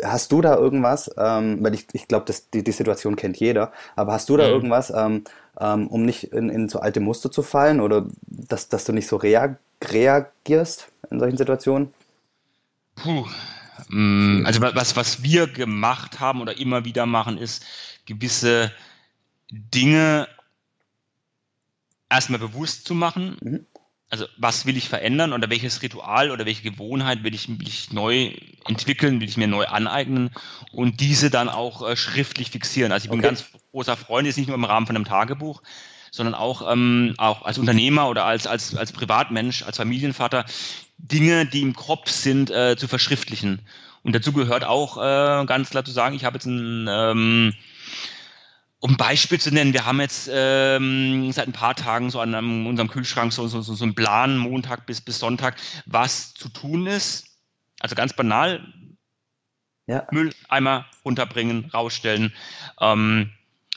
Hast 0.04 0.32
du 0.32 0.42
da 0.42 0.56
irgendwas, 0.56 1.12
ähm, 1.18 1.58
weil 1.62 1.74
ich, 1.74 1.86
ich 1.92 2.08
glaube, 2.08 2.34
die, 2.54 2.64
die 2.64 2.72
Situation 2.72 3.18
kennt 3.18 3.38
jeder, 3.38 3.74
aber 3.96 4.14
hast 4.14 4.30
du 4.30 4.38
da 4.38 4.48
mhm. 4.48 4.54
irgendwas, 4.54 4.92
ähm, 4.96 5.26
um 5.62 6.04
nicht 6.04 6.26
in, 6.26 6.50
in 6.50 6.70
so 6.70 6.80
alte 6.80 7.00
Muster 7.00 7.32
zu 7.32 7.44
fallen 7.44 7.80
oder 7.82 8.08
dass, 8.28 8.70
dass 8.70 8.86
du 8.86 8.94
nicht 8.94 9.08
so 9.08 9.18
reag 9.18 9.58
reagierst 9.84 10.92
in 11.10 11.20
solchen 11.20 11.38
Situationen? 11.38 11.94
Puh. 12.96 13.26
Mm, 13.90 14.46
also 14.46 14.62
was, 14.62 14.96
was 14.96 15.24
wir 15.24 15.48
gemacht 15.48 16.20
haben 16.20 16.42
oder 16.42 16.58
immer 16.60 16.86
wieder 16.86 17.06
machen, 17.06 17.38
ist 17.38 17.66
gewisse 18.06 18.72
Dinge 19.50 20.28
erstmal 22.10 22.40
bewusst 22.40 22.86
zu 22.86 22.94
machen. 22.94 23.38
Mhm 23.42 23.66
also 24.12 24.26
was 24.36 24.66
will 24.66 24.76
ich 24.76 24.90
verändern 24.90 25.32
oder 25.32 25.50
welches 25.50 25.82
Ritual 25.82 26.32
oder 26.32 26.46
welche 26.46 26.64
Gewohnheit 26.64 27.24
will 27.24 27.34
ich, 27.34 27.48
will 27.48 27.68
ich 27.68 27.92
neu 27.92 28.34
entwickeln, 28.68 29.22
will 29.22 29.30
ich 29.30 29.38
mir 29.38 29.48
neu 29.48 29.66
aneignen 29.66 30.32
und 30.74 31.00
diese 31.00 31.30
dann 31.30 31.48
auch 31.48 31.88
äh, 31.88 31.96
schriftlich 31.96 32.52
fixieren. 32.52 32.92
Also 32.92 33.06
ich 33.06 33.10
bin 33.10 33.20
okay. 33.20 33.30
ganz 33.30 33.46
großer 33.72 33.96
Freund, 33.96 34.28
ist 34.28 34.38
nicht 34.38 34.48
nur 34.48 34.58
im 34.58 34.66
Rahmen 34.66 34.86
von 34.86 34.98
einem 34.98 35.06
Tagebuch, 35.06 35.64
sondern 36.12 36.36
auch, 36.36 36.70
ähm, 36.70 37.14
auch 37.18 37.44
als 37.44 37.58
Unternehmer 37.58 38.10
oder 38.10 38.26
als, 38.26 38.48
als, 38.48 38.76
als 38.76 38.92
Privatmensch, 38.92 39.64
als 39.64 39.78
Familienvater, 39.78 40.46
Dinge, 40.98 41.46
die 41.46 41.62
im 41.62 41.74
Kopf 41.74 42.10
sind, 42.10 42.52
äh, 42.52 42.76
zu 42.78 42.90
verschriftlichen. 42.90 43.62
Und 44.04 44.14
dazu 44.14 44.34
gehört 44.34 44.66
auch 44.66 44.98
äh, 44.98 45.46
ganz 45.46 45.70
klar 45.70 45.86
zu 45.86 45.92
sagen, 45.92 46.16
ich 46.16 46.26
habe 46.26 46.36
jetzt 46.36 46.46
ein 46.46 46.88
ähm, 46.90 47.54
um 48.82 48.98
Beispiel 48.98 49.40
zu 49.40 49.52
nennen, 49.52 49.74
wir 49.74 49.86
haben 49.86 50.02
jetzt 50.02 50.30
ähm, 50.34 51.32
seit 51.32 51.48
ein 51.48 51.54
paar 51.54 51.76
Tagen 51.76 52.10
so 52.10 52.20
an 52.20 52.34
einem, 52.34 52.66
unserem 52.66 52.90
Kühlschrank 52.90 53.32
so, 53.32 53.48
so, 53.48 53.62
so, 53.62 53.76
so 53.76 53.84
einen 53.84 53.94
Plan, 53.94 54.38
Montag 54.38 54.88
bis, 54.88 55.00
bis 55.00 55.20
Sonntag, 55.20 55.56
was 55.86 56.34
zu 56.34 56.50
tun 56.50 56.88
ist. 56.88 57.28
Also 57.80 57.96
ganz 57.96 58.14
banal, 58.14 58.66
ja. 59.86 60.08
Mülleimer 60.12 60.86
runterbringen, 61.06 61.70
rausstellen, 61.72 62.34
ähm, 62.80 63.30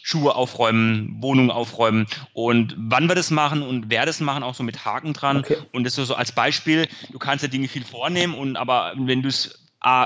Schuhe 0.02 0.34
aufräumen, 0.34 1.16
Wohnung 1.20 1.50
aufräumen 1.50 2.06
und 2.32 2.74
wann 2.78 3.08
wir 3.08 3.14
das 3.14 3.30
machen 3.30 3.62
und 3.62 3.90
wer 3.90 4.06
das 4.06 4.20
machen, 4.20 4.42
auch 4.42 4.54
so 4.54 4.62
mit 4.62 4.86
Haken 4.86 5.12
dran. 5.12 5.38
Okay. 5.38 5.58
Und 5.72 5.84
das 5.84 5.98
ist 5.98 6.08
so 6.08 6.14
als 6.14 6.32
Beispiel, 6.32 6.88
du 7.10 7.18
kannst 7.18 7.42
ja 7.42 7.48
Dinge 7.48 7.68
viel 7.68 7.84
vornehmen 7.84 8.34
und 8.34 8.56
aber 8.56 8.92
wenn 8.96 9.22
du 9.22 9.28
es 9.28 9.64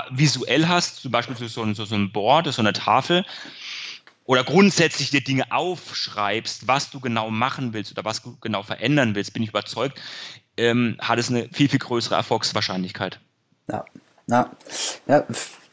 visuell 0.09 0.67
hast, 0.67 1.01
zum 1.01 1.11
Beispiel 1.11 1.35
so, 1.37 1.73
so, 1.73 1.85
so 1.85 1.95
ein 1.95 2.11
Board, 2.11 2.51
so 2.51 2.61
eine 2.61 2.73
Tafel, 2.73 3.25
oder 4.29 4.43
grundsätzlich 4.43 5.09
dir 5.09 5.21
Dinge 5.21 5.51
aufschreibst, 5.51 6.67
was 6.67 6.91
du 6.91 6.99
genau 6.99 7.31
machen 7.31 7.73
willst 7.73 7.91
oder 7.93 8.05
was 8.05 8.21
du 8.21 8.37
genau 8.39 8.61
verändern 8.61 9.15
willst, 9.15 9.33
bin 9.33 9.41
ich 9.41 9.49
überzeugt, 9.49 9.99
ähm, 10.55 10.97
hat 10.99 11.17
es 11.17 11.31
eine 11.31 11.49
viel, 11.51 11.67
viel 11.67 11.79
größere 11.79 12.13
Erfolgswahrscheinlichkeit. 12.13 13.19
Ja, 13.71 13.85
ja, 14.27 14.51
ja 15.07 15.25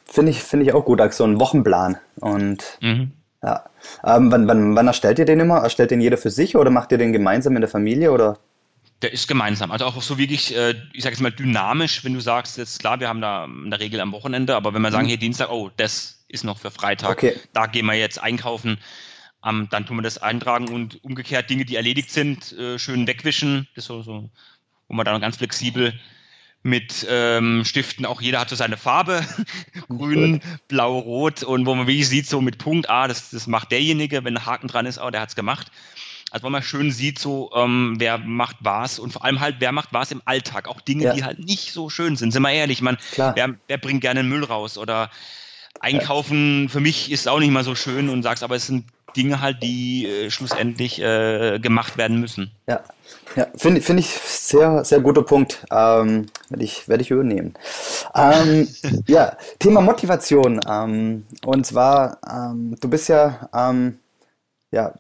finde 0.06 0.30
ich, 0.30 0.42
find 0.42 0.62
ich 0.62 0.72
auch 0.72 0.86
gut, 0.86 1.02
so 1.12 1.24
ein 1.24 1.38
Wochenplan. 1.38 1.98
Und 2.14 2.78
mhm. 2.80 3.12
ja. 3.42 3.62
Ähm, 4.02 4.32
wann, 4.32 4.48
wann, 4.48 4.74
wann 4.74 4.86
erstellt 4.86 5.18
ihr 5.18 5.26
den 5.26 5.40
immer? 5.40 5.58
Erstellt 5.58 5.90
den 5.90 6.00
jeder 6.00 6.16
für 6.16 6.30
sich 6.30 6.56
oder 6.56 6.70
macht 6.70 6.92
ihr 6.92 6.98
den 6.98 7.12
gemeinsam 7.12 7.56
in 7.56 7.60
der 7.60 7.68
Familie 7.68 8.10
oder? 8.10 8.38
Der 9.02 9.12
ist 9.12 9.28
gemeinsam. 9.28 9.70
Also 9.70 9.84
auch 9.84 10.00
so 10.00 10.16
wirklich, 10.16 10.56
äh, 10.56 10.74
ich 10.94 11.02
sage 11.02 11.12
jetzt 11.12 11.20
mal 11.20 11.30
dynamisch, 11.30 12.06
wenn 12.06 12.14
du 12.14 12.20
sagst, 12.20 12.56
jetzt 12.56 12.80
klar, 12.80 13.00
wir 13.00 13.08
haben 13.08 13.20
da 13.20 13.44
in 13.44 13.68
der 13.68 13.80
Regel 13.80 14.00
am 14.00 14.12
Wochenende, 14.12 14.56
aber 14.56 14.72
wenn 14.72 14.80
wir 14.80 14.90
sagen, 14.90 15.04
mhm. 15.04 15.10
hier 15.10 15.18
Dienstag, 15.18 15.50
oh, 15.50 15.70
das 15.76 16.15
ist 16.28 16.44
noch 16.44 16.58
für 16.58 16.70
Freitag. 16.70 17.10
Okay. 17.10 17.36
Da 17.52 17.66
gehen 17.66 17.86
wir 17.86 17.94
jetzt 17.94 18.20
einkaufen. 18.20 18.78
Ähm, 19.44 19.68
dann 19.70 19.86
tun 19.86 19.96
wir 19.96 20.02
das 20.02 20.18
eintragen 20.18 20.68
und 20.68 21.02
umgekehrt 21.04 21.50
Dinge, 21.50 21.64
die 21.64 21.76
erledigt 21.76 22.10
sind, 22.10 22.52
äh, 22.52 22.78
schön 22.78 23.06
wegwischen. 23.06 23.68
Das 23.74 23.84
ist 23.84 23.88
so, 23.88 24.02
so, 24.02 24.30
wo 24.88 24.94
man 24.94 25.04
dann 25.04 25.20
ganz 25.20 25.36
flexibel 25.36 25.94
mit 26.62 27.06
ähm, 27.08 27.64
Stiften, 27.64 28.04
auch 28.04 28.20
jeder 28.20 28.40
hat 28.40 28.48
so 28.48 28.56
seine 28.56 28.76
Farbe, 28.76 29.24
grün, 29.88 30.40
blau, 30.66 30.98
rot 30.98 31.44
und 31.44 31.64
wo 31.64 31.74
man 31.74 31.86
wirklich 31.86 32.08
sieht, 32.08 32.26
so 32.26 32.40
mit 32.40 32.58
Punkt, 32.58 32.90
ah, 32.90 33.06
das, 33.06 33.30
das 33.30 33.46
macht 33.46 33.70
derjenige, 33.70 34.24
wenn 34.24 34.36
ein 34.36 34.46
Haken 34.46 34.66
dran 34.66 34.84
ist, 34.84 34.98
oh, 35.00 35.10
der 35.10 35.20
hat 35.20 35.28
es 35.28 35.36
gemacht. 35.36 35.70
Also 36.32 36.44
wo 36.44 36.50
man 36.50 36.62
schön 36.62 36.90
sieht, 36.90 37.20
so 37.20 37.52
ähm, 37.54 37.94
wer 37.98 38.18
macht 38.18 38.56
was 38.60 38.98
und 38.98 39.12
vor 39.12 39.24
allem 39.24 39.38
halt, 39.38 39.56
wer 39.60 39.70
macht 39.70 39.90
was 39.92 40.10
im 40.10 40.22
Alltag. 40.24 40.66
Auch 40.66 40.80
Dinge, 40.80 41.04
ja. 41.04 41.14
die 41.14 41.22
halt 41.22 41.38
nicht 41.38 41.72
so 41.72 41.88
schön 41.88 42.16
sind, 42.16 42.32
sind 42.32 42.42
wir 42.42 42.50
ehrlich. 42.50 42.82
Man, 42.82 42.98
wer, 43.14 43.54
wer 43.68 43.78
bringt 43.78 44.00
gerne 44.00 44.24
Müll 44.24 44.42
raus 44.42 44.76
oder 44.76 45.08
Einkaufen 45.80 46.68
für 46.68 46.80
mich 46.80 47.10
ist 47.10 47.28
auch 47.28 47.38
nicht 47.38 47.50
mal 47.50 47.64
so 47.64 47.74
schön 47.74 48.08
und 48.08 48.22
sagst, 48.22 48.42
aber 48.42 48.56
es 48.56 48.66
sind 48.66 48.84
Dinge 49.16 49.40
halt, 49.40 49.62
die 49.62 50.06
äh, 50.06 50.30
schlussendlich 50.30 51.00
äh, 51.00 51.58
gemacht 51.58 51.96
werden 51.96 52.20
müssen. 52.20 52.50
Ja, 52.66 52.82
ja 53.34 53.46
finde 53.56 53.80
find 53.80 54.00
ich 54.00 54.08
sehr, 54.08 54.84
sehr 54.84 55.00
guter 55.00 55.22
Punkt. 55.22 55.64
Ähm, 55.70 56.26
werde 56.50 56.64
ich, 56.64 56.88
werd 56.88 57.00
ich 57.00 57.10
übernehmen. 57.10 57.54
Ähm, 58.14 58.68
ja, 59.06 59.36
Thema 59.58 59.80
Motivation. 59.80 60.60
Ähm, 60.68 61.24
und 61.44 61.66
zwar, 61.66 62.18
ähm, 62.30 62.76
du 62.80 62.88
bist 62.88 63.08
ja, 63.08 63.48
ähm, 63.54 63.98
ja 64.70 64.92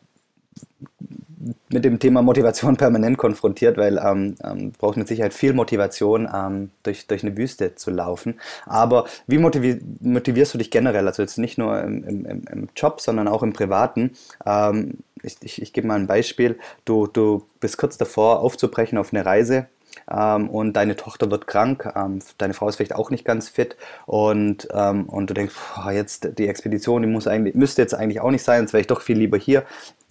mit 1.68 1.84
dem 1.84 1.98
Thema 1.98 2.22
Motivation 2.22 2.76
permanent 2.78 3.18
konfrontiert, 3.18 3.76
weil 3.76 3.98
ähm, 3.98 4.36
ähm, 4.42 4.72
braucht 4.72 4.96
mit 4.96 5.08
Sicherheit 5.08 5.34
viel 5.34 5.52
Motivation, 5.52 6.28
ähm, 6.32 6.70
durch, 6.82 7.06
durch 7.06 7.22
eine 7.22 7.36
Wüste 7.36 7.74
zu 7.74 7.90
laufen. 7.90 8.40
Aber 8.66 9.06
wie 9.26 9.38
motivi 9.38 9.80
motivierst 10.00 10.54
du 10.54 10.58
dich 10.58 10.70
generell? 10.70 11.06
Also 11.06 11.22
jetzt 11.22 11.38
nicht 11.38 11.58
nur 11.58 11.80
im, 11.82 12.04
im, 12.04 12.44
im 12.50 12.68
Job, 12.76 13.00
sondern 13.00 13.28
auch 13.28 13.42
im 13.42 13.52
Privaten. 13.52 14.12
Ähm, 14.44 14.98
ich, 15.22 15.36
ich, 15.40 15.62
ich 15.62 15.72
gebe 15.72 15.86
mal 15.86 15.98
ein 15.98 16.06
Beispiel. 16.06 16.58
Du, 16.84 17.06
du 17.06 17.46
bist 17.60 17.78
kurz 17.78 17.96
davor, 17.96 18.40
aufzubrechen 18.40 18.98
auf 18.98 19.12
eine 19.12 19.24
Reise 19.24 19.66
ähm, 20.10 20.48
und 20.48 20.74
deine 20.74 20.96
Tochter 20.96 21.30
wird 21.30 21.46
krank, 21.46 21.92
ähm, 21.96 22.20
deine 22.38 22.54
Frau 22.54 22.68
ist 22.68 22.76
vielleicht 22.76 22.94
auch 22.94 23.10
nicht 23.10 23.24
ganz 23.24 23.48
fit 23.48 23.76
und, 24.06 24.68
ähm, 24.72 25.04
und 25.04 25.30
du 25.30 25.34
denkst, 25.34 25.54
boah, 25.74 25.92
jetzt 25.92 26.38
die 26.38 26.48
Expedition, 26.48 27.02
die 27.02 27.08
muss 27.08 27.26
eigentlich, 27.26 27.54
müsste 27.54 27.82
jetzt 27.82 27.94
eigentlich 27.94 28.20
auch 28.20 28.30
nicht 28.30 28.44
sein, 28.44 28.62
jetzt 28.62 28.72
wäre 28.72 28.80
ich 28.80 28.86
doch 28.86 29.00
viel 29.00 29.18
lieber 29.18 29.38
hier. 29.38 29.64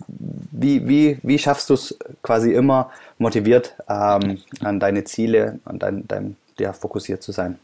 Wie, 0.07 0.87
wie, 0.87 1.19
wie 1.23 1.39
schaffst 1.39 1.69
du 1.69 1.73
es 1.73 1.97
quasi 2.21 2.53
immer 2.53 2.91
motiviert 3.17 3.75
ähm, 3.87 4.39
an 4.59 4.79
deine 4.79 5.03
Ziele, 5.05 5.59
an 5.65 5.79
dein, 5.79 6.07
dein 6.07 6.35
ja, 6.59 6.73
fokussiert 6.73 7.23
zu 7.23 7.31
sein? 7.31 7.59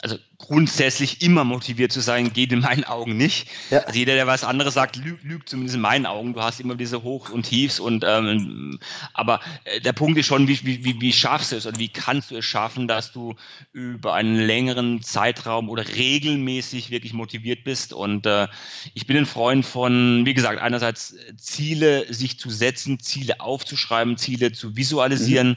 Also 0.00 0.16
grundsätzlich 0.38 1.22
immer 1.22 1.42
motiviert 1.42 1.90
zu 1.90 2.00
sein, 2.00 2.32
geht 2.32 2.52
in 2.52 2.60
meinen 2.60 2.84
Augen 2.84 3.16
nicht. 3.16 3.48
Ja. 3.70 3.80
Also 3.80 3.98
jeder, 3.98 4.14
der 4.14 4.28
was 4.28 4.44
anderes 4.44 4.74
sagt, 4.74 4.96
lügt, 4.96 5.24
lügt 5.24 5.48
zumindest 5.48 5.74
in 5.74 5.80
meinen 5.80 6.06
Augen. 6.06 6.34
Du 6.34 6.40
hast 6.40 6.60
immer 6.60 6.76
diese 6.76 7.02
Hoch 7.02 7.30
und 7.30 7.42
Tiefs 7.42 7.80
und 7.80 8.04
ähm, 8.06 8.78
aber 9.12 9.40
äh, 9.64 9.80
der 9.80 9.92
Punkt 9.92 10.16
ist 10.18 10.26
schon, 10.26 10.46
wie, 10.46 10.64
wie, 10.64 11.00
wie 11.00 11.12
schaffst 11.12 11.50
du 11.50 11.56
es 11.56 11.66
oder 11.66 11.78
wie 11.78 11.88
kannst 11.88 12.30
du 12.30 12.36
es 12.36 12.44
schaffen, 12.44 12.86
dass 12.86 13.12
du 13.12 13.34
über 13.72 14.14
einen 14.14 14.36
längeren 14.36 15.02
Zeitraum 15.02 15.68
oder 15.68 15.86
regelmäßig 15.88 16.90
wirklich 16.90 17.12
motiviert 17.12 17.64
bist. 17.64 17.92
Und 17.92 18.24
äh, 18.26 18.46
ich 18.94 19.06
bin 19.06 19.16
ein 19.16 19.26
Freund 19.26 19.66
von, 19.66 20.24
wie 20.24 20.34
gesagt, 20.34 20.60
einerseits 20.60 21.16
Ziele 21.36 22.12
sich 22.12 22.38
zu 22.38 22.50
setzen, 22.50 23.00
Ziele 23.00 23.40
aufzuschreiben, 23.40 24.16
Ziele 24.16 24.52
zu 24.52 24.76
visualisieren. 24.76 25.48
Mhm. 25.48 25.56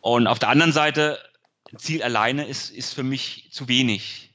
Und 0.00 0.26
auf 0.26 0.38
der 0.38 0.48
anderen 0.48 0.72
Seite 0.72 1.18
Ziel 1.76 2.02
alleine 2.02 2.46
ist, 2.46 2.70
ist 2.70 2.94
für 2.94 3.02
mich 3.02 3.48
zu 3.50 3.68
wenig. 3.68 4.30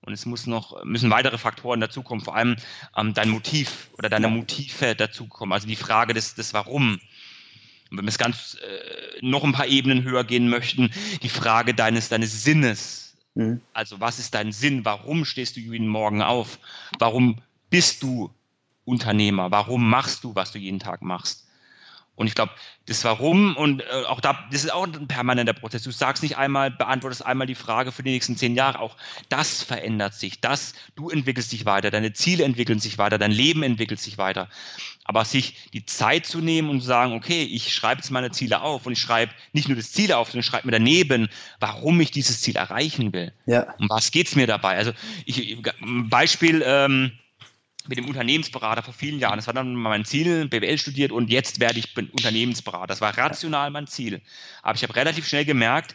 Und 0.00 0.12
es 0.12 0.24
muss 0.24 0.46
noch, 0.46 0.84
müssen 0.84 1.10
weitere 1.10 1.36
Faktoren 1.36 1.80
dazukommen, 1.80 2.24
vor 2.24 2.34
allem 2.34 2.56
ähm, 2.96 3.14
dein 3.14 3.28
Motiv 3.28 3.90
oder 3.98 4.08
deine 4.08 4.28
Motive 4.28 4.94
dazukommen, 4.94 5.52
also 5.52 5.66
die 5.66 5.76
Frage 5.76 6.14
des, 6.14 6.34
des 6.34 6.54
Warum. 6.54 7.00
Und 7.90 7.98
wenn 7.98 8.04
wir 8.04 8.10
es 8.10 8.18
ganz 8.18 8.56
äh, 8.56 9.18
noch 9.20 9.44
ein 9.44 9.52
paar 9.52 9.66
Ebenen 9.66 10.04
höher 10.04 10.24
gehen 10.24 10.48
möchten, 10.48 10.90
die 11.22 11.28
Frage 11.28 11.74
deines, 11.74 12.08
deines 12.08 12.42
Sinnes. 12.44 13.16
Mhm. 13.34 13.60
Also 13.72 14.00
was 14.00 14.18
ist 14.18 14.34
dein 14.34 14.52
Sinn? 14.52 14.84
Warum 14.84 15.24
stehst 15.24 15.56
du 15.56 15.60
jeden 15.60 15.88
Morgen 15.88 16.22
auf? 16.22 16.58
Warum 16.98 17.42
bist 17.68 18.02
du 18.02 18.32
Unternehmer? 18.84 19.50
Warum 19.50 19.90
machst 19.90 20.24
du, 20.24 20.34
was 20.34 20.52
du 20.52 20.58
jeden 20.58 20.78
Tag 20.78 21.02
machst? 21.02 21.47
Und 22.18 22.26
ich 22.26 22.34
glaube, 22.34 22.50
das 22.86 23.04
Warum 23.04 23.56
und 23.56 23.80
äh, 23.80 24.04
auch 24.08 24.20
da, 24.20 24.44
das 24.50 24.64
ist 24.64 24.72
auch 24.72 24.88
ein 24.88 25.06
permanenter 25.06 25.52
Prozess. 25.52 25.84
Du 25.84 25.92
sagst 25.92 26.20
nicht 26.24 26.36
einmal, 26.36 26.68
beantwortest 26.68 27.24
einmal 27.24 27.46
die 27.46 27.54
Frage 27.54 27.92
für 27.92 28.02
die 28.02 28.10
nächsten 28.10 28.36
zehn 28.36 28.56
Jahre. 28.56 28.80
Auch 28.80 28.96
das 29.28 29.62
verändert 29.62 30.14
sich. 30.14 30.40
Das, 30.40 30.74
du 30.96 31.10
entwickelst 31.10 31.52
dich 31.52 31.64
weiter, 31.64 31.92
deine 31.92 32.12
Ziele 32.12 32.42
entwickeln 32.42 32.80
sich 32.80 32.98
weiter, 32.98 33.18
dein 33.18 33.30
Leben 33.30 33.62
entwickelt 33.62 34.00
sich 34.00 34.18
weiter. 34.18 34.48
Aber 35.04 35.24
sich 35.24 35.70
die 35.72 35.86
Zeit 35.86 36.26
zu 36.26 36.40
nehmen 36.40 36.70
und 36.70 36.80
zu 36.80 36.88
sagen, 36.88 37.12
okay, 37.12 37.44
ich 37.44 37.72
schreibe 37.72 38.00
jetzt 38.00 38.10
meine 38.10 38.32
Ziele 38.32 38.62
auf 38.62 38.84
und 38.84 38.94
ich 38.94 39.00
schreibe 39.00 39.32
nicht 39.52 39.68
nur 39.68 39.76
das 39.76 39.92
Ziel 39.92 40.12
auf, 40.12 40.26
sondern 40.26 40.40
ich 40.40 40.46
schreibe 40.46 40.66
mir 40.66 40.72
daneben, 40.72 41.28
warum 41.60 42.00
ich 42.00 42.10
dieses 42.10 42.40
Ziel 42.40 42.56
erreichen 42.56 43.12
will. 43.12 43.32
Ja. 43.46 43.74
Um 43.78 43.88
was 43.90 44.10
geht's 44.10 44.34
mir 44.34 44.48
dabei? 44.48 44.76
Also 44.76 44.90
ich, 45.24 45.56
Beispiel, 46.08 46.64
ähm, 46.66 47.12
mit 47.88 47.98
dem 47.98 48.06
Unternehmensberater 48.06 48.82
vor 48.82 48.94
vielen 48.94 49.18
Jahren. 49.18 49.36
Das 49.36 49.46
war 49.46 49.54
dann 49.54 49.74
mein 49.74 50.04
Ziel, 50.04 50.46
BWL 50.48 50.78
studiert 50.78 51.10
und 51.10 51.30
jetzt 51.30 51.58
werde 51.58 51.78
ich 51.78 51.96
Unternehmensberater. 51.96 52.86
Das 52.86 53.00
war 53.00 53.16
rational 53.16 53.70
mein 53.70 53.86
Ziel. 53.86 54.20
Aber 54.62 54.76
ich 54.76 54.82
habe 54.82 54.94
relativ 54.94 55.26
schnell 55.26 55.44
gemerkt, 55.44 55.94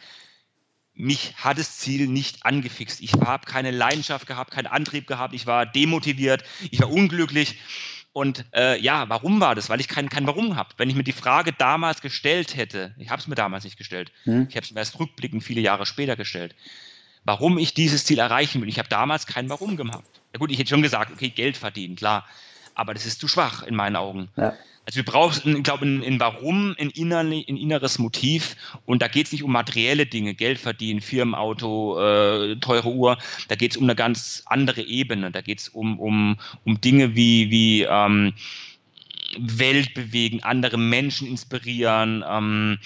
mich 0.96 1.34
hat 1.36 1.58
das 1.58 1.78
Ziel 1.78 2.08
nicht 2.08 2.46
angefixt. 2.46 3.02
Ich 3.02 3.14
habe 3.14 3.46
keine 3.46 3.72
Leidenschaft 3.72 4.28
gehabt, 4.28 4.52
keinen 4.52 4.68
Antrieb 4.68 5.08
gehabt. 5.08 5.34
Ich 5.34 5.48
war 5.48 5.66
demotiviert, 5.66 6.44
ich 6.70 6.82
war 6.82 6.92
unglücklich. 6.92 7.60
Und 8.12 8.46
äh, 8.54 8.80
ja, 8.80 9.10
warum 9.10 9.40
war 9.40 9.56
das? 9.56 9.70
Weil 9.70 9.80
ich 9.80 9.88
kein, 9.88 10.08
kein 10.08 10.28
Warum 10.28 10.56
habe. 10.56 10.76
Wenn 10.78 10.90
ich 10.90 10.96
mir 10.96 11.04
die 11.04 11.14
Frage 11.14 11.52
damals 11.52 12.02
gestellt 12.02 12.56
hätte, 12.56 12.94
ich 13.00 13.10
habe 13.10 13.20
es 13.20 13.28
mir 13.28 13.34
damals 13.34 13.64
nicht 13.64 13.78
gestellt, 13.78 14.12
hm. 14.26 14.48
ich 14.50 14.56
habe 14.56 14.66
es 14.66 14.72
mir 14.72 14.80
erst 14.80 15.00
rückblickend 15.00 15.44
viele 15.44 15.62
Jahre 15.62 15.88
später 15.88 16.16
gestellt, 16.16 16.56
warum 17.24 17.58
ich 17.58 17.74
dieses 17.74 18.06
Ziel 18.06 18.20
erreichen 18.20 18.62
will. 18.62 18.70
Ich 18.70 18.78
habe 18.78 18.90
damals 18.90 19.26
kein 19.26 19.50
Warum 19.50 19.78
gemacht. 19.78 20.23
Ja 20.34 20.40
gut, 20.40 20.52
ich 20.52 20.58
hätte 20.58 20.70
schon 20.70 20.82
gesagt, 20.82 21.12
okay, 21.12 21.30
Geld 21.30 21.58
verdienen, 21.58 21.96
klar. 21.96 22.26
Aber 22.76 22.94
das 22.94 23.06
ist 23.06 23.20
zu 23.20 23.28
schwach 23.28 23.64
in 23.64 23.76
meinen 23.76 23.96
Augen. 23.96 24.30
Ja. 24.36 24.54
Also 24.86 24.98
wir 24.98 25.06
brauchen, 25.06 25.56
ich 25.56 25.64
glaube, 25.64 25.86
in, 25.86 26.04
in 26.04 26.20
Warum, 26.20 26.76
in, 26.78 26.90
innerli, 26.90 27.40
in 27.42 27.56
inneres 27.56 28.00
Motiv. 28.00 28.58
Und 28.86 29.02
da 29.02 29.08
geht 29.08 29.28
es 29.28 29.32
nicht 29.32 29.44
um 29.44 29.52
materielle 29.52 30.06
Dinge, 30.06 30.34
Geld 30.34 30.60
verdienen, 30.60 31.00
Firmenauto, 31.00 32.00
äh, 32.00 32.56
teure 32.58 32.90
Uhr. 32.90 33.18
Da 33.48 33.56
geht 33.56 33.72
es 33.72 33.78
um 33.78 33.84
eine 33.84 33.96
ganz 33.96 34.44
andere 34.46 34.82
Ebene. 34.82 35.32
Da 35.32 35.42
geht 35.42 35.60
es 35.60 35.70
um, 35.70 36.00
um, 36.00 36.38
um 36.66 36.82
Dinge 36.82 37.16
wie, 37.16 37.50
wie 37.50 37.84
ähm, 37.84 38.34
Welt 39.38 39.94
bewegen, 39.94 40.44
andere 40.44 40.78
Menschen 40.78 41.28
inspirieren, 41.28 42.24
ähm, 42.28 42.80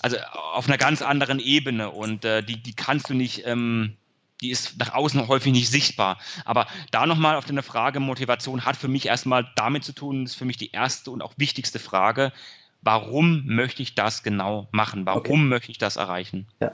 also 0.00 0.16
auf 0.52 0.66
einer 0.66 0.78
ganz 0.78 1.02
anderen 1.02 1.40
Ebene 1.40 1.90
und 1.90 2.24
äh, 2.24 2.42
die, 2.42 2.56
die 2.56 2.74
kannst 2.74 3.10
du 3.10 3.14
nicht, 3.14 3.42
ähm, 3.46 3.96
die 4.44 4.50
ist 4.50 4.78
nach 4.78 4.92
außen 4.92 5.26
häufig 5.26 5.52
nicht 5.52 5.70
sichtbar. 5.70 6.18
Aber 6.44 6.66
da 6.90 7.06
nochmal 7.06 7.36
auf 7.36 7.46
deine 7.46 7.62
Frage, 7.62 7.98
Motivation 7.98 8.66
hat 8.66 8.76
für 8.76 8.88
mich 8.88 9.06
erstmal 9.06 9.48
damit 9.56 9.84
zu 9.84 9.92
tun, 9.92 10.24
ist 10.24 10.34
für 10.34 10.44
mich 10.44 10.58
die 10.58 10.70
erste 10.70 11.10
und 11.10 11.22
auch 11.22 11.32
wichtigste 11.38 11.78
Frage, 11.78 12.30
warum 12.82 13.44
möchte 13.46 13.82
ich 13.82 13.94
das 13.94 14.22
genau 14.22 14.68
machen? 14.70 15.06
Warum 15.06 15.20
okay. 15.20 15.36
möchte 15.36 15.70
ich 15.70 15.78
das 15.78 15.96
erreichen? 15.96 16.46
Ja. 16.60 16.72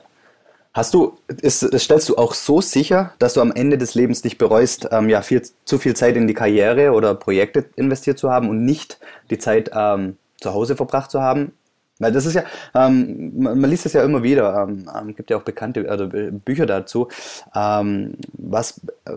Hast 0.72 0.94
du, 0.94 1.18
ist, 1.28 1.60
stellst 1.80 2.08
du 2.08 2.16
auch 2.16 2.34
so 2.34 2.60
sicher, 2.60 3.14
dass 3.18 3.34
du 3.34 3.40
am 3.40 3.52
Ende 3.52 3.78
des 3.78 3.94
Lebens 3.94 4.22
nicht 4.24 4.38
bereust, 4.38 4.88
ähm, 4.90 5.08
ja, 5.08 5.22
viel, 5.22 5.42
zu 5.64 5.78
viel 5.78 5.94
Zeit 5.94 6.16
in 6.16 6.26
die 6.26 6.34
Karriere 6.34 6.92
oder 6.92 7.14
Projekte 7.14 7.70
investiert 7.76 8.18
zu 8.18 8.30
haben 8.30 8.48
und 8.48 8.64
nicht 8.64 8.98
die 9.30 9.38
Zeit 9.38 9.70
ähm, 9.72 10.16
zu 10.40 10.52
Hause 10.52 10.76
verbracht 10.76 11.10
zu 11.10 11.20
haben? 11.20 11.52
Weil 12.01 12.12
das 12.12 12.26
ist 12.26 12.34
ja, 12.34 12.44
ähm, 12.74 13.38
man, 13.38 13.61
man, 13.61 13.70
liest 13.70 13.86
es 13.86 13.92
ja 13.92 14.03
immer 14.03 14.22
wieder, 14.24 14.62
ähm, 14.62 14.90
ähm 14.92 15.14
gibt 15.14 15.30
ja 15.30 15.36
auch 15.36 15.42
bekannte 15.42 15.88
also 15.88 16.09
Bücher 16.09 16.66
dazu, 16.66 17.09
ähm, 17.55 18.14
was 18.32 18.80
äh, 19.05 19.12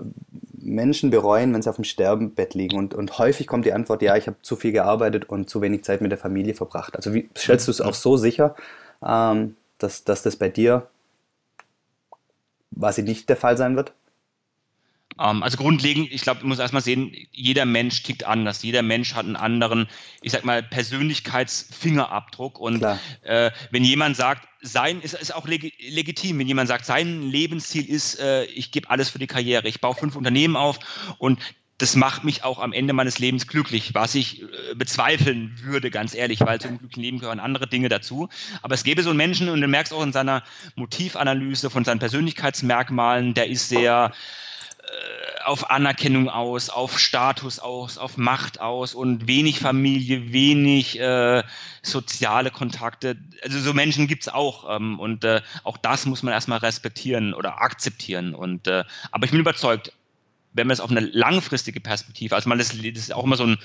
Menschen 0.51 1.09
bereuen, 1.09 1.53
wenn 1.53 1.61
sie 1.61 1.69
auf 1.69 1.77
dem 1.77 1.85
Sterbebett 1.85 2.53
liegen. 2.53 2.77
Und, 2.77 2.93
und 2.93 3.17
häufig 3.17 3.47
kommt 3.47 3.65
die 3.65 3.73
Antwort, 3.73 4.01
ja, 4.01 4.15
ich 4.15 4.27
habe 4.27 4.37
zu 4.41 4.55
viel 4.55 4.71
gearbeitet 4.71 5.29
und 5.29 5.49
zu 5.49 5.61
wenig 5.61 5.83
Zeit 5.83 6.01
mit 6.01 6.11
der 6.11 6.19
Familie 6.19 6.53
verbracht. 6.53 6.95
Also 6.95 7.13
wie 7.13 7.29
stellst 7.37 7.67
du 7.67 7.71
es 7.71 7.81
auch 7.81 7.93
so 7.93 8.17
sicher, 8.17 8.55
ähm, 9.03 9.55
dass, 9.79 10.03
dass 10.03 10.21
das 10.21 10.35
bei 10.35 10.49
dir 10.49 10.87
was 12.71 12.97
nicht 12.97 13.29
der 13.29 13.37
Fall 13.37 13.57
sein 13.57 13.75
wird? 13.75 13.93
Ähm, 15.19 15.43
also 15.43 15.57
grundlegend, 15.57 16.11
ich 16.11 16.21
glaube, 16.21 16.41
man 16.41 16.49
muss 16.49 16.59
erstmal 16.59 16.81
sehen, 16.81 17.15
jeder 17.31 17.65
Mensch 17.65 18.03
tickt 18.03 18.23
anders. 18.23 18.63
Jeder 18.63 18.81
Mensch 18.81 19.13
hat 19.13 19.25
einen 19.25 19.35
anderen, 19.35 19.87
ich 20.21 20.31
sag 20.31 20.45
mal, 20.45 20.63
Persönlichkeitsfingerabdruck. 20.63 22.59
Und 22.59 22.83
äh, 23.21 23.51
wenn 23.71 23.83
jemand 23.83 24.17
sagt, 24.17 24.47
sein 24.61 25.01
ist, 25.01 25.13
ist 25.13 25.35
auch 25.35 25.47
leg 25.47 25.73
legitim, 25.79 26.39
wenn 26.39 26.47
jemand 26.47 26.69
sagt, 26.69 26.85
sein 26.85 27.21
Lebensziel 27.29 27.85
ist, 27.85 28.19
äh, 28.19 28.45
ich 28.45 28.71
gebe 28.71 28.89
alles 28.89 29.09
für 29.09 29.19
die 29.19 29.27
Karriere, 29.27 29.67
ich 29.67 29.81
baue 29.81 29.95
fünf 29.95 30.15
Unternehmen 30.15 30.55
auf 30.55 30.79
und 31.17 31.39
das 31.79 31.95
macht 31.95 32.23
mich 32.23 32.43
auch 32.45 32.59
am 32.59 32.71
Ende 32.71 32.93
meines 32.93 33.19
Lebens 33.19 33.47
glücklich, 33.47 33.93
was 33.93 34.15
ich 34.15 34.41
äh, 34.41 34.45
bezweifeln 34.75 35.57
würde, 35.63 35.91
ganz 35.91 36.13
ehrlich, 36.13 36.39
weil 36.39 36.61
zum 36.61 36.77
glücklichen 36.77 37.03
Leben 37.03 37.19
gehören 37.19 37.41
andere 37.41 37.67
Dinge 37.67 37.89
dazu. 37.89 38.29
Aber 38.61 38.75
es 38.75 38.83
gäbe 38.83 39.03
so 39.03 39.09
einen 39.09 39.17
Menschen, 39.17 39.49
und 39.49 39.59
du 39.59 39.67
merkst 39.67 39.91
auch 39.91 40.03
in 40.03 40.13
seiner 40.13 40.43
Motivanalyse 40.75 41.69
von 41.69 41.83
seinen 41.83 41.99
Persönlichkeitsmerkmalen, 41.99 43.33
der 43.33 43.47
ist 43.47 43.69
sehr 43.69 44.13
auf 45.45 45.69
Anerkennung 45.69 46.29
aus, 46.29 46.69
auf 46.69 46.99
Status 46.99 47.59
aus, 47.59 47.97
auf 47.97 48.17
Macht 48.17 48.59
aus 48.59 48.93
und 48.93 49.27
wenig 49.27 49.59
Familie, 49.59 50.31
wenig 50.31 50.99
äh, 50.99 51.43
soziale 51.81 52.51
Kontakte. 52.51 53.17
Also 53.43 53.59
so 53.59 53.73
Menschen 53.73 54.07
gibt 54.07 54.23
es 54.23 54.29
auch 54.29 54.75
ähm, 54.75 54.99
und 54.99 55.23
äh, 55.23 55.41
auch 55.63 55.77
das 55.77 56.05
muss 56.05 56.23
man 56.23 56.33
erstmal 56.33 56.59
respektieren 56.59 57.33
oder 57.33 57.61
akzeptieren. 57.61 58.35
Und 58.35 58.67
äh, 58.67 58.83
aber 59.11 59.25
ich 59.25 59.31
bin 59.31 59.39
überzeugt, 59.39 59.91
wenn 60.53 60.67
man 60.67 60.73
es 60.73 60.79
auf 60.79 60.91
eine 60.91 61.01
langfristige 61.01 61.79
Perspektive, 61.79 62.35
also 62.35 62.47
man 62.49 62.57
das, 62.57 62.69
das 62.69 62.79
ist 62.79 63.13
auch 63.13 63.23
immer 63.23 63.37
so 63.37 63.45
ein 63.45 63.57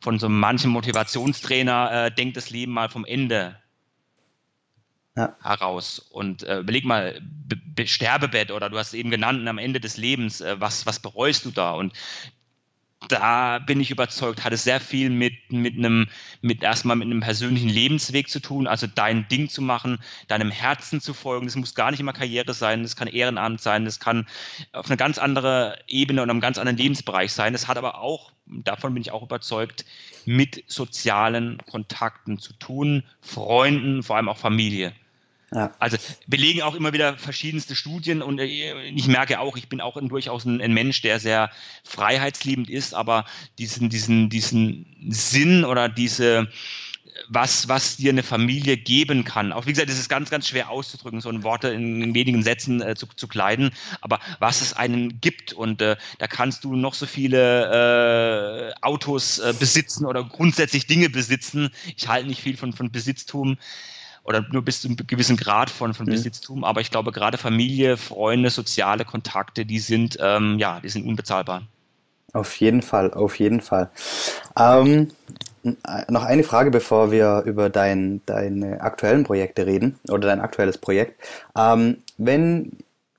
von 0.00 0.18
so 0.18 0.28
manchem 0.28 0.70
Motivationstrainer 0.70 2.06
äh, 2.06 2.10
denkt 2.12 2.36
das 2.36 2.50
Leben 2.50 2.72
mal 2.72 2.88
vom 2.88 3.04
Ende 3.04 3.56
ja. 5.16 5.34
heraus. 5.42 5.98
Und 5.98 6.42
äh, 6.42 6.60
überleg 6.60 6.84
mal, 6.84 7.20
Be 7.20 7.56
Be 7.56 7.86
Sterbebett 7.86 8.50
oder 8.50 8.70
du 8.70 8.78
hast 8.78 8.94
eben 8.94 9.10
genannt, 9.10 9.46
am 9.48 9.58
Ende 9.58 9.80
des 9.80 9.96
Lebens, 9.96 10.40
äh, 10.40 10.60
was, 10.60 10.86
was 10.86 11.00
bereust 11.00 11.44
du 11.44 11.50
da? 11.50 11.72
Und 11.72 11.92
da 13.08 13.58
bin 13.58 13.80
ich 13.80 13.90
überzeugt, 13.90 14.42
hat 14.42 14.52
es 14.52 14.64
sehr 14.64 14.80
viel 14.80 15.10
mit, 15.10 15.52
mit 15.52 15.76
einem, 15.76 16.08
mit 16.40 16.62
erstmal 16.62 16.96
mit 16.96 17.06
einem 17.06 17.20
persönlichen 17.20 17.68
Lebensweg 17.68 18.28
zu 18.28 18.40
tun, 18.40 18.66
also 18.66 18.86
dein 18.86 19.28
Ding 19.28 19.48
zu 19.48 19.62
machen, 19.62 19.98
deinem 20.28 20.50
Herzen 20.50 21.00
zu 21.00 21.14
folgen. 21.14 21.46
Das 21.46 21.56
muss 21.56 21.74
gar 21.74 21.90
nicht 21.90 22.00
immer 22.00 22.14
Karriere 22.14 22.54
sein, 22.54 22.82
das 22.82 22.96
kann 22.96 23.06
Ehrenamt 23.08 23.60
sein, 23.60 23.84
das 23.84 24.00
kann 24.00 24.26
auf 24.72 24.86
eine 24.86 24.96
ganz 24.96 25.18
andere 25.18 25.78
Ebene 25.86 26.22
und 26.22 26.30
einem 26.30 26.40
ganz 26.40 26.58
anderen 26.58 26.78
Lebensbereich 26.78 27.32
sein. 27.32 27.52
Das 27.52 27.68
hat 27.68 27.76
aber 27.76 27.98
auch, 27.98 28.32
davon 28.46 28.94
bin 28.94 29.02
ich 29.02 29.12
auch 29.12 29.22
überzeugt, 29.22 29.84
mit 30.24 30.64
sozialen 30.66 31.58
Kontakten 31.70 32.38
zu 32.38 32.54
tun, 32.54 33.04
Freunden, 33.20 34.02
vor 34.02 34.16
allem 34.16 34.28
auch 34.28 34.38
Familie. 34.38 34.94
Ja. 35.56 35.72
Also 35.78 35.96
belegen 36.26 36.60
auch 36.60 36.74
immer 36.74 36.92
wieder 36.92 37.16
verschiedenste 37.16 37.74
Studien 37.74 38.20
und 38.20 38.38
äh, 38.40 38.88
ich 38.90 39.08
merke 39.08 39.40
auch, 39.40 39.56
ich 39.56 39.70
bin 39.70 39.80
auch 39.80 39.96
durchaus 39.98 40.44
ein, 40.44 40.60
ein, 40.60 40.74
Mensch, 40.74 41.00
der 41.00 41.18
sehr 41.18 41.50
freiheitsliebend 41.82 42.68
ist, 42.68 42.92
aber 42.92 43.24
diesen, 43.58 43.88
diesen, 43.88 44.28
diesen 44.28 44.84
Sinn 45.08 45.64
oder 45.64 45.88
diese 45.88 46.48
was, 47.30 47.66
was 47.68 47.96
dir 47.96 48.10
eine 48.10 48.22
Familie 48.22 48.76
geben 48.76 49.24
kann. 49.24 49.50
Auch 49.50 49.64
wie 49.64 49.72
gesagt, 49.72 49.88
es 49.88 49.98
ist 49.98 50.10
ganz, 50.10 50.28
ganz 50.28 50.46
schwer 50.46 50.68
auszudrücken, 50.68 51.22
so 51.22 51.30
ein 51.30 51.42
Worte 51.42 51.68
in, 51.68 52.02
in 52.02 52.14
wenigen 52.14 52.42
Sätzen 52.42 52.82
äh, 52.82 52.94
zu, 52.94 53.06
zu 53.16 53.26
kleiden, 53.26 53.70
aber 54.02 54.20
was 54.38 54.60
es 54.60 54.74
einen 54.74 55.22
gibt 55.22 55.54
und 55.54 55.80
äh, 55.80 55.96
da 56.18 56.26
kannst 56.26 56.64
du 56.64 56.76
noch 56.76 56.92
so 56.92 57.06
viele 57.06 58.74
äh, 58.76 58.84
Autos 58.84 59.38
äh, 59.38 59.54
besitzen 59.58 60.04
oder 60.04 60.22
grundsätzlich 60.22 60.86
Dinge 60.86 61.08
besitzen. 61.08 61.70
Ich 61.96 62.08
halte 62.08 62.28
nicht 62.28 62.42
viel 62.42 62.58
von, 62.58 62.74
von 62.74 62.90
Besitztum 62.90 63.56
oder 64.26 64.44
nur 64.50 64.62
bis 64.62 64.82
zu 64.82 64.88
einem 64.88 64.96
gewissen 65.06 65.36
Grad 65.36 65.70
von, 65.70 65.94
von 65.94 66.06
mhm. 66.06 66.10
Besitztum, 66.10 66.64
aber 66.64 66.80
ich 66.80 66.90
glaube 66.90 67.12
gerade 67.12 67.38
Familie, 67.38 67.96
Freunde, 67.96 68.50
soziale 68.50 69.04
Kontakte, 69.04 69.64
die 69.64 69.78
sind, 69.78 70.18
ähm, 70.20 70.58
ja, 70.58 70.80
die 70.80 70.88
sind 70.88 71.06
unbezahlbar. 71.06 71.62
Auf 72.32 72.56
jeden 72.56 72.82
Fall, 72.82 73.14
auf 73.14 73.38
jeden 73.38 73.60
Fall. 73.60 73.90
Ähm, 74.58 75.10
noch 76.08 76.24
eine 76.24 76.44
Frage, 76.44 76.70
bevor 76.70 77.10
wir 77.10 77.42
über 77.46 77.70
dein, 77.70 78.20
deine 78.26 78.80
aktuellen 78.80 79.24
Projekte 79.24 79.66
reden 79.66 79.98
oder 80.08 80.28
dein 80.28 80.40
aktuelles 80.40 80.78
Projekt. 80.78 81.20
Ähm, 81.56 81.98
wenn 82.18 82.72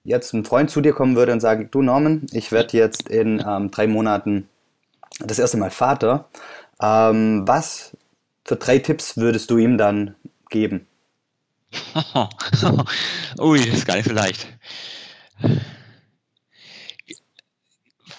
jetzt 0.04 0.34
ein 0.34 0.46
Freund 0.46 0.70
zu 0.70 0.82
dir 0.82 0.94
kommen 0.94 1.16
würde 1.16 1.34
und 1.34 1.42
sagen, 1.42 1.70
du 1.72 1.82
Norman, 1.82 2.28
ich 2.32 2.52
werde 2.52 2.78
jetzt 2.78 3.10
in 3.10 3.44
ähm, 3.46 3.72
drei 3.72 3.88
Monaten 3.88 4.48
das 5.20 5.40
erste 5.40 5.58
Mal 5.58 5.72
Vater, 5.72 6.30
ähm, 6.82 7.48
was 7.48 7.98
für 8.46 8.56
drei 8.56 8.80
Tipps 8.80 9.18
würdest 9.18 9.52
du 9.52 9.58
ihm 9.58 9.78
dann 9.78 10.16
geben? 10.50 10.87
Ui, 13.40 13.66
das 13.66 13.80
ist 13.80 13.86
gar 13.86 13.96
nicht 13.96 14.08
so 14.08 14.14
leicht 14.14 14.48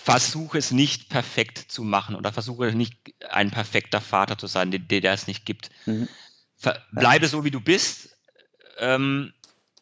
versuche 0.09 0.57
es 0.57 0.71
nicht 0.71 1.11
perfekt 1.11 1.59
zu 1.71 1.85
machen 1.85 2.15
oder 2.15 2.33
versuche 2.33 2.73
nicht 2.73 2.97
ein 3.29 3.51
perfekter 3.51 4.01
Vater 4.01 4.39
zu 4.39 4.47
sein, 4.47 4.71
der, 4.71 4.81
der 4.81 5.13
es 5.13 5.27
nicht 5.27 5.45
gibt. 5.45 5.69
Mhm. 5.85 6.09
Bleibe 6.93 7.29
so, 7.29 7.45
wie 7.45 7.51
du 7.51 7.61
bist. 7.61 8.17
Ähm, 8.79 9.35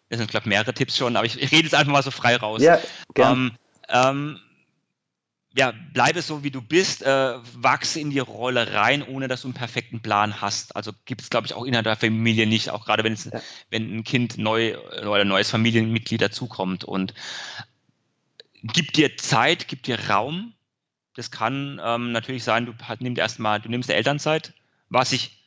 das 0.08 0.18
sind, 0.18 0.28
glaube 0.28 0.42
ich, 0.42 0.48
mehrere 0.48 0.74
Tipps 0.74 0.96
schon, 0.96 1.16
aber 1.16 1.26
ich, 1.26 1.40
ich, 1.40 1.52
rede 1.52 1.62
jetzt 1.62 1.74
einfach 1.74 1.92
mal 1.92 2.02
so 2.02 2.10
frei 2.10 2.34
raus. 2.34 2.60
Ja, 2.60 2.80
ähm, 3.14 3.52
ähm, 3.88 4.40
ja, 5.56 5.72
bleibe 5.94 6.20
so, 6.20 6.44
wie 6.44 6.50
du 6.50 6.60
bist, 6.60 7.02
äh, 7.02 7.34
wachse 7.54 7.98
in 7.98 8.10
die 8.10 8.18
Rolle 8.18 8.74
rein, 8.74 9.02
ohne 9.02 9.26
dass 9.26 9.40
du 9.40 9.48
einen 9.48 9.54
perfekten 9.54 10.00
Plan 10.00 10.42
hast. 10.42 10.76
Also 10.76 10.92
gibt 11.06 11.22
es, 11.22 11.30
glaube 11.30 11.46
ich, 11.46 11.54
auch 11.54 11.64
innerhalb 11.64 11.84
der 11.84 11.96
Familie 11.96 12.46
nicht, 12.46 12.68
auch 12.68 12.84
gerade 12.84 13.04
wenn, 13.04 13.14
es, 13.14 13.24
ja. 13.24 13.40
wenn 13.70 13.96
ein 13.96 14.04
Kind 14.04 14.36
neu 14.36 14.76
oder 15.00 15.22
ein 15.22 15.28
neues 15.28 15.50
Familienmitglied 15.50 16.20
dazukommt. 16.20 16.84
Und 16.84 17.14
gib 18.62 18.92
dir 18.92 19.16
Zeit, 19.16 19.66
gib 19.66 19.82
dir 19.82 19.98
Raum. 20.10 20.52
Das 21.14 21.30
kann 21.30 21.80
ähm, 21.82 22.12
natürlich 22.12 22.44
sein, 22.44 22.66
du 22.66 22.74
nimmst 22.98 23.18
erstmal, 23.18 23.58
du 23.58 23.70
nimmst 23.70 23.88
Elternzeit, 23.88 24.52
was 24.90 25.12
ich 25.12 25.42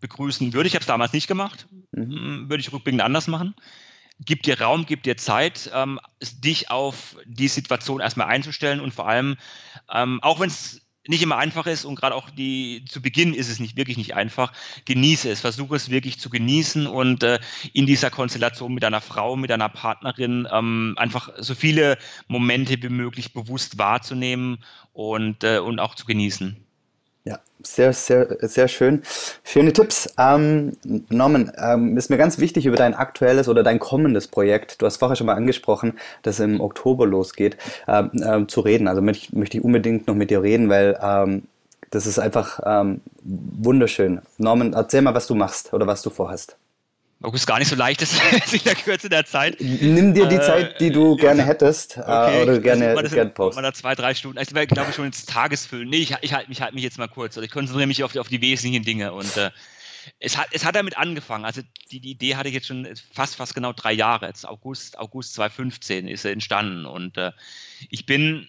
begrüßen 0.00 0.54
würde. 0.54 0.68
Ich 0.68 0.74
habe 0.74 0.82
es 0.82 0.86
damals 0.86 1.12
nicht 1.12 1.28
gemacht, 1.28 1.66
mhm. 1.92 2.48
würde 2.48 2.62
ich 2.62 2.72
rückblickend 2.72 3.02
anders 3.02 3.26
machen. 3.26 3.54
Gib 4.20 4.42
dir 4.42 4.60
Raum, 4.60 4.86
gib 4.86 5.02
dir 5.02 5.16
Zeit, 5.16 5.70
ähm, 5.74 5.98
dich 6.22 6.70
auf 6.70 7.16
die 7.26 7.48
Situation 7.48 8.00
erstmal 8.00 8.28
einzustellen 8.28 8.80
und 8.80 8.94
vor 8.94 9.08
allem, 9.08 9.36
ähm, 9.92 10.20
auch 10.22 10.40
wenn 10.40 10.48
es 10.48 10.80
nicht 11.06 11.22
immer 11.22 11.36
einfach 11.36 11.66
ist 11.66 11.84
und 11.84 11.96
gerade 11.96 12.14
auch 12.14 12.30
die 12.30 12.84
zu 12.88 13.02
Beginn 13.02 13.34
ist 13.34 13.50
es 13.50 13.60
nicht 13.60 13.76
wirklich 13.76 13.96
nicht 13.96 14.14
einfach. 14.14 14.52
Genieße 14.86 15.30
es, 15.30 15.40
versuche 15.40 15.76
es 15.76 15.90
wirklich 15.90 16.18
zu 16.18 16.30
genießen 16.30 16.86
und 16.86 17.22
äh, 17.22 17.40
in 17.72 17.86
dieser 17.86 18.10
Konstellation 18.10 18.72
mit 18.72 18.82
deiner 18.82 19.00
Frau, 19.00 19.36
mit 19.36 19.50
deiner 19.50 19.68
Partnerin 19.68 20.48
ähm, 20.50 20.94
einfach 20.96 21.30
so 21.38 21.54
viele 21.54 21.98
Momente 22.26 22.82
wie 22.82 22.88
möglich 22.88 23.34
bewusst 23.34 23.78
wahrzunehmen 23.78 24.64
und, 24.92 25.44
äh, 25.44 25.58
und 25.58 25.78
auch 25.78 25.94
zu 25.94 26.06
genießen. 26.06 26.64
Ja, 27.26 27.38
sehr, 27.62 27.94
sehr, 27.94 28.36
sehr 28.42 28.68
schön. 28.68 29.02
Schöne 29.44 29.72
Tipps. 29.72 30.14
Ähm, 30.18 30.72
Norman, 31.08 31.52
ähm, 31.56 31.96
ist 31.96 32.10
mir 32.10 32.18
ganz 32.18 32.38
wichtig 32.38 32.66
über 32.66 32.76
dein 32.76 32.94
aktuelles 32.94 33.48
oder 33.48 33.62
dein 33.62 33.78
kommendes 33.78 34.28
Projekt, 34.28 34.82
du 34.82 34.86
hast 34.86 34.98
vorher 34.98 35.16
schon 35.16 35.26
mal 35.26 35.34
angesprochen, 35.34 35.98
das 36.22 36.38
im 36.40 36.60
Oktober 36.60 37.06
losgeht, 37.06 37.56
ähm, 37.88 38.10
ähm, 38.22 38.48
zu 38.48 38.60
reden. 38.60 38.88
Also 38.88 39.00
möchte, 39.00 39.36
möchte 39.38 39.56
ich 39.56 39.64
unbedingt 39.64 40.06
noch 40.06 40.14
mit 40.14 40.30
dir 40.30 40.42
reden, 40.42 40.68
weil 40.68 40.98
ähm, 41.02 41.44
das 41.90 42.06
ist 42.06 42.18
einfach 42.18 42.60
ähm, 42.66 43.00
wunderschön. 43.22 44.20
Norman, 44.36 44.74
erzähl 44.74 45.00
mal, 45.00 45.14
was 45.14 45.26
du 45.26 45.34
machst 45.34 45.72
oder 45.72 45.86
was 45.86 46.02
du 46.02 46.10
vorhast. 46.10 46.56
Auch 47.22 47.32
ist 47.32 47.46
gar 47.46 47.58
nicht 47.58 47.68
so 47.68 47.76
leicht 47.76 48.02
ist 48.02 48.20
in 48.52 48.60
der 48.64 48.74
Kürze 48.74 49.08
der 49.08 49.24
Zeit. 49.24 49.56
Nimm 49.60 50.12
dir 50.12 50.26
die 50.26 50.36
äh, 50.36 50.40
Zeit, 50.40 50.80
die 50.80 50.90
du 50.90 51.16
gerne 51.16 51.42
hättest 51.44 51.96
äh, 51.96 52.00
okay, 52.00 52.42
oder 52.42 52.58
gerne, 52.58 52.94
das 52.94 53.12
gerne 53.12 53.30
posten. 53.30 53.62
Mal 53.62 53.72
zwei, 53.74 53.94
drei 53.94 54.14
Stunden. 54.14 54.38
Also, 54.38 54.54
ich 54.54 54.68
glaube 54.68 54.92
schon 54.92 55.06
ins 55.06 55.24
Tagesfüllen. 55.24 55.88
Nee, 55.88 55.98
ich, 55.98 56.14
ich 56.20 56.34
halte 56.34 56.48
mich, 56.48 56.60
halt 56.60 56.74
mich 56.74 56.82
jetzt 56.82 56.98
mal 56.98 57.08
kurz. 57.08 57.36
Ich 57.36 57.50
konzentriere 57.50 57.86
mich 57.86 58.04
auf 58.04 58.12
die, 58.12 58.18
auf 58.18 58.28
die 58.28 58.42
wesentlichen 58.42 58.84
Dinge. 58.84 59.12
Und 59.12 59.36
äh, 59.36 59.50
es, 60.18 60.36
hat, 60.36 60.48
es 60.52 60.64
hat 60.64 60.76
damit 60.76 60.98
angefangen. 60.98 61.44
Also 61.44 61.62
die, 61.90 62.00
die 62.00 62.10
Idee 62.10 62.36
hatte 62.36 62.48
ich 62.48 62.54
jetzt 62.54 62.66
schon 62.66 62.86
fast, 63.12 63.36
fast 63.36 63.54
genau 63.54 63.72
drei 63.72 63.92
Jahre. 63.92 64.26
Jetzt 64.26 64.46
August, 64.46 64.98
August 64.98 65.34
2015 65.34 66.08
ist 66.08 66.22
sie 66.22 66.30
entstanden. 66.30 66.84
Und 66.84 67.16
äh, 67.16 67.32
ich 67.88 68.04
bin 68.04 68.46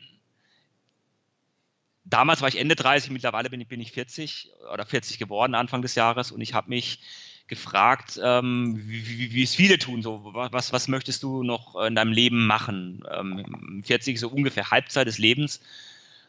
damals 2.05 2.41
war 2.41 2.47
ich 2.47 2.57
Ende 2.57 2.75
30, 2.75 3.11
mittlerweile 3.11 3.49
bin 3.49 3.59
ich, 3.59 3.67
bin 3.67 3.81
ich 3.81 3.91
40 3.91 4.51
oder 4.71 4.85
40 4.85 5.17
geworden 5.17 5.55
Anfang 5.55 5.81
des 5.81 5.95
Jahres 5.95 6.31
und 6.31 6.39
ich 6.41 6.53
habe 6.53 6.69
mich 6.69 6.99
gefragt, 7.47 8.19
ähm, 8.23 8.81
wie, 8.87 9.07
wie, 9.07 9.33
wie, 9.33 9.43
es 9.43 9.55
viele 9.55 9.77
tun. 9.77 10.01
So, 10.01 10.21
was, 10.33 10.73
was 10.73 10.87
möchtest 10.87 11.23
du 11.23 11.43
noch 11.43 11.75
in 11.83 11.95
deinem 11.95 12.11
Leben 12.11 12.47
machen? 12.47 13.03
Ähm, 13.11 13.83
40 13.85 14.19
so 14.19 14.29
ungefähr 14.29 14.71
Halbzeit 14.71 15.07
des 15.07 15.17
Lebens 15.17 15.61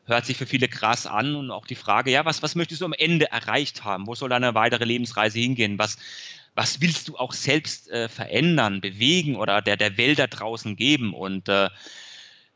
hört 0.07 0.25
sich 0.25 0.37
für 0.37 0.47
viele 0.47 0.69
krass 0.69 1.07
an 1.07 1.35
und 1.35 1.51
auch 1.51 1.67
die 1.67 1.75
Frage, 1.75 2.11
ja, 2.11 2.25
was, 2.25 2.43
was 2.43 2.55
möchtest 2.55 2.81
du 2.81 2.85
am 2.85 2.93
Ende 2.93 3.31
erreicht 3.31 3.85
haben? 3.85 4.07
Wo 4.07 4.14
soll 4.14 4.29
deine 4.29 4.55
weitere 4.55 4.85
Lebensreise 4.85 5.39
hingehen? 5.39 5.79
Was, 5.79 5.99
was 6.55 6.81
willst 6.81 7.09
du 7.09 7.17
auch 7.17 7.33
selbst 7.33 7.91
äh, 7.91 8.09
verändern, 8.09 8.81
bewegen 8.81 9.37
oder 9.37 9.62
der, 9.62 9.77
der 9.77 9.97
Welt 9.97 10.19
da 10.19 10.27
draußen 10.27 10.77
geben? 10.77 11.12
Und 11.12 11.49
äh, 11.49 11.71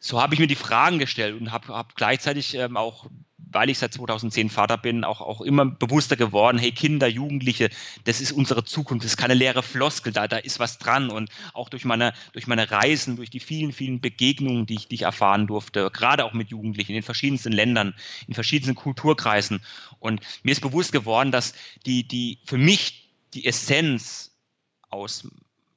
so 0.01 0.20
habe 0.20 0.34
ich 0.34 0.40
mir 0.40 0.48
die 0.48 0.57
Fragen 0.57 0.98
gestellt 0.98 1.40
und 1.40 1.53
habe 1.53 1.68
hab 1.68 1.94
gleichzeitig 1.94 2.55
ähm, 2.55 2.76
auch 2.76 3.07
weil 3.53 3.70
ich 3.70 3.78
seit 3.78 3.92
2010 3.94 4.51
Vater 4.51 4.78
bin, 4.78 5.05
auch, 5.05 5.20
auch 5.20 5.40
immer 5.40 5.66
bewusster 5.66 6.16
geworden, 6.16 6.59
hey 6.59 6.72
Kinder, 6.72 7.07
Jugendliche, 7.07 7.70
das 8.05 8.20
ist 8.20 8.32
unsere 8.32 8.64
Zukunft, 8.64 9.05
das 9.05 9.12
ist 9.12 9.16
keine 9.16 9.34
leere 9.34 9.62
Floskel, 9.62 10.12
da, 10.12 10.28
da 10.28 10.36
ist 10.36 10.59
was 10.59 10.78
dran. 10.78 11.11
Und 11.11 11.30
auch 11.53 11.68
durch 11.68 11.84
meine, 11.84 12.12
durch 12.32 12.46
meine 12.46 12.70
Reisen, 12.70 13.16
durch 13.16 13.30
die 13.30 13.40
vielen, 13.40 13.72
vielen 13.72 14.01
Begegnungen, 14.01 14.66
die 14.66 14.74
ich, 14.74 14.88
die 14.88 14.96
ich 14.96 15.03
erfahren 15.03 15.46
durfte, 15.46 15.90
gerade 15.90 16.24
auch 16.24 16.32
mit 16.32 16.51
Jugendlichen 16.51 16.92
in 16.92 16.96
den 16.96 17.03
verschiedensten 17.03 17.53
Ländern, 17.53 17.94
in 18.26 18.34
verschiedensten 18.34 18.74
Kulturkreisen. 18.74 19.61
Und 19.98 20.20
mir 20.42 20.53
ist 20.53 20.61
bewusst 20.61 20.92
geworden, 20.92 21.32
dass 21.32 21.55
die, 21.86 22.07
die, 22.07 22.38
für 22.44 22.59
mich 22.59 23.12
die 23.34 23.46
Essenz 23.46 24.36
aus 24.88 25.28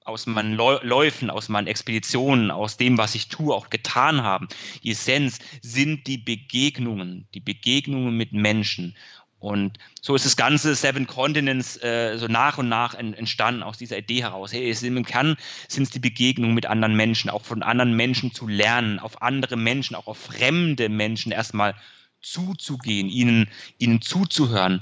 aus 0.05 0.25
meinen 0.25 0.53
Läufen, 0.53 1.29
aus 1.29 1.49
meinen 1.49 1.67
Expeditionen, 1.67 2.51
aus 2.51 2.77
dem, 2.77 2.97
was 2.97 3.15
ich 3.15 3.27
tue, 3.27 3.53
auch 3.53 3.69
getan 3.69 4.23
haben. 4.23 4.47
Die 4.83 4.91
Essenz 4.91 5.39
sind 5.61 6.07
die 6.07 6.17
Begegnungen, 6.17 7.27
die 7.33 7.39
Begegnungen 7.39 8.15
mit 8.15 8.33
Menschen. 8.33 8.95
Und 9.39 9.77
so 10.01 10.15
ist 10.15 10.25
das 10.25 10.37
ganze 10.37 10.73
Seven 10.73 11.05
Continents 11.05 11.75
äh, 11.83 12.17
so 12.17 12.27
nach 12.27 12.57
und 12.57 12.69
nach 12.69 12.93
entstanden 12.93 13.61
aus 13.61 13.77
dieser 13.77 13.97
Idee 13.97 14.21
heraus. 14.21 14.53
Hey, 14.53 14.73
im 14.81 15.03
Kern 15.03 15.35
sind 15.67 15.83
es 15.83 15.89
die 15.89 15.99
Begegnungen 15.99 16.55
mit 16.55 16.65
anderen 16.65 16.95
Menschen, 16.95 17.29
auch 17.29 17.43
von 17.43 17.61
anderen 17.61 17.93
Menschen 17.93 18.33
zu 18.33 18.47
lernen, 18.47 18.99
auf 18.99 19.21
andere 19.21 19.57
Menschen, 19.57 19.97
auch 19.97 20.07
auf 20.07 20.17
fremde 20.17 20.87
Menschen 20.87 21.33
erstmal 21.33 21.75
zuzugehen, 22.21 23.09
ihnen, 23.09 23.49
ihnen 23.79 24.01
zuzuhören 24.01 24.81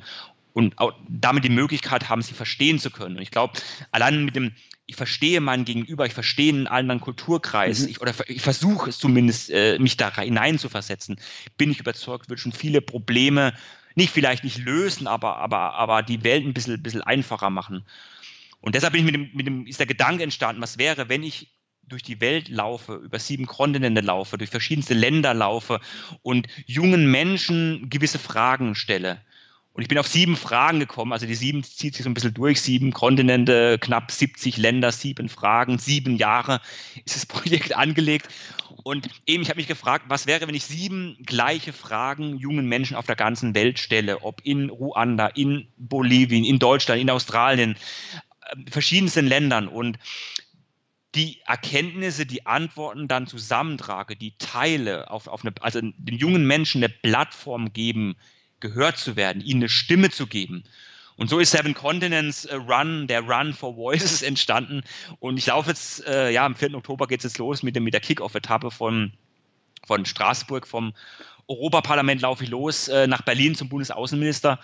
und 0.54 0.76
damit 1.10 1.44
die 1.44 1.50
Möglichkeit 1.50 2.10
haben, 2.10 2.22
sie 2.22 2.34
verstehen 2.34 2.78
zu 2.78 2.92
können. 2.92 3.16
Und 3.16 3.22
ich 3.24 3.32
glaube, 3.32 3.60
allein 3.92 4.26
mit 4.26 4.36
dem 4.36 4.52
ich 4.86 4.96
verstehe 4.96 5.42
meinen 5.42 5.66
Gegenüber, 5.66 6.06
ich 6.06 6.14
verstehe 6.14 6.54
einen 6.54 6.68
anderen 6.68 7.02
Kulturkreis, 7.02 7.82
mhm. 7.82 7.90
ich, 7.90 8.02
oder 8.02 8.14
ich 8.28 8.42
versuche 8.42 8.90
es 8.90 8.98
zumindest, 8.98 9.50
äh, 9.50 9.80
mich 9.80 9.98
da 9.98 10.14
hineinzuversetzen, 10.14 11.20
bin 11.58 11.72
ich 11.72 11.80
überzeugt, 11.80 12.30
wird 12.30 12.40
schon 12.40 12.52
viele 12.52 12.82
Probleme 12.82 13.54
nicht 13.96 14.12
vielleicht 14.12 14.44
nicht 14.44 14.58
lösen, 14.58 15.08
aber, 15.08 15.38
aber, 15.38 15.74
aber 15.74 16.02
die 16.02 16.24
Welt 16.24 16.46
ein 16.46 16.54
bisschen, 16.54 16.82
bisschen 16.82 17.02
einfacher 17.02 17.50
machen. 17.50 17.86
Und 18.62 18.76
deshalb 18.76 18.94
bin 18.94 19.06
ich 19.06 19.06
mit 19.06 19.16
dem, 19.16 19.30
mit 19.34 19.48
dem, 19.48 19.66
ist 19.66 19.80
der 19.80 19.88
Gedanke 19.88 20.24
entstanden, 20.24 20.62
was 20.62 20.78
wäre, 20.78 21.10
wenn 21.10 21.24
ich 21.24 21.52
durch 21.84 22.04
die 22.04 22.22
Welt 22.22 22.48
laufe, 22.48 22.96
über 22.96 23.20
sieben 23.20 23.48
Kontinente 23.48 24.02
laufe, 24.02 24.38
durch 24.38 24.50
verschiedenste 24.50 24.94
Länder 24.94 25.34
laufe 25.34 25.82
und 26.22 26.48
jungen 26.66 27.10
Menschen 27.12 27.90
gewisse 27.90 28.20
Fragen 28.20 28.76
stelle 28.76 29.22
und 29.74 29.84
ich 29.84 29.88
bin 29.88 29.98
auf 29.98 30.08
sieben 30.08 30.36
Fragen 30.36 30.80
gekommen. 30.80 31.14
Also 31.14 31.26
die 31.26 31.36
sieben 31.36 31.64
zieht 31.64 31.96
sich 31.96 32.04
so 32.04 32.10
ein 32.10 32.14
bisschen 32.14 32.34
durch. 32.34 32.62
Sieben 32.62 32.92
Kontinente, 32.92 33.80
knapp 33.80 34.12
70 34.12 34.58
Länder, 34.58 34.92
sieben 34.92 35.30
Fragen, 35.30 35.80
sieben 35.80 36.18
Jahre 36.18 36.60
ist 37.06 37.16
das 37.16 37.26
Projekt 37.28 37.76
angelegt. 37.76 38.28
Und 38.84 39.08
eben, 39.26 39.44
ich 39.44 39.50
habe 39.50 39.60
mich 39.60 39.68
gefragt, 39.68 40.06
was 40.10 40.28
wäre, 40.28 40.48
wenn 40.48 40.56
ich 40.56 40.66
sieben 40.66 41.18
gleiche 41.26 41.72
Fragen 41.72 42.38
jungen 42.38 42.66
Menschen 42.66 42.98
auf 42.98 43.06
der 43.06 43.16
ganzen 43.16 43.56
Welt 43.56 43.80
stelle, 43.80 44.24
ob 44.24 44.42
in 44.44 44.70
Ruanda, 44.70 45.28
in 45.28 45.68
Bolivien, 45.78 46.44
in 46.44 46.60
Deutschland, 46.60 47.00
in 47.00 47.10
Australien, 47.10 47.78
äh, 48.42 48.72
verschiedensten 48.72 49.26
Ländern. 49.26 49.70
Und 49.70 50.00
die 51.16 51.40
Erkenntnisse, 51.46 52.26
die 52.26 52.46
Antworten 52.46 53.08
dann 53.08 53.26
zusammentrage, 53.26 54.18
die 54.18 54.38
teile, 54.38 55.10
auf, 55.12 55.28
auf 55.28 55.46
eine, 55.46 55.54
also 55.62 55.80
den 55.82 56.18
jungen 56.18 56.46
Menschen 56.46 56.84
eine 56.84 56.90
Plattform 56.90 57.72
geben, 57.72 58.18
gehört 58.62 58.98
zu 58.98 59.16
werden, 59.16 59.42
ihnen 59.42 59.62
eine 59.62 59.70
Stimme 59.70 60.10
zu 60.10 60.28
geben. 60.28 60.64
Und 61.18 61.30
so 61.30 61.40
ist 61.40 61.52
Seven 61.52 61.74
Continents 61.74 62.46
äh, 62.46 62.56
Run, 62.56 63.08
der 63.08 63.22
Run 63.22 63.54
for 63.54 63.76
Voices 63.76 64.22
entstanden. 64.22 64.82
Und 65.20 65.38
ich 65.38 65.48
laufe 65.48 65.70
jetzt, 65.70 66.06
äh, 66.08 66.32
ja, 66.32 66.46
am 66.46 66.56
4. 66.56 66.74
Oktober 66.76 67.08
geht 67.08 67.20
es 67.20 67.26
jetzt 67.26 67.38
los 67.38 67.64
mit, 67.64 67.76
dem, 67.76 67.84
mit 67.84 67.94
der 67.94 68.02
Kick-Off-Etappe 68.02 68.72
von, 68.72 69.12
von 69.86 70.06
Straßburg, 70.06 70.66
vom 70.66 70.94
Europaparlament 71.48 72.22
laufe 72.22 72.44
ich 72.44 72.50
los 72.50 72.88
äh, 72.88 73.08
nach 73.08 73.22
Berlin 73.24 73.56
zum 73.56 73.68
Bundesaußenminister 73.68 74.60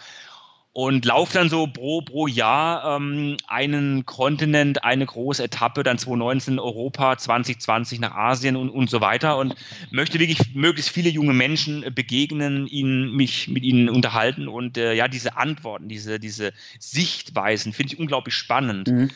und 0.78 1.06
laufe 1.06 1.34
dann 1.34 1.50
so 1.50 1.66
pro, 1.66 2.04
pro 2.04 2.28
Jahr 2.28 2.98
ähm, 2.98 3.38
einen 3.48 4.06
Kontinent, 4.06 4.84
eine 4.84 5.08
große 5.08 5.44
Etappe, 5.44 5.82
dann 5.82 5.98
2019 5.98 6.60
Europa, 6.60 7.18
2020 7.18 8.00
nach 8.00 8.14
Asien 8.14 8.56
und, 8.56 8.70
und 8.70 8.88
so 8.88 9.02
weiter. 9.02 9.40
Und 9.40 9.56
möchte 9.90 10.20
wirklich 10.20 10.54
möglichst 10.54 10.92
viele 10.92 11.10
junge 11.10 11.34
Menschen 11.34 11.84
begegnen, 11.96 12.68
ihnen, 12.68 13.16
mich 13.16 13.48
mit 13.48 13.64
ihnen 13.64 13.90
unterhalten. 13.90 14.48
Und 14.48 14.78
äh, 14.78 14.94
ja, 14.94 15.08
diese 15.08 15.36
Antworten, 15.36 15.90
diese, 15.90 16.20
diese 16.20 16.54
Sichtweisen 16.78 17.74
finde 17.74 17.94
ich 17.94 18.00
unglaublich 18.00 18.36
spannend. 18.36 18.88
Mhm 18.92 19.10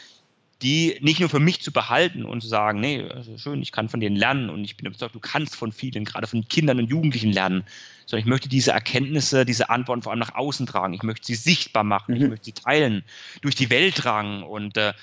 die 0.61 0.97
nicht 1.01 1.19
nur 1.19 1.29
für 1.29 1.39
mich 1.39 1.61
zu 1.61 1.71
behalten 1.71 2.23
und 2.23 2.41
zu 2.41 2.47
sagen, 2.47 2.79
nee, 2.79 3.03
also 3.09 3.37
schön, 3.37 3.61
ich 3.61 3.71
kann 3.71 3.89
von 3.89 3.99
denen 3.99 4.15
lernen 4.15 4.49
und 4.49 4.63
ich 4.63 4.77
bin 4.77 4.85
überzeugt, 4.85 5.15
du 5.15 5.19
kannst 5.19 5.55
von 5.55 5.71
vielen, 5.71 6.05
gerade 6.05 6.27
von 6.27 6.47
Kindern 6.47 6.79
und 6.79 6.89
Jugendlichen 6.89 7.31
lernen, 7.31 7.63
sondern 8.05 8.25
ich 8.25 8.29
möchte 8.29 8.49
diese 8.49 8.71
Erkenntnisse, 8.71 9.45
diese 9.45 9.69
Antworten 9.69 10.03
vor 10.03 10.11
allem 10.11 10.19
nach 10.19 10.35
außen 10.35 10.65
tragen. 10.65 10.93
Ich 10.93 11.03
möchte 11.03 11.25
sie 11.25 11.35
sichtbar 11.35 11.83
machen, 11.83 12.15
mhm. 12.15 12.21
ich 12.21 12.29
möchte 12.29 12.45
sie 12.45 12.53
teilen, 12.53 13.03
durch 13.41 13.55
die 13.55 13.69
Welt 13.69 13.95
tragen 13.95 14.43
und 14.43 14.77
äh, 14.77 14.93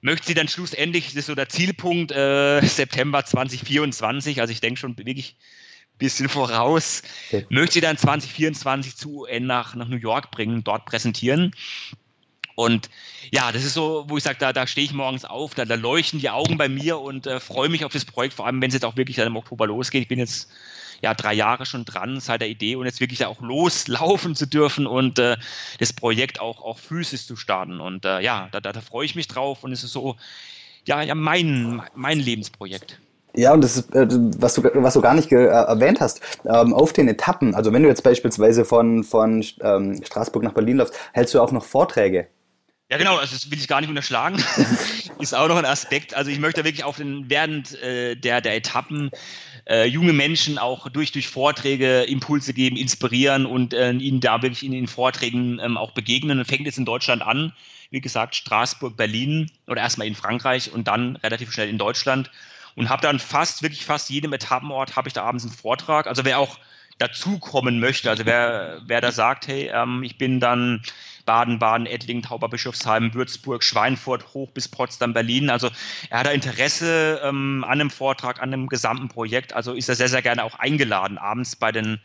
möchte 0.00 0.26
sie 0.26 0.34
dann 0.34 0.48
schlussendlich, 0.48 1.06
das 1.06 1.14
ist 1.14 1.26
so 1.26 1.34
der 1.34 1.48
Zielpunkt, 1.48 2.10
äh, 2.12 2.60
September 2.62 3.24
2024, 3.24 4.40
also 4.40 4.50
ich 4.52 4.60
denke 4.60 4.80
schon 4.80 4.98
wirklich 4.98 5.36
ein 5.94 5.98
bisschen 5.98 6.28
voraus, 6.28 7.02
okay. 7.28 7.46
möchte 7.48 7.74
sie 7.74 7.80
dann 7.80 7.96
2024 7.96 8.96
zu 8.96 9.22
UN 9.22 9.46
nach, 9.46 9.76
nach 9.76 9.88
New 9.88 9.96
York 9.96 10.30
bringen, 10.32 10.64
dort 10.64 10.84
präsentieren. 10.84 11.52
Und 12.56 12.88
ja, 13.30 13.52
das 13.52 13.64
ist 13.64 13.74
so, 13.74 14.06
wo 14.08 14.16
ich 14.16 14.24
sage, 14.24 14.38
da, 14.40 14.52
da 14.52 14.66
stehe 14.66 14.86
ich 14.86 14.94
morgens 14.94 15.26
auf, 15.26 15.54
da, 15.54 15.66
da 15.66 15.74
leuchten 15.74 16.20
die 16.20 16.30
Augen 16.30 16.56
bei 16.56 16.70
mir 16.70 16.98
und 16.98 17.26
äh, 17.26 17.38
freue 17.38 17.68
mich 17.68 17.84
auf 17.84 17.92
das 17.92 18.06
Projekt, 18.06 18.34
vor 18.34 18.46
allem 18.46 18.60
wenn 18.62 18.68
es 18.68 18.74
jetzt 18.74 18.84
auch 18.84 18.96
wirklich 18.96 19.16
dann 19.16 19.26
im 19.26 19.36
Oktober 19.36 19.66
losgeht. 19.66 20.02
Ich 20.02 20.08
bin 20.08 20.18
jetzt 20.18 20.48
ja 21.02 21.12
drei 21.12 21.34
Jahre 21.34 21.66
schon 21.66 21.84
dran 21.84 22.18
seit 22.18 22.40
der 22.40 22.48
Idee 22.48 22.76
und 22.76 22.86
jetzt 22.86 23.00
wirklich 23.00 23.26
auch 23.26 23.42
loslaufen 23.42 24.34
zu 24.34 24.46
dürfen 24.46 24.86
und 24.86 25.18
äh, 25.18 25.36
das 25.78 25.92
Projekt 25.92 26.40
auch, 26.40 26.62
auch 26.62 26.78
physisch 26.78 27.26
zu 27.26 27.36
starten. 27.36 27.78
Und 27.78 28.06
äh, 28.06 28.20
ja, 28.20 28.48
da, 28.52 28.60
da, 28.60 28.72
da 28.72 28.80
freue 28.80 29.04
ich 29.04 29.14
mich 29.14 29.28
drauf 29.28 29.62
und 29.62 29.72
es 29.72 29.84
ist 29.84 29.92
so, 29.92 30.16
ja, 30.86 31.02
ja, 31.02 31.14
mein, 31.14 31.82
mein 31.94 32.18
Lebensprojekt. 32.18 32.98
Ja, 33.34 33.52
und 33.52 33.62
das 33.62 33.76
ist, 33.76 33.94
äh, 33.94 34.06
was 34.38 34.54
du, 34.54 34.64
was 34.64 34.94
du 34.94 35.02
gar 35.02 35.12
nicht 35.12 35.30
äh, 35.30 35.44
erwähnt 35.44 36.00
hast, 36.00 36.22
ähm, 36.46 36.72
auf 36.72 36.94
den 36.94 37.06
Etappen, 37.06 37.54
also 37.54 37.70
wenn 37.70 37.82
du 37.82 37.88
jetzt 37.90 38.02
beispielsweise 38.02 38.64
von, 38.64 39.04
von 39.04 39.44
ähm, 39.60 40.02
Straßburg 40.02 40.42
nach 40.42 40.54
Berlin 40.54 40.78
läufst, 40.78 40.94
hältst 41.12 41.34
du 41.34 41.42
auch 41.42 41.52
noch 41.52 41.62
Vorträge. 41.62 42.28
Ja, 42.88 42.98
genau, 42.98 43.16
also 43.16 43.34
das 43.34 43.50
will 43.50 43.58
ich 43.58 43.66
gar 43.66 43.80
nicht 43.80 43.90
unterschlagen. 43.90 44.42
ist 45.18 45.34
auch 45.34 45.48
noch 45.48 45.56
ein 45.56 45.64
Aspekt. 45.64 46.14
Also 46.14 46.30
ich 46.30 46.38
möchte 46.38 46.64
wirklich 46.64 46.84
auf 46.84 46.96
den, 46.96 47.28
während 47.28 47.74
äh, 47.82 48.14
der, 48.14 48.40
der 48.40 48.54
Etappen 48.54 49.10
äh, 49.68 49.86
junge 49.86 50.12
Menschen 50.12 50.56
auch 50.56 50.88
durch, 50.88 51.10
durch 51.10 51.26
Vorträge 51.26 52.02
Impulse 52.02 52.54
geben, 52.54 52.76
inspirieren 52.76 53.44
und 53.44 53.74
äh, 53.74 53.90
ihnen 53.90 54.20
da 54.20 54.40
wirklich 54.42 54.64
in 54.64 54.70
den 54.70 54.86
Vorträgen 54.86 55.58
ähm, 55.58 55.76
auch 55.76 55.90
begegnen. 55.92 56.38
Und 56.38 56.44
fängt 56.44 56.64
jetzt 56.64 56.78
in 56.78 56.84
Deutschland 56.84 57.22
an, 57.22 57.52
wie 57.90 58.00
gesagt, 58.00 58.36
Straßburg, 58.36 58.96
Berlin 58.96 59.50
oder 59.66 59.80
erstmal 59.80 60.06
in 60.06 60.14
Frankreich 60.14 60.72
und 60.72 60.86
dann 60.86 61.16
relativ 61.16 61.52
schnell 61.52 61.68
in 61.68 61.78
Deutschland. 61.78 62.30
Und 62.76 62.88
habe 62.88 63.02
dann 63.02 63.18
fast, 63.18 63.64
wirklich 63.64 63.84
fast 63.84 64.10
jedem 64.10 64.32
Etappenort 64.32 64.94
habe 64.94 65.08
ich 65.08 65.14
da 65.14 65.24
abends 65.24 65.44
einen 65.44 65.52
Vortrag. 65.52 66.06
Also 66.06 66.24
wer 66.24 66.38
auch 66.38 66.58
dazukommen 66.98 67.80
möchte, 67.80 68.10
also 68.10 68.24
wer, 68.26 68.80
wer 68.86 69.00
da 69.00 69.12
sagt, 69.12 69.48
hey, 69.48 69.70
ähm, 69.72 70.02
ich 70.02 70.18
bin 70.18 70.40
dann 70.40 70.82
Baden-Baden, 71.26 71.86
Ettlingen, 71.86 72.22
Tauberbischofsheim, 72.22 73.12
Würzburg, 73.12 73.62
Schweinfurt, 73.62 74.32
hoch 74.32 74.50
bis 74.52 74.68
Potsdam, 74.68 75.12
Berlin. 75.12 75.50
Also 75.50 75.68
er 76.08 76.20
hat 76.20 76.32
Interesse 76.32 77.20
ähm, 77.22 77.64
an 77.64 77.80
einem 77.80 77.90
Vortrag, 77.90 78.40
an 78.40 78.52
einem 78.52 78.68
gesamten 78.68 79.08
Projekt. 79.08 79.52
Also 79.52 79.74
ist 79.74 79.88
er 79.88 79.96
sehr, 79.96 80.08
sehr 80.08 80.22
gerne 80.22 80.44
auch 80.44 80.54
eingeladen, 80.54 81.18
abends 81.18 81.56
bei 81.56 81.72
den 81.72 82.00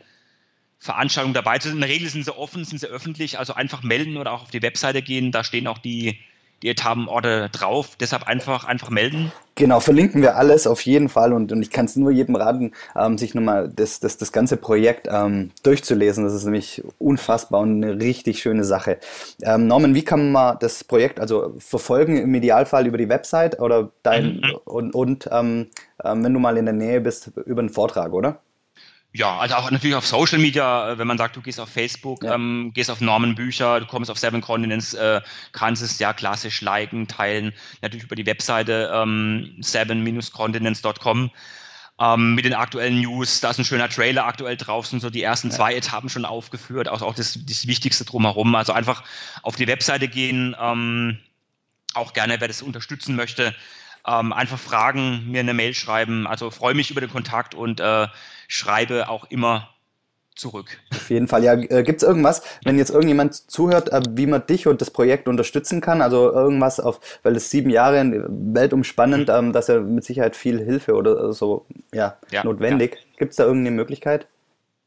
Veranstaltungen 0.78 1.34
dabei 1.34 1.58
zu 1.58 1.68
sein. 1.68 1.78
In 1.78 1.82
der 1.82 1.90
Regel 1.90 2.08
sind 2.08 2.24
sie 2.24 2.36
offen, 2.36 2.64
sind 2.64 2.78
sie 2.78 2.88
öffentlich, 2.88 3.38
also 3.38 3.54
einfach 3.54 3.82
melden 3.82 4.18
oder 4.18 4.32
auch 4.32 4.42
auf 4.42 4.50
die 4.50 4.62
Webseite 4.62 5.00
gehen. 5.00 5.32
Da 5.32 5.44
stehen 5.44 5.66
auch 5.66 5.78
die 5.78 6.18
die 6.62 6.68
Etapenorte 6.68 7.48
drauf. 7.50 7.96
Deshalb 8.00 8.26
einfach, 8.26 8.64
einfach 8.64 8.90
melden. 8.90 9.32
Genau, 9.54 9.80
verlinken 9.80 10.22
wir 10.22 10.36
alles 10.36 10.66
auf 10.66 10.80
jeden 10.82 11.10
Fall 11.10 11.32
und, 11.34 11.52
und 11.52 11.60
ich 11.60 11.70
kann 11.70 11.84
es 11.84 11.96
nur 11.96 12.10
jedem 12.10 12.36
raten, 12.36 12.72
ähm, 12.96 13.18
sich 13.18 13.34
nochmal 13.34 13.70
das, 13.74 14.00
das, 14.00 14.16
das 14.16 14.32
ganze 14.32 14.56
Projekt 14.56 15.08
ähm, 15.10 15.50
durchzulesen. 15.62 16.24
Das 16.24 16.32
ist 16.32 16.44
nämlich 16.44 16.82
unfassbar 16.98 17.60
und 17.60 17.84
eine 17.84 18.00
richtig 18.00 18.40
schöne 18.40 18.64
Sache. 18.64 18.98
Ähm, 19.42 19.66
Norman, 19.66 19.94
wie 19.94 20.04
kann 20.04 20.32
man 20.32 20.56
das 20.60 20.84
Projekt 20.84 21.20
also 21.20 21.54
verfolgen? 21.58 22.16
Im 22.16 22.34
Idealfall 22.34 22.86
über 22.86 22.96
die 22.96 23.10
Website 23.10 23.60
oder 23.60 23.90
dein 24.02 24.36
mhm. 24.36 24.58
und, 24.64 24.94
und 24.94 25.28
ähm, 25.30 25.66
ähm, 26.02 26.24
wenn 26.24 26.32
du 26.32 26.40
mal 26.40 26.56
in 26.56 26.64
der 26.64 26.74
Nähe 26.74 27.00
bist, 27.00 27.32
über 27.44 27.60
einen 27.60 27.70
Vortrag, 27.70 28.12
oder? 28.12 28.40
Ja, 29.14 29.36
also 29.38 29.56
auch 29.56 29.70
natürlich 29.70 29.94
auf 29.94 30.06
Social 30.06 30.38
Media, 30.38 30.92
äh, 30.92 30.98
wenn 30.98 31.06
man 31.06 31.18
sagt, 31.18 31.36
du 31.36 31.42
gehst 31.42 31.60
auf 31.60 31.68
Facebook, 31.68 32.24
ja. 32.24 32.34
ähm, 32.34 32.72
gehst 32.74 32.90
auf 32.90 33.02
Norman 33.02 33.34
Bücher, 33.34 33.80
du 33.80 33.86
kommst 33.86 34.10
auf 34.10 34.18
Seven 34.18 34.40
Continents, 34.40 34.94
äh, 34.94 35.20
kannst 35.52 35.82
es 35.82 35.98
ja 35.98 36.14
klassisch 36.14 36.62
liken, 36.62 37.06
teilen, 37.08 37.52
natürlich 37.82 38.04
über 38.04 38.16
die 38.16 38.24
Webseite 38.24 38.90
ähm, 38.94 39.58
seven-continents.com 39.60 41.30
ähm, 42.00 42.34
mit 42.34 42.46
den 42.46 42.54
aktuellen 42.54 43.02
News. 43.02 43.40
Da 43.40 43.50
ist 43.50 43.58
ein 43.58 43.66
schöner 43.66 43.90
Trailer 43.90 44.26
aktuell 44.26 44.56
drauf, 44.56 44.86
sind 44.86 45.00
so 45.00 45.10
die 45.10 45.22
ersten 45.22 45.50
ja. 45.50 45.56
zwei 45.56 45.74
Etappen 45.74 46.08
schon 46.08 46.24
aufgeführt, 46.24 46.88
also 46.88 47.04
auch 47.04 47.14
das, 47.14 47.38
das 47.44 47.66
Wichtigste 47.66 48.06
drumherum. 48.06 48.54
Also 48.54 48.72
einfach 48.72 49.04
auf 49.42 49.56
die 49.56 49.66
Webseite 49.66 50.08
gehen, 50.08 50.56
ähm, 50.58 51.18
auch 51.92 52.14
gerne, 52.14 52.40
wer 52.40 52.48
das 52.48 52.62
unterstützen 52.62 53.14
möchte, 53.14 53.54
ähm, 54.06 54.32
einfach 54.32 54.58
fragen, 54.58 55.30
mir 55.30 55.40
eine 55.40 55.54
Mail 55.54 55.74
schreiben. 55.74 56.26
Also 56.26 56.50
freue 56.50 56.74
mich 56.74 56.90
über 56.90 57.00
den 57.00 57.10
Kontakt 57.10 57.54
und 57.54 57.80
äh, 57.80 58.08
schreibe 58.48 59.08
auch 59.08 59.30
immer 59.30 59.68
zurück. 60.34 60.78
Auf 60.90 61.10
jeden 61.10 61.28
Fall. 61.28 61.44
Ja, 61.44 61.54
äh, 61.54 61.82
gibt 61.82 62.02
es 62.02 62.08
irgendwas, 62.08 62.42
wenn 62.64 62.78
jetzt 62.78 62.90
irgendjemand 62.90 63.34
zuhört, 63.34 63.92
äh, 63.92 64.00
wie 64.10 64.26
man 64.26 64.46
dich 64.46 64.66
und 64.66 64.80
das 64.80 64.90
Projekt 64.90 65.28
unterstützen 65.28 65.80
kann? 65.80 66.02
Also 66.02 66.32
irgendwas 66.32 66.80
auf, 66.80 67.00
weil 67.22 67.36
es 67.36 67.50
sieben 67.50 67.70
Jahre 67.70 68.26
weltumspannend, 68.28 69.28
mhm. 69.28 69.34
ähm, 69.34 69.52
dass 69.52 69.68
er 69.68 69.80
mit 69.80 70.04
Sicherheit 70.04 70.36
viel 70.36 70.58
Hilfe 70.58 70.94
oder 70.94 71.32
so 71.32 71.66
ja, 71.92 72.16
ja 72.30 72.44
notwendig. 72.44 72.94
Ja. 72.94 73.18
Gibt 73.18 73.30
es 73.32 73.36
da 73.36 73.44
irgendeine 73.44 73.76
Möglichkeit? 73.76 74.26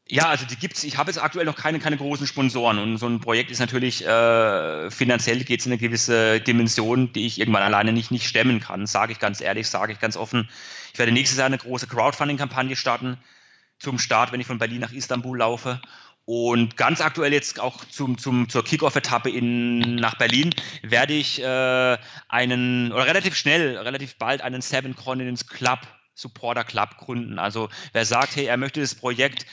Ja, 0.08 0.28
also 0.28 0.46
die 0.46 0.54
gibt's. 0.54 0.84
Ich 0.84 0.98
habe 0.98 1.10
jetzt 1.10 1.18
aktuell 1.18 1.46
noch 1.46 1.56
keine, 1.56 1.80
keine 1.80 1.96
großen 1.96 2.28
Sponsoren 2.28 2.78
und 2.78 2.96
so 2.98 3.08
ein 3.08 3.20
Projekt 3.20 3.50
ist 3.50 3.58
natürlich 3.58 4.06
äh, 4.06 4.88
finanziell 4.90 5.42
geht 5.42 5.60
es 5.60 5.66
in 5.66 5.72
eine 5.72 5.80
gewisse 5.80 6.40
Dimension, 6.40 7.12
die 7.12 7.26
ich 7.26 7.40
irgendwann 7.40 7.64
alleine 7.64 7.92
nicht, 7.92 8.12
nicht 8.12 8.28
stemmen 8.28 8.60
kann. 8.60 8.86
Sage 8.86 9.10
ich 9.10 9.18
ganz 9.18 9.40
ehrlich, 9.40 9.68
sage 9.68 9.92
ich 9.92 9.98
ganz 9.98 10.16
offen. 10.16 10.48
Ich 10.92 10.98
werde 11.00 11.10
nächstes 11.10 11.38
Jahr 11.38 11.46
eine 11.46 11.58
große 11.58 11.88
Crowdfunding-Kampagne 11.88 12.76
starten 12.76 13.18
zum 13.80 13.98
Start, 13.98 14.30
wenn 14.30 14.40
ich 14.40 14.46
von 14.46 14.58
Berlin 14.58 14.80
nach 14.80 14.92
Istanbul 14.92 15.38
laufe. 15.38 15.80
Und 16.24 16.76
ganz 16.76 17.00
aktuell 17.00 17.32
jetzt 17.32 17.58
auch 17.58 17.84
zum, 17.84 18.16
zum, 18.16 18.48
zur 18.48 18.64
Kickoff-Etappe 18.64 19.30
in, 19.30 19.96
nach 19.96 20.16
Berlin 20.18 20.54
werde 20.82 21.14
ich 21.14 21.42
äh, 21.42 21.98
einen, 22.28 22.92
oder 22.92 23.06
relativ 23.06 23.34
schnell, 23.34 23.76
relativ 23.76 24.16
bald 24.18 24.40
einen 24.40 24.60
Seven 24.60 24.94
Continents 24.94 25.48
Club, 25.48 25.80
Supporter 26.14 26.64
Club 26.64 26.96
gründen. 26.96 27.38
Also 27.40 27.68
wer 27.92 28.04
sagt, 28.04 28.36
hey, 28.36 28.46
er 28.46 28.56
möchte 28.56 28.80
das 28.80 28.94
Projekt 28.94 29.46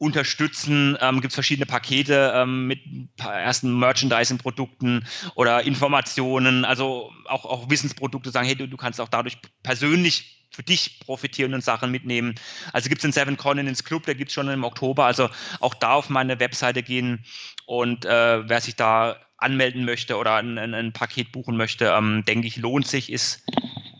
unterstützen. 0.00 0.96
Ähm, 1.00 1.20
Gibt 1.20 1.34
verschiedene 1.34 1.66
Pakete 1.66 2.32
ähm, 2.34 2.66
mit 2.66 2.80
ersten 3.18 3.78
Merchandising-Produkten 3.78 5.06
oder 5.34 5.62
Informationen, 5.62 6.64
also 6.64 7.12
auch, 7.26 7.44
auch 7.44 7.68
Wissensprodukte 7.68 8.30
sagen, 8.30 8.46
hey, 8.46 8.56
du, 8.56 8.66
du 8.66 8.76
kannst 8.78 9.00
auch 9.00 9.10
dadurch 9.10 9.36
persönlich 9.62 10.48
für 10.52 10.62
dich 10.62 11.00
profitierenden 11.00 11.60
Sachen 11.60 11.90
mitnehmen. 11.90 12.34
Also 12.72 12.88
gibt 12.88 13.00
es 13.00 13.02
den 13.02 13.12
Seven 13.12 13.36
Continents 13.36 13.84
Club, 13.84 14.06
der 14.06 14.14
gibt 14.14 14.30
es 14.30 14.34
schon 14.34 14.48
im 14.48 14.64
Oktober. 14.64 15.04
Also 15.04 15.28
auch 15.60 15.74
da 15.74 15.92
auf 15.92 16.08
meine 16.08 16.40
Webseite 16.40 16.82
gehen 16.82 17.24
und 17.66 18.06
äh, 18.06 18.48
wer 18.48 18.60
sich 18.60 18.76
da 18.76 19.16
anmelden 19.36 19.84
möchte 19.84 20.16
oder 20.16 20.36
ein, 20.36 20.56
ein, 20.58 20.72
ein 20.72 20.92
Paket 20.92 21.30
buchen 21.30 21.58
möchte, 21.58 21.92
ähm, 21.96 22.24
denke 22.26 22.48
ich, 22.48 22.56
lohnt 22.56 22.86
sich, 22.86 23.12
ist 23.12 23.44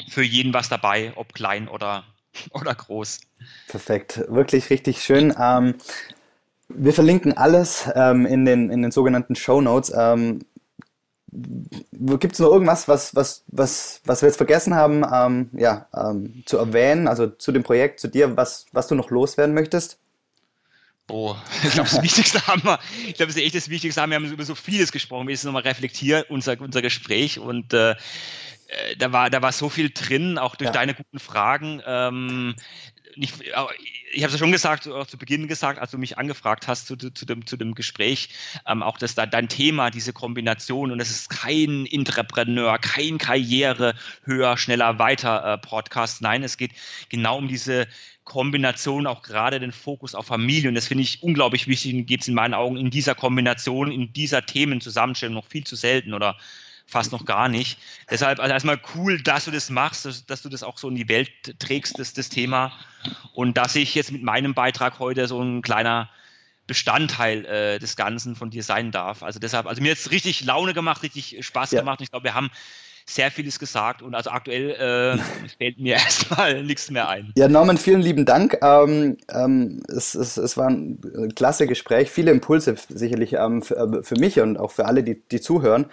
für 0.08 0.22
jeden 0.22 0.54
was 0.54 0.70
dabei, 0.70 1.12
ob 1.16 1.34
klein 1.34 1.68
oder 1.68 2.04
oder 2.52 2.74
groß. 2.74 3.20
Perfekt, 3.68 4.24
wirklich 4.28 4.70
richtig 4.70 5.02
schön. 5.02 5.34
Ähm, 5.38 5.74
wir 6.68 6.92
verlinken 6.92 7.36
alles 7.36 7.88
ähm, 7.94 8.26
in, 8.26 8.44
den, 8.44 8.70
in 8.70 8.82
den 8.82 8.90
sogenannten 8.90 9.34
Show 9.34 9.60
Notes. 9.60 9.92
Ähm, 9.96 10.40
Gibt 11.32 12.32
es 12.32 12.38
noch 12.40 12.50
irgendwas, 12.50 12.88
was, 12.88 13.14
was, 13.14 13.44
was, 13.46 14.00
was 14.04 14.22
wir 14.22 14.28
jetzt 14.28 14.36
vergessen 14.36 14.74
haben, 14.74 15.04
ähm, 15.12 15.50
ja, 15.52 15.86
ähm, 15.94 16.42
zu 16.44 16.58
erwähnen, 16.58 17.06
also 17.06 17.28
zu 17.28 17.52
dem 17.52 17.62
Projekt, 17.62 18.00
zu 18.00 18.08
dir, 18.08 18.36
was, 18.36 18.66
was 18.72 18.88
du 18.88 18.96
noch 18.96 19.10
loswerden 19.10 19.54
möchtest? 19.54 19.98
Oh, 21.08 21.36
ich 21.62 21.70
glaube, 21.70 21.88
das 21.88 22.02
Wichtigste 22.02 22.44
haben 22.46 22.64
wir, 22.64 22.80
ich 23.06 23.14
glaube, 23.14 23.28
das 23.28 23.36
ist 23.36 23.42
echt 23.42 23.54
das 23.54 23.68
Wichtigste 23.68 24.00
haben 24.00 24.10
wir 24.10 24.16
haben 24.16 24.26
über 24.26 24.44
so 24.44 24.56
vieles 24.56 24.90
gesprochen. 24.90 25.28
Wir 25.28 25.32
müssen 25.32 25.46
nochmal 25.46 25.62
reflektieren, 25.62 26.24
unser, 26.28 26.60
unser 26.60 26.82
Gespräch 26.82 27.38
und 27.38 27.72
äh, 27.74 27.92
äh, 28.70 28.96
da 28.96 29.12
war, 29.12 29.30
da 29.30 29.42
war 29.42 29.52
so 29.52 29.68
viel 29.68 29.90
drin, 29.90 30.38
auch 30.38 30.56
durch 30.56 30.68
ja. 30.68 30.72
deine 30.72 30.94
guten 30.94 31.18
Fragen. 31.18 31.82
Ähm, 31.86 32.54
nicht, 33.16 33.34
ich 33.40 34.22
habe 34.22 34.26
es 34.26 34.32
ja 34.32 34.38
schon 34.38 34.52
gesagt, 34.52 34.88
auch 34.88 35.06
zu 35.06 35.18
Beginn 35.18 35.48
gesagt, 35.48 35.78
als 35.78 35.90
du 35.90 35.98
mich 35.98 36.18
angefragt 36.18 36.68
hast 36.68 36.86
zu, 36.86 36.96
zu, 36.96 37.24
dem, 37.24 37.46
zu 37.46 37.56
dem 37.56 37.74
Gespräch, 37.74 38.30
ähm, 38.66 38.82
auch 38.82 38.98
dass 38.98 39.14
da 39.14 39.26
dein 39.26 39.48
Thema, 39.48 39.90
diese 39.90 40.12
Kombination, 40.12 40.90
und 40.90 41.00
es 41.00 41.10
ist 41.10 41.30
kein 41.30 41.86
Entrepreneur, 41.86 42.78
kein 42.78 43.18
Karriere, 43.18 43.94
höher, 44.24 44.56
schneller, 44.56 44.98
weiter 44.98 45.44
äh, 45.44 45.58
Podcast. 45.58 46.22
Nein, 46.22 46.42
es 46.42 46.56
geht 46.56 46.72
genau 47.08 47.38
um 47.38 47.48
diese 47.48 47.86
Kombination, 48.24 49.06
auch 49.06 49.22
gerade 49.22 49.58
den 49.58 49.72
Fokus 49.72 50.14
auf 50.14 50.26
Familie. 50.26 50.68
Und 50.68 50.74
das 50.74 50.86
finde 50.86 51.02
ich 51.02 51.22
unglaublich 51.22 51.66
wichtig 51.66 51.94
und 51.94 52.06
gibt 52.06 52.22
es 52.22 52.28
in 52.28 52.34
meinen 52.34 52.54
Augen 52.54 52.76
in 52.76 52.90
dieser 52.90 53.14
Kombination, 53.14 53.90
in 53.90 54.12
dieser 54.12 54.46
Themenzusammenstellung 54.46 55.34
noch 55.34 55.46
viel 55.46 55.64
zu 55.64 55.76
selten 55.76 56.14
oder 56.14 56.36
fast 56.90 57.12
noch 57.12 57.24
gar 57.24 57.48
nicht. 57.48 57.78
Deshalb 58.10 58.40
also 58.40 58.52
erstmal 58.52 58.80
cool, 58.94 59.22
dass 59.22 59.44
du 59.44 59.50
das 59.50 59.70
machst, 59.70 60.04
dass, 60.04 60.26
dass, 60.26 60.42
du 60.42 60.48
das 60.48 60.62
auch 60.62 60.76
so 60.76 60.88
in 60.88 60.96
die 60.96 61.08
Welt 61.08 61.30
trägst, 61.58 61.98
das, 61.98 62.12
das 62.12 62.28
Thema. 62.28 62.72
Und 63.32 63.56
dass 63.56 63.76
ich 63.76 63.94
jetzt 63.94 64.10
mit 64.10 64.22
meinem 64.22 64.54
Beitrag 64.54 64.98
heute 64.98 65.28
so 65.28 65.40
ein 65.40 65.62
kleiner 65.62 66.10
Bestandteil 66.66 67.44
äh, 67.46 67.78
des 67.78 67.96
Ganzen 67.96 68.36
von 68.36 68.50
dir 68.50 68.62
sein 68.62 68.90
darf. 68.90 69.22
Also 69.22 69.38
deshalb, 69.38 69.66
also 69.66 69.80
mir 69.80 69.88
jetzt 69.88 70.10
richtig 70.10 70.44
Laune 70.44 70.74
gemacht, 70.74 71.02
richtig 71.02 71.44
Spaß 71.44 71.70
ja. 71.72 71.80
gemacht. 71.80 72.00
Ich 72.00 72.10
glaube, 72.10 72.24
wir 72.24 72.34
haben 72.34 72.50
sehr 73.14 73.30
vieles 73.30 73.58
gesagt 73.58 74.02
und 74.02 74.14
also 74.14 74.30
aktuell 74.30 74.70
äh, 74.70 75.18
fällt 75.58 75.78
mir 75.78 75.94
erstmal 76.04 76.62
nichts 76.62 76.90
mehr 76.90 77.08
ein. 77.08 77.32
Ja, 77.36 77.48
Norman, 77.48 77.76
vielen 77.76 78.00
lieben 78.00 78.24
Dank. 78.24 78.58
Ähm, 78.62 79.16
ähm, 79.32 79.82
es, 79.88 80.14
es, 80.14 80.36
es 80.36 80.56
war 80.56 80.68
ein 80.68 81.00
klasse 81.34 81.66
Gespräch, 81.66 82.10
viele 82.10 82.30
Impulse 82.30 82.76
sicherlich 82.88 83.34
ähm, 83.34 83.62
für, 83.62 83.76
äh, 83.76 84.02
für, 84.02 84.18
mich 84.18 84.40
und 84.40 84.56
auch 84.56 84.70
für 84.70 84.86
alle, 84.86 85.02
die, 85.02 85.20
die 85.28 85.40
zuhören. 85.40 85.86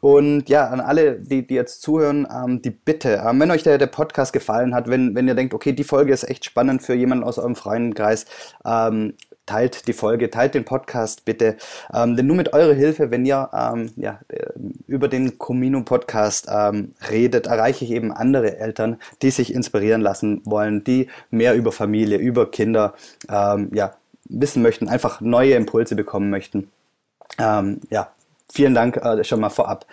Und 0.00 0.48
ja, 0.48 0.68
an 0.68 0.80
alle, 0.80 1.20
die, 1.20 1.46
die 1.46 1.54
jetzt 1.54 1.82
zuhören, 1.82 2.26
ähm, 2.30 2.62
die 2.62 2.70
Bitte, 2.70 3.22
ähm, 3.24 3.40
wenn 3.40 3.50
euch 3.50 3.62
der, 3.62 3.78
der 3.78 3.86
Podcast 3.86 4.32
gefallen 4.32 4.74
hat, 4.74 4.88
wenn, 4.88 5.14
wenn 5.14 5.28
ihr 5.28 5.34
denkt, 5.34 5.54
okay, 5.54 5.72
die 5.72 5.84
Folge 5.84 6.12
ist 6.12 6.24
echt 6.24 6.44
spannend 6.44 6.82
für 6.82 6.94
jemanden 6.94 7.24
aus 7.24 7.38
eurem 7.38 7.56
freien 7.56 7.94
Kreis, 7.94 8.26
ähm, 8.64 9.14
teilt 9.46 9.86
die 9.88 9.92
Folge, 9.92 10.30
teilt 10.30 10.54
den 10.54 10.64
Podcast 10.64 11.24
bitte. 11.24 11.56
Ähm, 11.92 12.16
denn 12.16 12.26
nur 12.26 12.36
mit 12.36 12.52
eurer 12.52 12.74
Hilfe, 12.74 13.10
wenn 13.10 13.26
ihr 13.26 13.50
ähm, 13.52 13.90
ja, 13.96 14.20
äh, 14.28 14.46
über 14.86 15.08
den 15.08 15.38
Comino 15.38 15.82
Podcast 15.82 16.48
ähm, 16.50 16.92
redet, 17.10 17.46
erreiche 17.46 17.84
ich 17.84 17.90
eben 17.90 18.12
andere 18.12 18.58
Eltern, 18.58 18.98
die 19.22 19.30
sich 19.30 19.52
inspirieren 19.52 20.00
lassen 20.00 20.42
wollen, 20.44 20.84
die 20.84 21.08
mehr 21.30 21.54
über 21.54 21.72
Familie, 21.72 22.18
über 22.18 22.50
Kinder 22.50 22.94
ähm, 23.28 23.70
ja, 23.74 23.94
wissen 24.24 24.62
möchten, 24.62 24.88
einfach 24.88 25.20
neue 25.20 25.54
Impulse 25.54 25.96
bekommen 25.96 26.30
möchten. 26.30 26.70
Ähm, 27.38 27.80
ja, 27.90 28.12
vielen 28.52 28.74
Dank 28.74 28.96
äh, 28.96 29.24
schon 29.24 29.40
mal 29.40 29.50
vorab. 29.50 29.86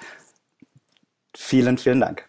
Vielen, 1.35 1.77
vielen 1.77 2.01
Dank. 2.01 2.28